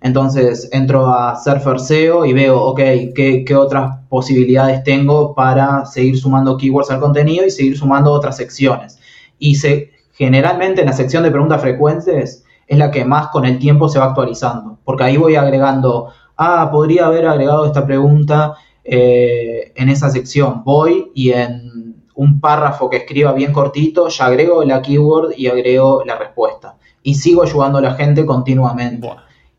Entonces 0.00 0.68
entro 0.72 1.08
a 1.08 1.36
Surfer 1.36 1.78
SEO 1.78 2.24
y 2.24 2.32
veo, 2.32 2.60
ok, 2.60 2.80
¿qué, 3.14 3.56
otras 3.56 3.98
posibilidades 4.08 4.82
tengo 4.82 5.34
para 5.34 5.84
seguir 5.86 6.18
sumando 6.18 6.56
keywords 6.56 6.90
al 6.90 7.00
contenido 7.00 7.46
y 7.46 7.50
seguir 7.50 7.76
sumando 7.76 8.12
otras 8.12 8.36
secciones. 8.36 8.98
Y 9.38 9.56
se, 9.56 9.90
generalmente 10.12 10.80
en 10.80 10.88
la 10.88 10.92
sección 10.92 11.22
de 11.22 11.30
preguntas 11.30 11.60
frecuentes 11.60 12.44
es 12.72 12.78
la 12.78 12.90
que 12.90 13.04
más 13.04 13.28
con 13.28 13.44
el 13.44 13.58
tiempo 13.58 13.86
se 13.86 13.98
va 13.98 14.06
actualizando, 14.06 14.78
porque 14.82 15.04
ahí 15.04 15.18
voy 15.18 15.36
agregando, 15.36 16.08
ah, 16.38 16.70
podría 16.72 17.04
haber 17.04 17.26
agregado 17.26 17.66
esta 17.66 17.84
pregunta 17.84 18.54
eh, 18.82 19.72
en 19.76 19.90
esa 19.90 20.08
sección. 20.08 20.64
Voy 20.64 21.12
y 21.14 21.32
en 21.32 22.02
un 22.14 22.40
párrafo 22.40 22.88
que 22.88 22.96
escriba 22.96 23.34
bien 23.34 23.52
cortito, 23.52 24.08
ya 24.08 24.24
agrego 24.24 24.64
la 24.64 24.80
keyword 24.80 25.34
y 25.36 25.48
agrego 25.48 26.02
la 26.06 26.16
respuesta. 26.16 26.78
Y 27.02 27.16
sigo 27.16 27.42
ayudando 27.42 27.76
a 27.76 27.82
la 27.82 27.94
gente 27.94 28.24
continuamente. 28.24 29.10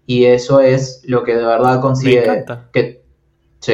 Y 0.07 0.26
eso 0.26 0.59
es 0.59 1.03
lo 1.05 1.24
que 1.24 1.36
de 1.36 1.45
verdad 1.45 1.82
consigue 1.82 2.24
que... 2.72 3.03
Sí. 3.59 3.74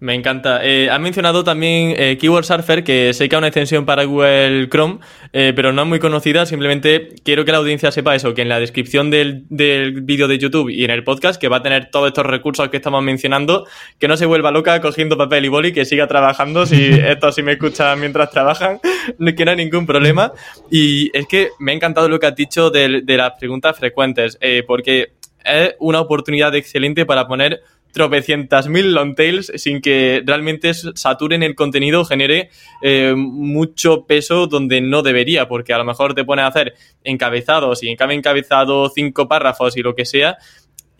Me 0.00 0.14
encanta. 0.14 0.64
Eh, 0.64 0.88
has 0.90 1.00
mencionado 1.00 1.42
también 1.42 1.92
eh, 1.98 2.16
Keyword 2.18 2.44
Surfer, 2.44 2.84
que 2.84 3.12
sé 3.12 3.28
que 3.28 3.34
es 3.34 3.38
una 3.38 3.48
extensión 3.48 3.84
para 3.84 4.04
Google 4.04 4.68
Chrome, 4.68 5.00
eh, 5.32 5.52
pero 5.56 5.72
no 5.72 5.82
es 5.82 5.88
muy 5.88 5.98
conocida. 5.98 6.46
Simplemente 6.46 7.16
quiero 7.24 7.44
que 7.44 7.50
la 7.50 7.58
audiencia 7.58 7.90
sepa 7.90 8.14
eso, 8.14 8.32
que 8.32 8.42
en 8.42 8.48
la 8.48 8.60
descripción 8.60 9.10
del, 9.10 9.44
del 9.48 10.02
vídeo 10.02 10.28
de 10.28 10.38
YouTube 10.38 10.70
y 10.70 10.84
en 10.84 10.92
el 10.92 11.02
podcast, 11.02 11.40
que 11.40 11.48
va 11.48 11.56
a 11.56 11.62
tener 11.62 11.90
todos 11.90 12.06
estos 12.06 12.24
recursos 12.24 12.68
que 12.68 12.76
estamos 12.76 13.02
mencionando, 13.02 13.66
que 13.98 14.06
no 14.06 14.16
se 14.16 14.24
vuelva 14.24 14.52
loca 14.52 14.80
cogiendo 14.80 15.18
papel 15.18 15.46
y 15.46 15.48
boli, 15.48 15.72
que 15.72 15.84
siga 15.84 16.06
trabajando. 16.06 16.64
Si 16.64 16.76
esto 16.92 17.32
si 17.32 17.42
me 17.42 17.52
escuchan 17.52 17.98
mientras 17.98 18.30
trabajan, 18.30 18.78
que 19.36 19.44
no 19.44 19.50
hay 19.50 19.56
ningún 19.56 19.84
problema. 19.84 20.30
Y 20.70 21.10
es 21.12 21.26
que 21.26 21.48
me 21.58 21.72
ha 21.72 21.74
encantado 21.74 22.08
lo 22.08 22.20
que 22.20 22.26
has 22.26 22.36
dicho 22.36 22.70
de, 22.70 23.02
de 23.02 23.16
las 23.16 23.32
preguntas 23.32 23.76
frecuentes, 23.76 24.38
porque 24.64 25.14
es 25.44 25.74
una 25.80 26.00
oportunidad 26.00 26.54
excelente 26.54 27.04
para 27.04 27.26
poner 27.26 27.62
tropecientas 27.92 28.68
mil 28.68 28.92
long 28.92 29.14
tails 29.14 29.52
sin 29.56 29.80
que 29.80 30.22
realmente 30.24 30.72
saturen 30.74 31.42
el 31.42 31.54
contenido, 31.54 32.04
genere 32.04 32.50
eh, 32.82 33.14
mucho 33.16 34.04
peso 34.06 34.46
donde 34.46 34.80
no 34.80 35.02
debería, 35.02 35.48
porque 35.48 35.72
a 35.72 35.78
lo 35.78 35.84
mejor 35.84 36.14
te 36.14 36.24
pone 36.24 36.42
a 36.42 36.46
hacer 36.46 36.74
encabezados 37.04 37.82
y 37.82 37.88
en 37.88 37.96
cada 37.96 38.14
encabezado 38.14 38.88
cinco 38.90 39.28
párrafos 39.28 39.76
y 39.76 39.82
lo 39.82 39.94
que 39.94 40.04
sea. 40.04 40.38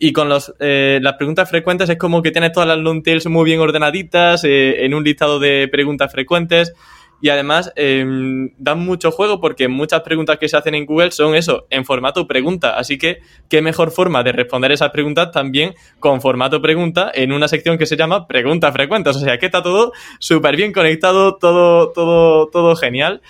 Y 0.01 0.13
con 0.13 0.29
los, 0.29 0.53
eh, 0.59 0.99
las 1.01 1.15
preguntas 1.15 1.49
frecuentes 1.49 1.89
es 1.89 1.97
como 1.97 2.21
que 2.21 2.31
tienes 2.31 2.53
todas 2.53 2.69
las 2.69 2.77
long 2.77 3.03
tails 3.03 3.27
muy 3.27 3.43
bien 3.43 3.59
ordenaditas 3.59 4.45
eh, 4.45 4.85
en 4.85 4.93
un 4.93 5.03
listado 5.03 5.39
de 5.39 5.67
preguntas 5.67 6.09
frecuentes 6.09 6.73
y 7.21 7.29
además 7.29 7.71
em, 7.75 8.51
dan 8.57 8.79
mucho 8.79 9.11
juego 9.11 9.41
porque 9.41 9.67
muchas 9.67 10.01
preguntas 10.01 10.37
que 10.37 10.47
se 10.47 10.57
hacen 10.57 10.75
en 10.75 10.85
Google 10.85 11.11
son 11.11 11.35
eso, 11.35 11.65
en 11.69 11.85
formato 11.85 12.27
pregunta. 12.27 12.77
Así 12.77 12.97
que, 12.97 13.19
qué 13.49 13.61
mejor 13.61 13.91
forma 13.91 14.23
de 14.23 14.31
responder 14.31 14.71
esas 14.71 14.91
preguntas 14.91 15.31
también 15.31 15.73
con 15.99 16.21
formato 16.21 16.61
pregunta 16.61 17.11
en 17.13 17.31
una 17.31 17.47
sección 17.47 17.77
que 17.77 17.85
se 17.85 17.97
llama 17.97 18.27
preguntas 18.27 18.71
frecuentes. 18.73 19.15
O 19.17 19.19
sea, 19.19 19.37
que 19.37 19.47
está 19.47 19.61
todo 19.61 19.91
súper 20.19 20.55
bien 20.55 20.71
conectado, 20.71 21.35
todo, 21.35 21.91
todo, 21.91 22.47
todo 22.47 22.75
genial. 22.75 23.21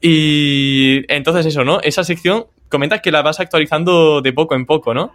Y 0.00 1.04
entonces 1.12 1.46
eso, 1.46 1.64
¿no? 1.64 1.80
Esa 1.82 2.04
sección, 2.04 2.46
comentas 2.68 3.00
que 3.00 3.12
la 3.12 3.22
vas 3.22 3.38
actualizando 3.38 4.22
de 4.22 4.32
poco 4.32 4.54
en 4.54 4.66
poco, 4.66 4.92
¿no? 4.92 5.12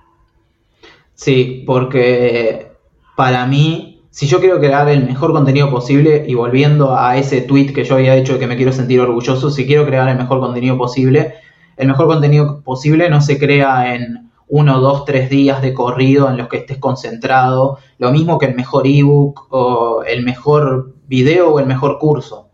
Sí, 1.16 1.64
porque 1.68 2.72
para 3.16 3.46
mí 3.46 3.91
si 4.12 4.28
yo 4.28 4.42
quiero 4.42 4.60
crear 4.60 4.90
el 4.90 5.06
mejor 5.06 5.32
contenido 5.32 5.72
posible, 5.72 6.26
y 6.28 6.36
volviendo 6.36 6.96
a 6.96 7.16
ese 7.16 7.42
tweet 7.42 7.74
que 7.74 7.86
yo 7.86 7.96
había 7.96 8.16
hecho 8.16 8.34
de 8.34 8.40
que 8.40 8.48
me 8.48 8.58
quiero 8.58 8.74
sentir 8.74 9.00
orgulloso, 9.00 9.50
si 9.50 9.66
quiero 9.66 9.86
crear 9.86 10.10
el 10.10 10.18
mejor 10.18 10.42
contenido 10.42 10.78
posible, 10.78 11.36
el 11.78 11.88
mejor 11.88 12.08
contenido 12.08 12.62
posible 12.62 13.10
no 13.10 13.22
se 13.22 13.40
crea 13.40 13.96
en 13.96 14.30
uno, 14.50 14.82
dos, 14.82 15.06
tres 15.06 15.30
días 15.30 15.62
de 15.62 15.74
corrido 15.74 16.30
en 16.30 16.36
los 16.36 16.50
que 16.50 16.58
estés 16.58 16.78
concentrado, 16.78 17.78
lo 18.00 18.12
mismo 18.12 18.38
que 18.38 18.48
el 18.48 18.56
mejor 18.56 18.86
ebook 18.86 19.48
o 19.50 20.04
el 20.04 20.24
mejor 20.24 20.94
video 21.08 21.54
o 21.54 21.60
el 21.60 21.66
mejor 21.66 21.98
curso. 21.98 22.50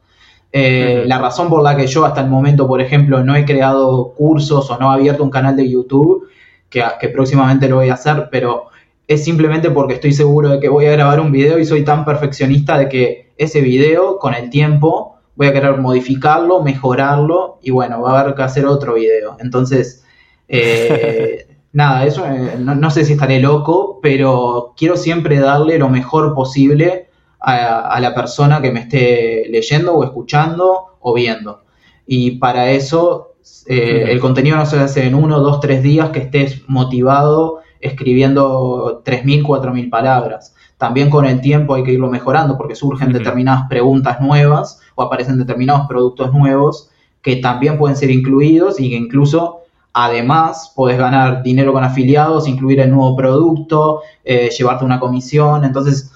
Eh, 0.52 1.06
la 1.08 1.18
razón 1.18 1.50
por 1.50 1.64
la 1.64 1.76
que 1.76 1.88
yo 1.88 2.06
hasta 2.06 2.22
el 2.22 2.30
momento, 2.30 2.68
por 2.68 2.82
ejemplo, 2.82 3.24
no 3.24 3.36
he 3.36 3.46
creado 3.46 4.14
cursos 4.14 4.70
o 4.70 4.78
no 4.78 4.92
he 4.92 4.94
abierto 4.94 5.24
un 5.24 5.32
canal 5.32 5.56
de 5.56 5.68
YouTube, 5.68 6.28
que, 6.70 6.84
que 7.02 7.10
próximamente 7.10 7.68
lo 7.68 7.78
voy 7.78 7.90
a 7.90 7.96
hacer, 7.96 8.30
pero 8.32 8.68
es 9.08 9.24
simplemente 9.24 9.72
porque 9.72 9.94
estoy 9.94 10.12
seguro 10.12 10.50
de 10.50 10.60
que 10.60 10.70
voy 10.70 10.86
a 10.86 10.92
grabar 10.92 11.20
un 11.22 11.32
video 11.32 11.60
y 11.60 11.66
soy 11.66 11.84
tan 11.84 12.04
perfeccionista 12.04 12.78
de 12.78 12.90
que 12.90 13.34
ese 13.38 13.62
video 13.62 14.20
con 14.20 14.34
el 14.34 14.50
tiempo 14.50 15.16
voy 15.36 15.48
a 15.48 15.54
querer 15.54 15.78
modificarlo, 15.78 16.62
mejorarlo 16.62 17.60
y 17.62 17.72
bueno, 17.72 18.02
va 18.02 18.18
a 18.18 18.22
haber 18.22 18.36
que 18.36 18.44
hacer 18.44 18.66
otro 18.66 18.96
video. 18.96 19.38
Entonces, 19.40 20.04
eh, 20.50 21.48
nada, 21.72 22.06
eso 22.06 22.26
eh, 22.26 22.58
no, 22.60 22.92
sé 22.92 23.06
si 23.06 23.14
estaré 23.14 23.40
loco, 23.40 24.00
pero 24.02 24.74
quiero 24.76 24.98
siempre 24.98 25.40
darle 25.40 25.78
lo 25.78 25.90
mejor 25.90 26.34
posible 26.34 27.08
a, 27.40 27.98
la 28.02 28.14
persona 28.14 28.62
que 28.62 28.72
me 28.72 28.82
esté 28.82 29.46
leyendo 29.50 29.94
o 29.94 30.04
escuchando 30.04 30.98
o 31.00 31.14
viendo. 31.14 31.62
Y 32.06 32.32
para 32.40 32.72
eso 32.72 33.36
eh, 33.68 34.08
el 34.10 34.20
contenido 34.20 34.58
no 34.58 34.66
se 34.66 34.80
hace 34.80 35.06
en 35.06 35.16
uno, 35.16 35.40
dos, 35.40 35.62
tres 35.62 35.82
días 35.82 36.10
que 36.10 36.20
estés 36.20 36.64
motivado 36.68 37.60
escribiendo 37.80 39.04
3.000, 39.04 39.44
4.000 39.44 39.90
palabras. 39.90 40.54
También 40.78 41.10
con 41.10 41.26
el 41.26 41.42
tiempo 41.42 41.74
hay 41.74 41.84
que 41.84 41.94
irlo 41.94 42.10
mejorando 42.10 42.58
porque 42.58 42.76
surgen 42.76 43.12
determinadas 43.12 43.68
preguntas 43.68 44.22
nuevas 44.22 44.80
o 44.96 45.04
aparecen 45.04 45.38
determinados 45.38 45.88
productos 45.88 46.34
nuevos 46.34 46.90
que 47.22 47.38
también 47.38 47.78
pueden 47.78 47.98
ser 47.98 48.12
incluidos 48.12 48.80
y 48.80 48.90
que 48.90 48.96
incluso 48.96 49.62
además 49.94 50.72
podés 50.76 51.00
ganar 51.00 51.42
dinero 51.42 51.74
con 51.74 51.84
afiliados, 51.84 52.48
incluir 52.48 52.80
el 52.80 52.92
nuevo 52.92 53.16
producto, 53.16 54.02
eh, 54.24 54.50
llevarte 54.56 54.86
una 54.86 55.00
comisión. 55.00 55.66
Entonces, 55.66 56.12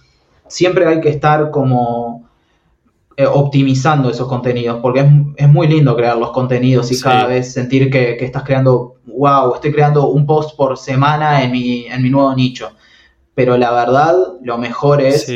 siempre 0.47 0.85
hay 0.87 1.01
que 1.01 1.09
estar 1.09 1.49
como 1.49 2.20
eh, 3.17 3.25
optimizando 3.25 4.09
esos 4.09 4.27
contenidos, 4.27 4.79
porque 4.81 5.05
es, 5.35 5.49
muy 5.49 5.67
lindo 5.67 5.95
crear 5.95 6.17
los 6.17 6.31
contenidos 6.31 6.91
y 6.91 6.99
cada 6.99 7.27
vez 7.27 7.51
sentir 7.51 7.89
que, 7.91 8.17
estás 8.23 8.43
creando, 8.43 8.95
wow, 9.05 9.53
estoy 9.55 9.73
creando 9.73 10.09
un 10.09 10.25
post 10.25 10.55
por 10.55 10.77
semana 10.77 11.43
en 11.43 11.51
mi, 11.51 11.85
en 11.87 12.01
mi 12.01 12.09
nuevo 12.09 12.33
nicho. 12.33 12.71
Pero 13.35 13.57
la 13.57 13.71
verdad, 13.71 14.15
lo 14.41 14.57
mejor 14.57 15.01
es 15.01 15.31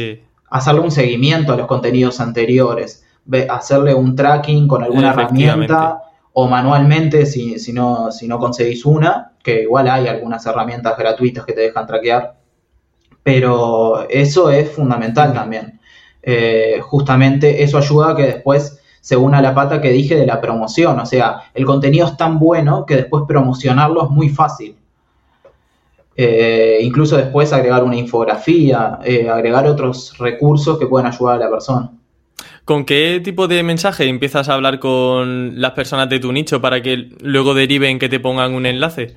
hacerle 0.49 0.81
un 0.81 0.91
seguimiento 0.91 1.53
a 1.53 1.57
los 1.57 1.67
contenidos 1.67 2.19
anteriores, 2.19 3.05
hacerle 3.49 3.93
un 3.93 4.15
tracking 4.15 4.67
con 4.67 4.83
alguna 4.83 5.09
herramienta 5.09 6.01
o 6.31 6.47
manualmente 6.47 7.25
si, 7.25 7.59
si, 7.59 7.73
no, 7.73 8.11
si 8.11 8.27
no 8.27 8.39
conseguís 8.39 8.85
una, 8.85 9.33
que 9.43 9.63
igual 9.63 9.87
hay 9.87 10.07
algunas 10.07 10.45
herramientas 10.45 10.97
gratuitas 10.97 11.45
que 11.45 11.53
te 11.53 11.61
dejan 11.61 11.87
traquear, 11.87 12.35
pero 13.23 14.07
eso 14.09 14.49
es 14.49 14.71
fundamental 14.71 15.33
también. 15.33 15.79
Eh, 16.27 16.79
justamente 16.81 17.61
eso 17.61 17.77
ayuda 17.77 18.09
a 18.09 18.15
que 18.15 18.23
después 18.23 18.79
se 18.99 19.15
una 19.15 19.39
la 19.39 19.53
pata 19.53 19.79
que 19.79 19.91
dije 19.91 20.15
de 20.15 20.25
la 20.25 20.41
promoción. 20.41 20.99
O 20.99 21.05
sea, 21.05 21.43
el 21.53 21.63
contenido 21.63 22.07
es 22.07 22.17
tan 22.17 22.39
bueno 22.39 22.85
que 22.87 22.95
después 22.95 23.25
promocionarlo 23.27 24.03
es 24.03 24.09
muy 24.09 24.29
fácil. 24.29 24.75
Eh, 26.17 26.79
incluso 26.81 27.15
después 27.15 27.53
agregar 27.53 27.83
una 27.83 27.97
infografía, 27.97 28.97
eh, 29.03 29.29
agregar 29.29 29.67
otros 29.67 30.17
recursos 30.17 30.79
que 30.79 30.87
pueden 30.87 31.05
ayudar 31.05 31.35
a 31.35 31.45
la 31.45 31.49
persona. 31.51 31.91
¿Con 32.63 32.83
qué 32.85 33.21
tipo 33.23 33.47
de 33.47 33.61
mensaje 33.61 34.07
empiezas 34.07 34.49
a 34.49 34.55
hablar 34.55 34.79
con 34.79 35.61
las 35.61 35.71
personas 35.73 36.09
de 36.09 36.19
tu 36.19 36.31
nicho 36.31 36.59
para 36.59 36.81
que 36.81 37.09
luego 37.21 37.53
deriven 37.53 37.99
que 37.99 38.09
te 38.09 38.19
pongan 38.19 38.55
un 38.55 38.65
enlace? 38.65 39.15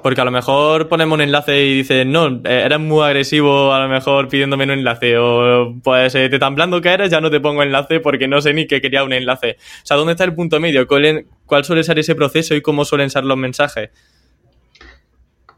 Porque 0.00 0.20
a 0.20 0.24
lo 0.24 0.30
mejor 0.30 0.88
ponemos 0.88 1.16
un 1.16 1.20
enlace 1.20 1.66
y 1.66 1.76
dices, 1.76 2.06
no, 2.06 2.26
eh, 2.26 2.62
eres 2.64 2.80
muy 2.80 3.04
agresivo 3.04 3.72
a 3.72 3.80
lo 3.80 3.88
mejor 3.88 4.28
pidiéndome 4.28 4.64
un 4.64 4.70
enlace. 4.70 5.18
O 5.18 5.74
pues 5.82 6.14
eh, 6.14 6.28
te 6.30 6.38
tan 6.38 6.54
blando 6.54 6.80
que 6.80 6.88
eres, 6.88 7.10
ya 7.10 7.20
no 7.20 7.30
te 7.30 7.40
pongo 7.40 7.62
enlace 7.62 8.00
porque 8.00 8.26
no 8.26 8.40
sé 8.40 8.54
ni 8.54 8.66
que 8.66 8.80
quería 8.80 9.04
un 9.04 9.12
enlace. 9.12 9.56
O 9.60 9.86
sea, 9.86 9.96
¿dónde 9.96 10.12
está 10.12 10.24
el 10.24 10.34
punto 10.34 10.58
medio? 10.60 10.86
¿Cuál, 10.86 11.64
suele 11.64 11.84
ser 11.84 11.98
ese 11.98 12.14
proceso 12.14 12.54
y 12.54 12.62
cómo 12.62 12.84
suelen 12.84 13.10
ser 13.10 13.24
los 13.24 13.36
mensajes? 13.36 13.90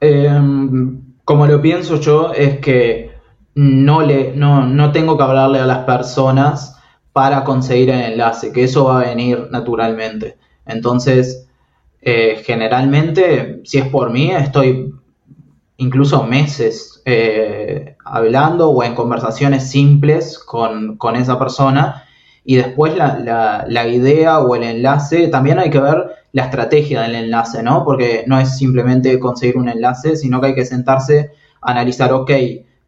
Em, 0.01 1.01
como 1.25 1.47
lo 1.47 1.63
pienso 1.63 2.01
yo, 2.01 2.33
es 2.35 2.59
que 2.59 3.13
no, 3.55 4.03
le, 4.03 4.33
no, 4.35 4.67
no 4.67 4.91
tengo 4.91 5.17
que 5.17 5.23
hablarle 5.23 5.61
a 5.61 5.67
las 5.67 5.85
personas 5.85 6.77
para 7.13 7.45
conseguir 7.45 7.91
el 7.91 8.13
enlace, 8.13 8.53
que 8.53 8.65
eso 8.65 8.87
va 8.87 9.01
a 9.01 9.05
venir 9.05 9.47
naturalmente. 9.51 10.37
Entonces, 10.67 11.44
eh, 12.05 12.43
generalmente, 12.45 13.61
si 13.65 13.79
es 13.79 13.87
por 13.87 14.11
mí, 14.11 14.31
estoy 14.31 14.93
incluso 15.79 16.23
meses 16.25 17.03
eh, 17.07 17.97
hablando 18.05 18.71
o 18.71 18.83
en 18.85 18.95
conversaciones 18.95 19.71
simples 19.71 20.39
con, 20.39 20.99
esa 21.17 21.39
persona 21.39 22.05
y 22.45 22.57
después 22.57 22.95
la, 22.95 23.65
la, 23.67 23.89
idea 23.89 24.41
o 24.41 24.55
el 24.55 24.65
enlace, 24.65 25.29
también 25.29 25.59
hay 25.59 25.71
que 25.71 25.81
ver 25.81 26.05
la 26.33 26.45
estrategia 26.45 27.01
del 27.03 27.15
enlace, 27.15 27.63
¿no? 27.63 27.85
Porque 27.85 28.25
no 28.27 28.39
es 28.39 28.59
simplemente 28.59 29.19
conseguir 29.19 29.57
un 29.57 29.71
enlace, 29.71 30.17
sino 30.17 30.41
que 30.41 30.49
hay 30.49 30.55
que 30.55 30.67
sentarse 30.67 31.31
analizar, 31.63 32.13
ok, 32.13 32.31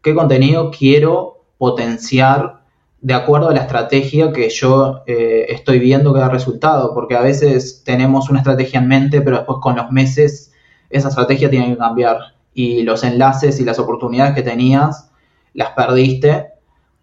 ¿qué 0.03 0.15
contenido 0.15 0.71
quiero 0.71 1.43
potenciar 1.57 2.56
de 3.01 3.15
acuerdo 3.15 3.49
a 3.51 3.55
la 3.55 3.61
estrategia 3.61 4.33
que 4.33 4.49
yo 4.49 5.03
eh, 5.07 5.47
estoy 5.49 5.79
viendo 5.79 6.13
que 6.13 6.21
da 6.21 6.29
resultado, 6.29 6.95
porque 6.95 7.17
a 7.17 7.21
veces 7.21 7.83
tenemos 7.85 8.31
una 8.31 8.41
estrategia 8.41 8.81
en 8.81 8.89
mente, 8.89 9.21
pero 9.21 9.37
después 9.37 9.59
con 9.61 9.77
los 9.77 9.91
meses 9.91 10.53
esa 10.91 11.09
estrategia 11.09 11.51
tiene 11.51 11.69
que 11.69 11.77
cambiar 11.77 12.19
y 12.55 12.83
los 12.83 13.05
enlaces 13.05 13.61
y 13.61 13.65
las 13.65 13.79
oportunidades 13.79 14.35
que 14.35 14.43
tenías 14.43 15.11
las 15.53 15.71
perdiste 15.71 16.47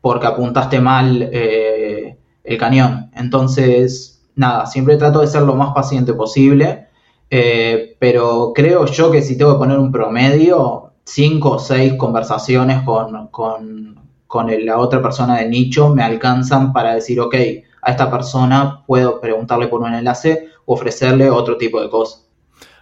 porque 0.02 0.28
apuntaste 0.28 0.80
mal 0.80 1.30
eh, 1.32 2.18
el 2.44 2.58
cañón. 2.58 3.12
Entonces, 3.16 4.26
nada, 4.36 4.66
siempre 4.66 4.98
trato 4.98 5.22
de 5.22 5.28
ser 5.28 5.44
lo 5.44 5.56
más 5.56 5.74
paciente 5.74 6.14
posible, 6.14 6.88
eh, 7.30 7.96
pero 8.00 8.52
creo 8.54 8.86
yo 8.86 9.12
que 9.12 9.22
si 9.22 9.38
tengo 9.38 9.54
que 9.54 9.60
poner 9.60 9.80
un 9.80 9.91
promedio, 9.91 10.91
cinco 11.04 11.52
o 11.52 11.60
seis 11.60 11.94
conversaciones 11.94 12.84
con, 12.84 13.28
con 13.28 14.00
con 14.34 14.47
la 14.65 14.79
otra 14.79 14.99
persona 14.99 15.38
de 15.38 15.47
nicho 15.47 15.89
me 15.89 16.01
alcanzan 16.01 16.73
para 16.73 16.95
decir, 16.95 17.19
ok, 17.19 17.36
a 17.84 17.91
esta 17.91 18.09
persona 18.09 18.84
puedo 18.88 19.21
preguntarle 19.21 19.67
por 19.67 19.81
un 19.81 19.93
enlace 19.93 20.47
o 20.65 20.73
ofrecerle 20.73 21.29
otro 21.29 21.55
tipo 21.55 21.79
de 21.79 21.88
cosas. 21.88 22.27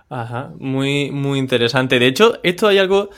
Ajá, 0.08 0.54
muy, 0.60 1.12
muy 1.12 1.40
interesante. 1.40 2.00
De 2.00 2.08
hecho, 2.08 2.40
esto 2.44 2.70
hay 2.70 2.78
algo 2.78 3.10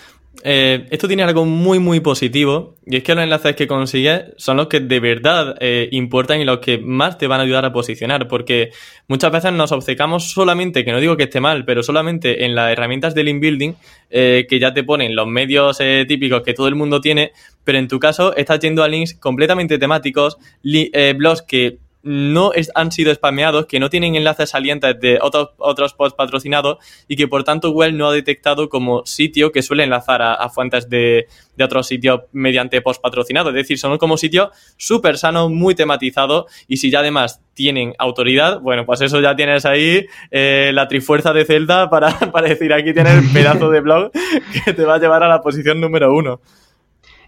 eh, 0.41 0.87
esto 0.89 1.07
tiene 1.07 1.23
algo 1.23 1.45
muy, 1.45 1.77
muy 1.77 1.99
positivo 1.99 2.75
y 2.85 2.97
es 2.97 3.03
que 3.03 3.13
los 3.13 3.23
enlaces 3.23 3.55
que 3.55 3.67
consigues 3.67 4.23
son 4.37 4.57
los 4.57 4.67
que 4.67 4.79
de 4.79 4.99
verdad 4.99 5.55
eh, 5.59 5.89
importan 5.91 6.41
y 6.41 6.45
los 6.45 6.57
que 6.57 6.79
más 6.79 7.17
te 7.17 7.27
van 7.27 7.39
a 7.39 7.43
ayudar 7.43 7.65
a 7.65 7.71
posicionar, 7.71 8.27
porque 8.27 8.71
muchas 9.07 9.31
veces 9.31 9.53
nos 9.53 9.71
obcecamos 9.71 10.31
solamente, 10.31 10.83
que 10.83 10.91
no 10.91 10.99
digo 10.99 11.17
que 11.17 11.23
esté 11.23 11.39
mal, 11.39 11.65
pero 11.65 11.83
solamente 11.83 12.45
en 12.45 12.55
las 12.55 12.71
herramientas 12.71 13.13
de 13.13 13.23
link 13.23 13.41
building 13.41 13.73
eh, 14.09 14.47
que 14.49 14.59
ya 14.59 14.73
te 14.73 14.83
ponen 14.83 15.15
los 15.15 15.27
medios 15.27 15.77
típicos 16.07 16.41
que 16.41 16.53
todo 16.53 16.67
el 16.67 16.75
mundo 16.75 16.99
tiene, 16.99 17.31
pero 17.63 17.77
en 17.77 17.87
tu 17.87 17.99
caso 17.99 18.35
estás 18.35 18.59
yendo 18.59 18.83
a 18.83 18.87
links 18.87 19.13
completamente 19.13 19.77
temáticos, 19.77 20.37
blogs 20.63 21.43
que 21.43 21.77
no 22.03 22.51
han 22.75 22.91
sido 22.91 23.13
spameados, 23.15 23.65
que 23.65 23.79
no 23.79 23.89
tienen 23.89 24.15
enlaces 24.15 24.49
salientes 24.49 24.99
de 24.99 25.19
otros, 25.21 25.51
otros 25.57 25.93
posts 25.93 26.15
patrocinados 26.15 26.77
y 27.07 27.15
que 27.15 27.29
por 27.29 27.45
tanto 27.45 27.71
Google 27.71 27.93
no 27.93 28.09
ha 28.09 28.13
detectado 28.13 28.67
como 28.67 29.05
sitio 29.05 29.51
que 29.51 29.61
suele 29.61 29.83
enlazar 29.83 30.21
a, 30.21 30.49
fuentes 30.49 30.89
de, 30.89 31.27
de, 31.55 31.63
otros 31.63 31.87
sitios 31.87 32.21
mediante 32.33 32.81
post 32.81 33.01
patrocinados. 33.01 33.49
Es 33.49 33.55
decir, 33.55 33.79
son 33.79 33.97
como 33.97 34.17
sitios 34.17 34.49
súper 34.75 35.17
sanos, 35.17 35.49
muy 35.49 35.75
tematizados 35.75 36.51
y 36.67 36.77
si 36.77 36.91
ya 36.91 36.99
además 36.99 37.41
tienen 37.53 37.93
autoridad, 37.97 38.59
bueno, 38.59 38.85
pues 38.85 38.99
eso 39.01 39.21
ya 39.21 39.35
tienes 39.35 39.65
ahí 39.65 40.05
eh, 40.31 40.71
la 40.73 40.87
trifuerza 40.87 41.31
de 41.31 41.45
Zelda 41.45 41.89
para, 41.89 42.19
para 42.31 42.49
decir 42.49 42.73
aquí 42.73 42.93
tienes 42.93 43.13
el 43.13 43.31
pedazo 43.31 43.69
de 43.69 43.79
blog 43.79 44.11
que 44.65 44.73
te 44.73 44.83
va 44.83 44.95
a 44.95 44.99
llevar 44.99 45.23
a 45.23 45.29
la 45.29 45.41
posición 45.41 45.79
número 45.79 46.13
uno. 46.13 46.41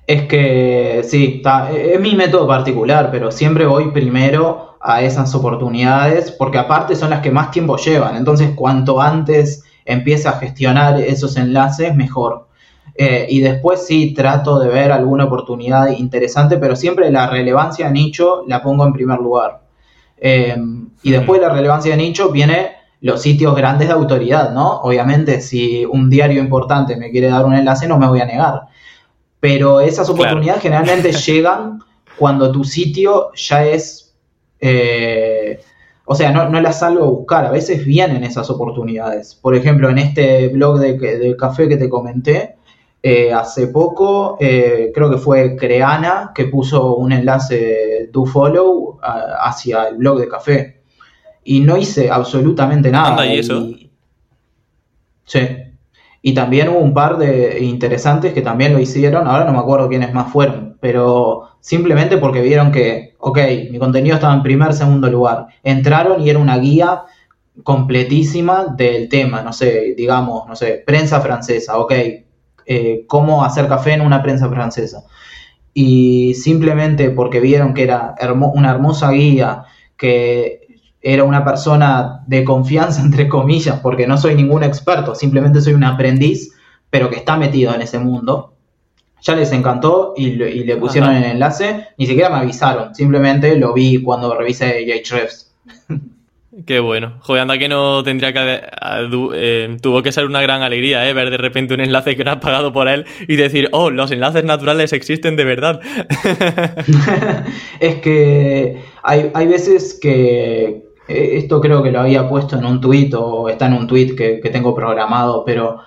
Es 0.07 0.27
que 0.27 1.01
sí, 1.03 1.41
es 1.73 1.99
mi 1.99 2.13
método 2.15 2.47
particular, 2.47 3.09
pero 3.11 3.31
siempre 3.31 3.65
voy 3.65 3.89
primero 3.91 4.77
a 4.79 5.01
esas 5.01 5.33
oportunidades 5.33 6.31
porque 6.31 6.59
aparte 6.59 6.95
son 6.95 7.09
las 7.09 7.21
que 7.21 7.31
más 7.31 7.49
tiempo 7.49 7.77
llevan. 7.77 8.15
Entonces, 8.15 8.51
cuanto 8.55 9.01
antes 9.01 9.63
empiece 9.83 10.27
a 10.27 10.33
gestionar 10.33 10.99
esos 11.01 11.37
enlaces, 11.37 11.95
mejor. 11.95 12.47
Eh, 12.93 13.25
y 13.29 13.39
después 13.39 13.85
sí 13.87 14.13
trato 14.13 14.59
de 14.59 14.69
ver 14.69 14.91
alguna 14.91 15.25
oportunidad 15.25 15.89
interesante, 15.89 16.57
pero 16.57 16.75
siempre 16.75 17.11
la 17.11 17.27
relevancia 17.27 17.87
de 17.87 17.93
nicho 17.93 18.43
la 18.47 18.61
pongo 18.61 18.85
en 18.85 18.93
primer 18.93 19.17
lugar. 19.19 19.61
Eh, 20.17 20.55
y 21.01 21.11
después 21.11 21.41
de 21.41 21.47
la 21.47 21.53
relevancia 21.53 21.91
de 21.91 21.97
nicho 21.97 22.29
viene 22.29 22.73
los 23.01 23.23
sitios 23.23 23.55
grandes 23.55 23.87
de 23.87 23.93
autoridad, 23.95 24.51
¿no? 24.51 24.81
Obviamente, 24.81 25.41
si 25.41 25.83
un 25.83 26.11
diario 26.11 26.39
importante 26.39 26.95
me 26.95 27.09
quiere 27.09 27.27
dar 27.27 27.45
un 27.45 27.55
enlace, 27.55 27.87
no 27.87 27.97
me 27.97 28.07
voy 28.07 28.21
a 28.21 28.25
negar 28.25 28.67
pero 29.39 29.79
esas 29.79 30.09
oportunidades 30.09 30.63
generalmente 30.63 31.11
llegan 31.25 31.79
cuando 32.17 32.51
tu 32.51 32.63
sitio 32.63 33.31
ya 33.35 33.65
es... 33.65 34.15
Eh, 34.59 35.59
o 36.07 36.13
sea, 36.13 36.31
no, 36.31 36.61
las 36.61 36.79
salgo 36.79 37.03
a 37.03 37.09
buscar, 37.09 37.45
a 37.45 37.51
veces 37.51 37.83
vienen 37.83 38.23
esas 38.23 38.49
oportunidades. 38.51 39.33
Por 39.33 39.55
ejemplo, 39.55 39.89
en 39.89 39.97
este 39.97 40.49
blog 40.49 40.79
de, 40.79 41.35
café 41.35 41.67
que 41.67 41.77
te 41.77 41.89
comenté, 41.89 42.57
eh, 43.01 43.33
hace 43.33 43.67
poco, 43.67 44.37
eh, 44.39 44.91
creo 44.93 45.09
que 45.09 45.17
fue 45.17 45.55
Creana 45.55 46.31
que 46.33 46.45
puso 46.45 46.95
un 46.95 47.11
enlace 47.11 48.09
do 48.11 48.25
follow 48.25 48.99
hacia 49.01 49.87
el 49.87 49.97
blog 49.97 50.19
de 50.19 50.27
café. 50.27 50.81
Y 51.43 51.61
no 51.61 51.75
hice 51.75 52.09
absolutamente 52.09 52.91
nada. 52.91 53.25
¿y 53.25 53.39
eso? 53.39 53.67
sí. 55.25 55.39
Y 56.27 56.33
también 56.33 56.69
hubo 56.69 56.79
un 56.79 56.95
par 56.95 57.19
de 57.19 57.59
interesantes 57.61 58.33
que 58.33 58.41
también 58.41 58.73
lo 58.73 58.79
hicieron, 58.79 59.27
ahora 59.27 59.45
no 59.45 59.51
me 59.51 59.59
acuerdo 59.59 59.87
quiénes 59.87 60.11
más 60.11 60.31
fueron, 60.31 60.75
pero 60.81 61.49
simplemente 61.59 62.17
porque 62.17 62.41
vieron 62.41 62.71
que, 62.71 63.13
ok, 63.19 63.37
mi 63.69 63.77
contenido 63.77 64.15
estaba 64.15 64.33
en 64.33 64.41
primer, 64.41 64.73
segundo 64.73 65.07
lugar. 65.07 65.45
Entraron 65.61 66.23
y 66.23 66.31
era 66.31 66.39
una 66.39 66.57
guía 66.57 67.03
completísima 67.61 68.65
del 68.75 69.07
tema, 69.07 69.43
no 69.43 69.53
sé, 69.53 69.93
digamos, 69.95 70.47
no 70.47 70.55
sé, 70.55 70.81
prensa 70.83 71.21
francesa, 71.21 71.77
ok, 71.77 71.93
eh, 72.65 73.05
cómo 73.05 73.45
hacer 73.45 73.67
café 73.67 73.93
en 73.93 74.01
una 74.01 74.23
prensa 74.23 74.49
francesa. 74.49 75.03
Y 75.75 76.33
simplemente 76.33 77.11
porque 77.11 77.39
vieron 77.39 77.75
que 77.75 77.83
era 77.83 78.15
una 78.51 78.71
hermosa 78.71 79.11
guía, 79.11 79.65
que 79.95 80.64
era 81.07 81.23
una 81.23 81.45
persona 81.45 82.23
de 82.25 82.43
confianza, 82.43 83.01
entre 83.05 83.29
comillas, 83.29 83.79
porque 83.79 84.07
no 84.07 84.17
soy 84.17 84.35
ningún 84.35 84.63
experto, 84.63 85.13
simplemente 85.13 85.61
soy 85.61 85.73
un 85.73 85.83
aprendiz, 85.83 86.51
pero 86.89 87.09
que 87.09 87.17
está 87.17 87.37
metido 87.37 87.73
en 87.73 87.81
ese 87.81 87.99
mundo. 87.99 88.53
Ya 89.21 89.35
les 89.35 89.51
encantó 89.51 90.13
y, 90.17 90.31
le 90.31 90.77
pusieron 90.77 91.15
el 91.15 91.23
enlace, 91.23 91.87
ni 91.97 92.05
siquiera 92.05 92.29
me 92.29 92.37
avisaron, 92.37 92.93
simplemente 92.93 93.55
lo 93.55 93.73
vi 93.73 94.01
cuando 94.01 94.35
revisé 94.35 94.85
Ahrefs. 94.91 95.53
Qué 96.65 96.79
bueno. 96.79 97.17
Joder, 97.19 97.41
anda 97.41 97.57
que 97.57 97.67
no 97.67 98.01
tendría 98.03 98.31
que 98.31 98.61
eh, 99.33 99.77
tuvo 99.81 100.01
que 100.01 100.13
ser 100.13 100.25
una 100.25 100.41
gran 100.41 100.61
alegría, 100.61 101.07
¿eh? 101.07 101.13
Ver 101.13 101.29
de 101.29 101.37
repente 101.37 101.73
un 101.73 101.81
enlace 101.81 102.15
que 102.15 102.23
no 102.23 102.31
has 102.31 102.37
pagado 102.37 102.71
por 102.71 102.87
él 102.87 103.05
y 103.27 103.35
decir, 103.35 103.67
oh, 103.73 103.89
los 103.89 104.09
enlaces 104.11 104.45
naturales 104.45 104.93
existen 104.93 105.35
de 105.35 105.43
verdad. 105.43 105.81
es 107.81 107.95
que 107.95 108.81
hay, 109.03 109.31
hay, 109.33 109.47
veces 109.47 109.99
que. 110.01 110.84
Eh, 111.07 111.37
esto 111.37 111.61
creo 111.61 111.83
que 111.83 111.91
lo 111.91 112.01
había 112.01 112.27
puesto 112.27 112.57
en 112.57 112.65
un 112.65 112.81
tuit 112.81 113.13
o 113.13 113.49
está 113.49 113.67
en 113.67 113.73
un 113.73 113.87
tuit 113.87 114.15
que, 114.17 114.49
tengo 114.51 114.73
programado, 114.73 115.43
pero 115.45 115.79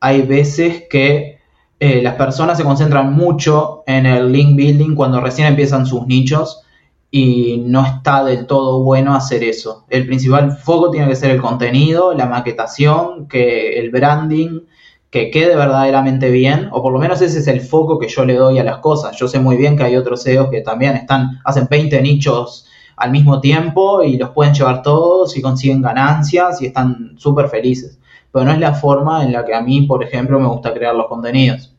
hay 0.00 0.22
veces 0.22 0.84
que 0.90 1.38
eh, 1.80 2.02
las 2.02 2.14
personas 2.14 2.58
se 2.58 2.64
concentran 2.64 3.12
mucho 3.12 3.82
en 3.86 4.06
el 4.06 4.32
link 4.32 4.56
building 4.56 4.94
cuando 4.94 5.20
recién 5.20 5.48
empiezan 5.48 5.86
sus 5.86 6.06
nichos 6.06 6.62
y 7.10 7.58
no 7.66 7.86
está 7.86 8.24
del 8.24 8.46
todo 8.46 8.82
bueno 8.82 9.14
hacer 9.14 9.44
eso. 9.44 9.84
El 9.88 10.06
principal 10.06 10.56
foco 10.56 10.90
tiene 10.90 11.08
que 11.08 11.16
ser 11.16 11.30
el 11.30 11.40
contenido, 11.40 12.12
la 12.12 12.26
maquetación, 12.26 13.28
que 13.28 13.78
el 13.78 13.90
branding, 13.90 14.62
que 15.10 15.30
quede 15.30 15.54
verdaderamente 15.54 16.28
bien, 16.32 16.68
o 16.72 16.82
por 16.82 16.92
lo 16.92 16.98
menos 16.98 17.22
ese 17.22 17.38
es 17.38 17.46
el 17.46 17.60
foco 17.60 18.00
que 18.00 18.08
yo 18.08 18.24
le 18.24 18.34
doy 18.34 18.58
a 18.58 18.64
las 18.64 18.78
cosas. 18.78 19.16
Yo 19.16 19.28
sé 19.28 19.38
muy 19.38 19.56
bien 19.56 19.76
que 19.76 19.84
hay 19.84 19.96
otros 19.96 20.24
CEOs 20.24 20.50
que 20.50 20.60
también 20.60 20.96
están, 20.96 21.40
hacen 21.44 21.68
20 21.70 22.02
nichos 22.02 22.66
al 22.96 23.10
mismo 23.10 23.40
tiempo 23.40 24.02
y 24.02 24.16
los 24.16 24.30
pueden 24.30 24.54
llevar 24.54 24.82
todos 24.82 25.36
y 25.36 25.42
consiguen 25.42 25.82
ganancias 25.82 26.60
y 26.62 26.66
están 26.66 27.14
súper 27.16 27.48
felices. 27.48 27.98
Pero 28.32 28.46
no 28.46 28.52
es 28.52 28.58
la 28.58 28.74
forma 28.74 29.24
en 29.24 29.32
la 29.32 29.44
que 29.44 29.54
a 29.54 29.60
mí, 29.60 29.82
por 29.82 30.02
ejemplo, 30.02 30.40
me 30.40 30.48
gusta 30.48 30.72
crear 30.72 30.94
los 30.94 31.06
contenidos. 31.06 31.74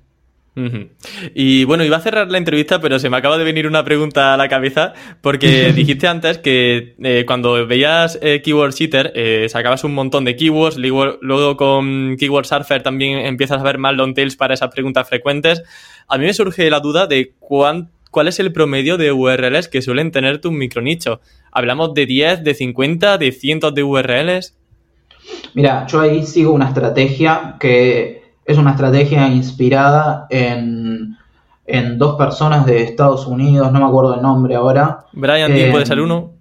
Y 1.33 1.65
bueno, 1.65 1.83
iba 1.83 1.97
a 1.97 2.01
cerrar 2.01 2.31
la 2.31 2.37
entrevista, 2.37 2.79
pero 2.79 2.97
se 2.97 3.09
me 3.09 3.17
acaba 3.17 3.37
de 3.37 3.43
venir 3.43 3.67
una 3.67 3.83
pregunta 3.83 4.33
a 4.33 4.37
la 4.37 4.47
cabeza, 4.47 4.93
porque 5.19 5.73
dijiste 5.75 6.07
antes 6.07 6.37
que 6.37 6.95
eh, 7.03 7.25
cuando 7.27 7.67
veías 7.67 8.17
eh, 8.21 8.41
Keyword 8.41 8.73
Cheater 8.73 9.11
eh, 9.15 9.47
sacabas 9.49 9.83
un 9.83 9.93
montón 9.93 10.23
de 10.23 10.37
keywords, 10.37 10.77
luego, 10.77 11.57
con 11.57 12.15
Keyword 12.17 12.45
Surfer 12.45 12.81
también 12.83 13.19
empiezas 13.19 13.59
a 13.59 13.63
ver 13.63 13.77
más 13.77 13.95
long 13.95 14.13
tails 14.13 14.37
para 14.37 14.53
esas 14.53 14.69
preguntas 14.69 15.07
frecuentes. 15.09 15.61
A 16.07 16.17
mí 16.17 16.25
me 16.25 16.33
surge 16.33 16.69
la 16.69 16.79
duda 16.79 17.05
de 17.05 17.33
cuál 18.15 18.29
es 18.29 18.39
el 18.39 18.53
promedio 18.53 18.97
de 18.97 19.11
URLs 19.11 19.67
que 19.67 19.81
suelen 19.81 20.09
tener 20.09 20.39
tu 20.39 20.49
micronicho. 20.49 21.19
¿Hablamos 21.51 21.93
de 21.93 22.05
10, 22.05 22.45
de 22.45 22.53
50, 22.53 23.17
de 23.17 23.33
cientos 23.33 23.75
de 23.75 23.83
URLs? 23.83 24.55
Mira, 25.53 25.85
yo 25.85 25.99
ahí 25.99 26.25
sigo 26.25 26.53
una 26.53 26.69
estrategia 26.69 27.57
que 27.59 28.23
es 28.45 28.57
una 28.57 28.71
estrategia 28.71 29.27
inspirada 29.27 30.27
en, 30.29 31.17
dos 31.97 32.15
personas 32.15 32.65
de 32.65 32.83
Estados 32.83 33.27
Unidos, 33.27 33.69
no 33.73 33.79
me 33.81 33.85
acuerdo 33.85 34.15
el 34.15 34.21
nombre 34.21 34.55
ahora. 34.55 35.07
Brian 35.11 35.51
eh, 35.51 35.69
puede 35.69 35.85
ser 35.85 35.99
uno. 35.99 36.31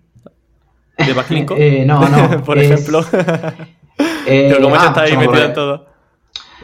¿De 0.97 1.13
Baclinko? 1.13 1.57
Eh, 1.59 1.85
no, 1.85 2.09
no. 2.09 2.45
Por 2.45 2.57
ejemplo. 2.57 3.05
eh, 4.29 4.57
como 4.63 4.77
ah, 4.77 4.87
está 4.87 5.03
ahí 5.03 5.17
metido 5.17 5.45
en 5.45 5.53
todo. 5.53 5.87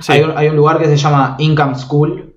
Hay, 0.06 0.46
un, 0.46 0.54
lugar 0.54 0.78
que 0.78 0.84
se 0.84 0.96
llama 0.96 1.34
Income 1.40 1.74
School, 1.74 2.29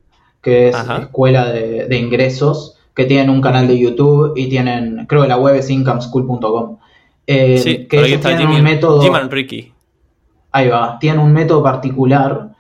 que 0.43 0.67
es 0.67 0.75
escuela 0.75 1.45
de, 1.45 1.97
ingresos, 1.97 2.77
que 2.93 3.05
tienen 3.05 3.29
un 3.29 3.41
canal 3.41 3.67
de 3.67 3.79
YouTube 3.79 4.33
y 4.35 4.49
tienen, 4.49 5.05
creo 5.07 5.23
que 5.23 5.29
la 5.29 5.37
web 5.37 5.55
es 5.55 5.69
incomeschool.com. 5.69 6.77
Eh, 7.25 7.57
sí, 7.57 7.87
que 7.87 8.13
está 8.13 8.37
Jimmy, 8.37 8.57
un 8.57 8.63
método, 8.63 9.01
Jim 9.01 9.15
and 9.15 9.31
Ricky. 9.31 9.71
Ahí 10.51 10.67
va, 10.67 10.99
tienen 10.99 11.21
un 11.21 11.31
método 11.31 11.63
particular 11.63 12.51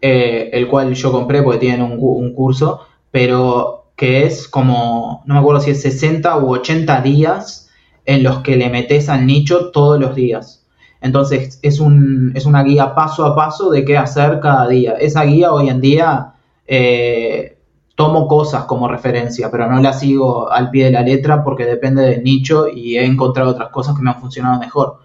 eh, 0.00 0.50
el 0.52 0.68
cual 0.68 0.94
yo 0.94 1.10
compré 1.10 1.42
porque 1.42 1.58
tienen 1.58 1.82
un, 1.82 2.32
curso, 2.32 2.80
pero 3.10 3.86
que 3.96 4.24
es 4.24 4.46
como, 4.48 5.22
no 5.26 5.34
me 5.34 5.40
acuerdo 5.40 5.60
si 5.60 5.72
es 5.72 5.82
60 5.82 6.38
u 6.38 6.52
80 6.54 7.02
días 7.02 7.70
en 8.04 8.22
los 8.22 8.38
que 8.38 8.56
le 8.56 8.70
metes 8.70 9.08
al 9.08 9.26
nicho 9.26 9.70
todos 9.70 10.00
los 10.00 10.14
días. 10.14 10.64
Entonces 11.00 11.58
es, 11.62 11.80
un, 11.80 12.32
es 12.36 12.46
una 12.46 12.62
guía 12.62 12.94
paso 12.94 13.26
a 13.26 13.34
paso 13.34 13.70
de 13.70 13.84
qué 13.84 13.98
hacer 13.98 14.38
cada 14.40 14.68
día. 14.68 14.92
Esa 14.92 15.24
guía 15.24 15.52
hoy 15.52 15.68
en 15.68 15.80
día 15.80 16.31
eh, 16.66 17.56
tomo 17.94 18.26
cosas 18.26 18.64
como 18.64 18.88
referencia, 18.88 19.50
pero 19.50 19.70
no 19.70 19.80
la 19.80 19.92
sigo 19.92 20.50
al 20.50 20.70
pie 20.70 20.86
de 20.86 20.92
la 20.92 21.02
letra 21.02 21.44
porque 21.44 21.64
depende 21.64 22.02
del 22.02 22.22
nicho 22.22 22.66
y 22.68 22.96
he 22.96 23.04
encontrado 23.04 23.50
otras 23.50 23.70
cosas 23.70 23.96
que 23.96 24.02
me 24.02 24.10
han 24.10 24.20
funcionado 24.20 24.58
mejor. 24.58 25.00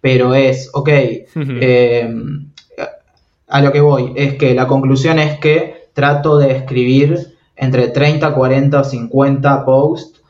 Pero 0.00 0.34
es, 0.34 0.70
ok, 0.72 0.88
a 3.48 3.60
lo 3.60 3.70
que 3.70 3.80
voy 3.80 4.12
es 4.16 4.34
que 4.34 4.54
la 4.54 4.66
conclusión 4.66 5.18
es 5.18 5.38
que 5.38 5.88
trato 5.92 6.38
de 6.38 6.56
escribir 6.56 7.36
entre 7.54 7.88
30, 7.88 8.34
40 8.34 8.82
50 8.82 9.64
posts 9.64 10.22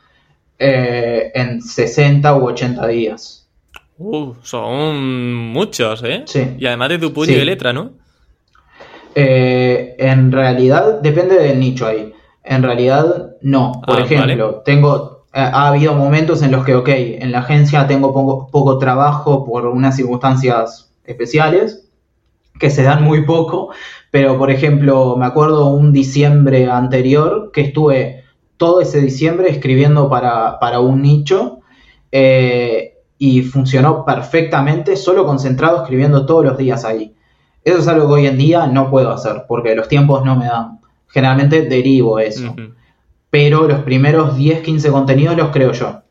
eh, 0.59 1.31
en 1.33 1.61
60 1.61 2.35
u 2.35 2.45
80 2.47 2.87
días. 2.87 3.47
Uh, 3.97 4.33
son 4.41 5.35
muchos, 5.51 6.03
¿eh? 6.03 6.23
Sí. 6.25 6.55
Y 6.57 6.65
además 6.65 6.89
de 6.89 6.99
tu 6.99 7.13
puño 7.13 7.33
y 7.33 7.45
letra, 7.45 7.73
¿no? 7.73 7.91
Eh, 9.15 9.52
en 9.97 10.31
realidad, 10.31 11.01
depende 11.01 11.37
del 11.37 11.59
nicho 11.59 11.87
ahí. 11.87 12.13
En 12.43 12.63
realidad, 12.63 13.35
no. 13.41 13.81
Por 13.85 14.01
ah, 14.01 14.03
ejemplo, 14.03 14.61
tengo. 14.65 15.25
Eh, 15.33 15.39
ha 15.39 15.67
habido 15.67 15.95
momentos 15.95 16.41
en 16.41 16.51
los 16.51 16.65
que, 16.65 16.75
ok, 16.75 16.89
en 16.89 17.31
la 17.31 17.39
agencia 17.39 17.87
tengo 17.87 18.13
poco 18.51 18.77
trabajo 18.77 19.45
por 19.45 19.65
unas 19.65 19.95
circunstancias 19.95 20.93
especiales 21.05 21.89
que 22.59 22.69
se 22.69 22.83
dan 22.83 23.03
muy 23.03 23.25
poco, 23.25 23.71
pero 24.11 24.37
por 24.37 24.51
ejemplo, 24.51 25.15
me 25.17 25.25
acuerdo 25.25 25.67
un 25.67 25.91
diciembre 25.91 26.69
anterior 26.69 27.51
que 27.51 27.61
estuve 27.61 28.23
todo 28.57 28.81
ese 28.81 29.01
diciembre 29.01 29.49
escribiendo 29.49 30.09
para, 30.09 30.79
un 30.79 31.01
nicho 31.01 31.59
eh, 32.11 32.99
y 33.17 33.41
funcionó 33.41 34.05
perfectamente, 34.05 34.95
solo 34.95 35.25
concentrado 35.25 35.81
escribiendo 35.81 36.25
todos 36.25 36.45
los 36.45 36.57
días 36.57 36.85
ahí. 36.85 37.15
Eso 37.63 37.79
es 37.79 37.87
algo 37.87 38.07
que 38.07 38.13
hoy 38.13 38.27
en 38.27 38.37
día 38.37 38.67
no 38.67 38.89
puedo 38.89 39.11
hacer 39.11 39.45
porque 39.47 39.75
los 39.75 39.87
tiempos 39.87 40.25
no 40.25 40.35
me 40.35 40.45
dan. 40.45 40.79
Generalmente 41.07 41.61
derivo 41.63 42.19
eso. 42.19 42.55
Pero 43.29 43.67
los 43.67 43.79
primeros 43.81 44.35
10, 44.35 44.61
15 44.61 44.91
contenidos 44.91 45.37
los 45.37 45.49
creo 45.49 45.71
yo. 45.71 46.01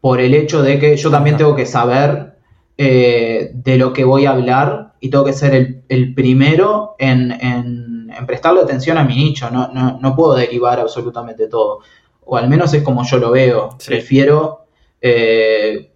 Por 0.00 0.20
el 0.20 0.34
hecho 0.34 0.62
de 0.62 0.78
que 0.78 0.96
yo 0.96 1.10
también 1.10 1.36
tengo 1.36 1.54
que 1.54 1.66
saber 1.66 2.36
eh, 2.78 3.50
de 3.54 3.76
lo 3.76 3.92
que 3.92 4.04
voy 4.04 4.26
a 4.26 4.32
hablar 4.32 4.94
y 5.00 5.10
tengo 5.10 5.24
que 5.24 5.32
ser 5.32 5.82
el, 5.88 6.14
primero 6.14 6.94
en, 6.98 8.08
prestarle 8.26 8.60
atención 8.60 8.96
a 8.98 9.04
mi 9.04 9.16
nicho. 9.16 9.50
No, 9.50 10.16
puedo 10.16 10.34
derivar 10.34 10.80
absolutamente 10.80 11.48
todo. 11.48 11.80
O 12.24 12.36
al 12.36 12.48
menos 12.48 12.72
es 12.72 12.82
como 12.82 13.04
yo 13.04 13.18
lo 13.18 13.32
veo. 13.32 13.76
Prefiero 13.84 14.66
eh, 15.00 15.90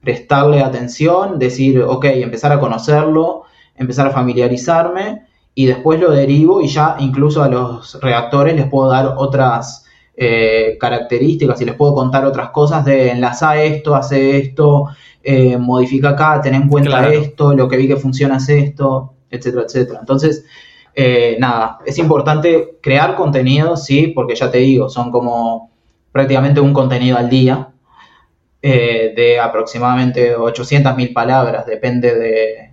prestarle 0.00 0.62
atención, 0.62 1.38
decir, 1.38 1.82
ok, 1.82 2.06
empezar 2.06 2.52
a 2.52 2.60
conocerlo, 2.60 3.44
empezar 3.80 4.06
a 4.06 4.10
familiarizarme 4.10 5.22
y 5.54 5.66
después 5.66 5.98
lo 5.98 6.12
derivo 6.12 6.60
y 6.60 6.68
ya 6.68 6.96
incluso 7.00 7.42
a 7.42 7.48
los 7.48 7.98
redactores 8.00 8.54
les 8.54 8.68
puedo 8.68 8.90
dar 8.90 9.14
otras 9.16 9.86
eh, 10.16 10.76
características 10.78 11.60
y 11.60 11.64
les 11.64 11.74
puedo 11.74 11.94
contar 11.94 12.26
otras 12.26 12.50
cosas 12.50 12.84
de 12.84 13.10
enlazar 13.10 13.56
esto, 13.56 13.94
hace 13.94 14.36
esto, 14.36 14.88
eh, 15.22 15.56
modifica 15.56 16.10
acá, 16.10 16.40
ten 16.42 16.54
en 16.54 16.68
cuenta 16.68 17.08
esto, 17.08 17.54
lo 17.54 17.68
que 17.68 17.78
vi 17.78 17.88
que 17.88 17.96
funciona 17.96 18.36
es 18.36 18.48
esto, 18.50 19.14
etcétera, 19.30 19.64
etcétera. 19.66 20.00
Entonces, 20.00 20.44
eh, 20.94 21.36
nada, 21.40 21.78
es 21.86 21.98
importante 21.98 22.78
crear 22.82 23.16
contenido, 23.16 23.76
sí, 23.76 24.08
porque 24.08 24.34
ya 24.34 24.50
te 24.50 24.58
digo, 24.58 24.90
son 24.90 25.10
como 25.10 25.70
prácticamente 26.12 26.60
un 26.60 26.74
contenido 26.74 27.16
al 27.16 27.30
día, 27.30 27.68
de 28.62 29.40
aproximadamente 29.40 30.36
800.000 30.36 31.14
palabras, 31.14 31.64
depende 31.64 32.14
de, 32.14 32.69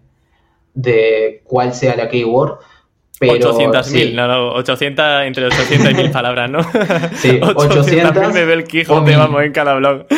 de 0.77 1.41
cuál 1.43 1.73
sea 1.73 1.95
la 1.95 2.07
keyword. 2.07 2.59
800.000, 3.19 4.13
no, 4.13 4.27
no, 4.27 4.53
800, 4.53 5.23
entre 5.23 5.47
800 5.47 5.91
y 5.91 5.93
1000 5.95 6.11
palabras, 6.11 6.51
¿no? 6.51 6.59
Sí, 7.15 7.39
800. 7.41 8.31
me 8.31 8.45
ve 8.45 8.53
el 8.53 8.63
Quijote, 8.65 9.15
vamos, 9.15 9.43
en 9.43 9.51
cada 9.51 9.75
blog. 9.75 10.05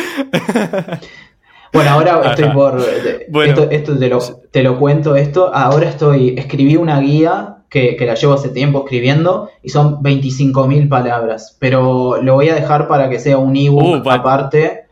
Bueno, 1.72 1.90
ahora 1.90 2.30
estoy 2.30 2.48
por. 2.48 2.80
Esto, 2.80 3.96
te, 3.96 4.08
lo, 4.08 4.18
te, 4.50 4.62
lo, 4.64 4.76
cuento 4.76 5.14
esto. 5.14 5.54
Ahora 5.54 5.88
estoy. 5.88 6.34
Escribí 6.36 6.74
una 6.74 6.98
guía 6.98 7.58
que, 7.68 7.96
la 8.00 8.14
llevo 8.16 8.32
hace 8.32 8.48
tiempo 8.48 8.80
escribiendo 8.80 9.50
y 9.62 9.68
son 9.68 10.02
25.000 10.02 10.88
palabras. 10.88 11.56
Pero 11.60 12.20
lo 12.20 12.34
voy 12.34 12.48
a 12.48 12.56
dejar 12.56 12.88
para 12.88 13.08
que 13.08 13.20
sea 13.20 13.38
un 13.38 13.56
ebook 13.56 14.04
uh, 14.04 14.10
aparte. 14.10 14.86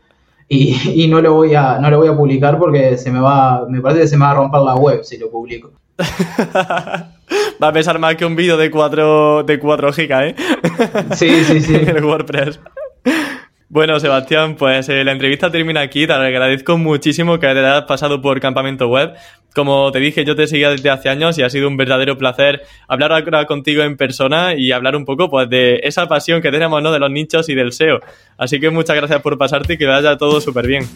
Y, 0.51 1.07
no 1.07 1.21
lo 1.21 1.35
voy 1.35 1.53
a 1.53 1.77
no 1.77 1.91
lo 1.91 1.99
voy 1.99 2.07
a 2.07 2.17
publicar 2.17 2.57
porque 2.57 2.97
se 2.97 3.11
me 3.11 3.19
va 3.19 3.67
me 3.69 3.81
parece 3.81 4.01
que 4.01 4.07
se 4.07 4.17
me 4.17 4.25
va 4.25 4.31
a 4.31 4.35
romper 4.35 4.61
la 4.61 4.75
web 4.75 5.03
si 5.03 5.17
lo 5.17 5.29
publico. 5.29 5.71
Va 7.61 7.67
a 7.67 7.73
pesar 7.73 7.99
más 7.99 8.15
que 8.15 8.25
un 8.25 8.35
vídeo 8.35 8.57
de 8.57 8.71
4 8.71 9.43
de 9.43 9.59
4 9.59 9.93
gigas 9.93 10.23
eh 10.23 10.35
sí 11.13 11.43
sí 11.43 11.61
sí. 11.61 11.75
El 11.85 12.05
WordPress 12.05 12.59
bueno, 13.71 13.99
Sebastián, 13.99 14.55
pues 14.55 14.89
eh, 14.89 15.03
la 15.03 15.11
entrevista 15.11 15.51
termina 15.51 15.81
aquí. 15.81 16.07
Te 16.07 16.13
agradezco 16.13 16.79
muchísimo 16.79 17.37
que 17.37 17.45
hayas 17.45 17.83
pasado 17.83 18.19
por 18.19 18.39
Campamento 18.39 18.87
Web. 18.87 19.13
Como 19.53 19.91
te 19.91 19.99
dije, 19.99 20.25
yo 20.25 20.35
te 20.35 20.47
seguía 20.47 20.71
desde 20.71 20.89
hace 20.89 21.07
años 21.07 21.37
y 21.37 21.43
ha 21.43 21.51
sido 21.51 21.67
un 21.67 21.77
verdadero 21.77 22.17
placer 22.17 22.63
hablar 22.87 23.11
ahora 23.11 23.45
contigo 23.45 23.83
en 23.83 23.95
persona 23.95 24.55
y 24.55 24.71
hablar 24.71 24.95
un 24.95 25.05
poco 25.05 25.29
pues, 25.29 25.47
de 25.51 25.81
esa 25.83 26.07
pasión 26.07 26.41
que 26.41 26.49
tenemos 26.49 26.81
¿no? 26.81 26.91
de 26.91 26.97
los 26.97 27.11
nichos 27.11 27.47
y 27.49 27.53
del 27.53 27.71
SEO. 27.71 27.99
Así 28.39 28.59
que 28.59 28.71
muchas 28.71 28.95
gracias 28.95 29.21
por 29.21 29.37
pasarte 29.37 29.73
y 29.73 29.77
que 29.77 29.85
vaya 29.85 30.17
todo 30.17 30.41
súper 30.41 30.65
bien. 30.65 30.87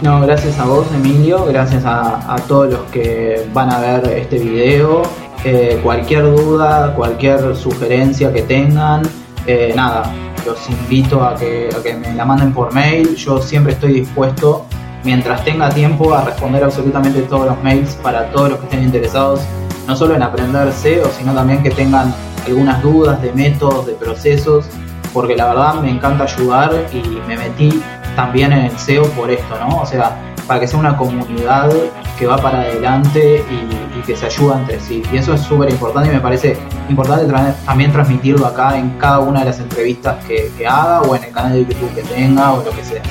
No, 0.00 0.20
gracias 0.22 0.58
a 0.58 0.64
vos, 0.64 0.86
Emilio, 0.94 1.44
gracias 1.44 1.82
a, 1.84 2.36
todos 2.48 2.72
los 2.72 2.80
que 2.90 3.42
van 3.52 3.70
a 3.70 3.80
ver 3.80 4.18
este 4.18 4.38
video. 4.38 5.02
Eh, 5.44 5.78
cualquier 5.82 6.22
duda, 6.22 6.94
cualquier 6.94 7.54
sugerencia 7.54 8.32
que 8.32 8.42
tengan, 8.42 9.02
eh, 9.46 9.72
nada, 9.76 10.10
los 10.46 10.70
invito 10.70 11.22
a 11.22 11.34
que, 11.34 11.68
me 12.00 12.14
la 12.14 12.24
manden 12.24 12.52
por 12.52 12.72
mail. 12.72 13.14
Yo 13.16 13.42
siempre 13.42 13.72
estoy 13.74 13.92
dispuesto, 13.92 14.64
mientras 15.04 15.44
tenga 15.44 15.68
tiempo, 15.68 16.14
a 16.14 16.24
responder 16.24 16.64
absolutamente 16.64 17.22
todos 17.22 17.46
los 17.46 17.62
mails 17.62 17.94
para 17.96 18.30
todos 18.30 18.50
los 18.50 18.58
que 18.60 18.64
estén 18.66 18.84
interesados, 18.84 19.40
no 19.86 19.96
solo 19.96 20.14
en 20.14 20.22
aprender 20.22 20.72
SEO, 20.72 21.10
sino 21.18 21.34
también 21.34 21.62
que 21.62 21.70
tengan 21.70 22.14
algunas 22.46 22.80
dudas 22.82 23.20
de 23.20 23.32
métodos, 23.32 23.86
de 23.86 23.92
procesos, 23.94 24.66
porque 25.12 25.36
la 25.36 25.46
verdad 25.46 25.74
me 25.74 25.90
encanta 25.90 26.24
ayudar 26.24 26.72
y 26.92 27.00
me 27.26 27.36
metí 27.36 27.82
también 28.14 28.52
en 28.52 28.66
el 28.66 28.78
SEO 28.78 29.04
por 29.10 29.30
esto, 29.30 29.58
¿no? 29.58 29.80
O 29.80 29.86
sea, 29.86 30.16
para 30.46 30.60
que 30.60 30.66
sea 30.66 30.78
una 30.78 30.96
comunidad 30.96 31.70
que 32.18 32.26
va 32.26 32.36
para 32.36 32.60
adelante 32.60 33.44
y, 33.50 33.86
que 34.06 34.14
se 34.14 34.26
ayuda 34.26 34.60
entre 34.60 34.78
sí. 34.78 35.02
Y 35.12 35.16
eso 35.16 35.34
es 35.34 35.40
súper 35.40 35.68
importante 35.68 36.10
y 36.10 36.12
me 36.12 36.20
parece 36.20 36.56
importante 36.88 37.26
también 37.64 37.90
transmitirlo 37.90 38.46
acá 38.46 38.78
en 38.78 38.90
cada 38.98 39.18
una 39.18 39.40
de 39.40 39.46
las 39.46 39.58
entrevistas 39.58 40.24
que, 40.24 40.48
haga 40.64 41.02
o 41.02 41.16
en 41.16 41.24
el 41.24 41.32
canal 41.32 41.52
de 41.54 41.60
YouTube 41.60 41.92
que 41.92 42.02
tenga 42.02 42.52
o 42.52 42.62
lo 42.62 42.70
que 42.70 42.84
sea. 42.84 43.02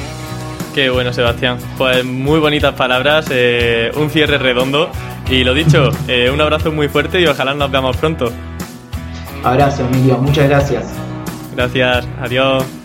Qué 0.73 0.89
bueno, 0.89 1.11
Sebastián. 1.11 1.57
Pues 1.77 2.05
muy 2.05 2.39
bonitas 2.39 2.73
palabras, 2.75 3.27
eh, 3.29 3.91
un 3.97 4.09
cierre 4.09 4.37
redondo. 4.37 4.89
Y 5.29 5.43
lo 5.43 5.53
dicho, 5.53 5.89
eh, 6.07 6.29
un 6.31 6.39
abrazo 6.39 6.71
muy 6.71 6.87
fuerte 6.87 7.19
y 7.19 7.25
ojalá 7.25 7.53
nos 7.53 7.69
veamos 7.69 7.97
pronto. 7.97 8.31
Abrazo, 9.43 9.85
Emilio. 9.85 10.17
Muchas 10.17 10.47
gracias. 10.47 10.85
Gracias. 11.55 12.07
Adiós. 12.21 12.84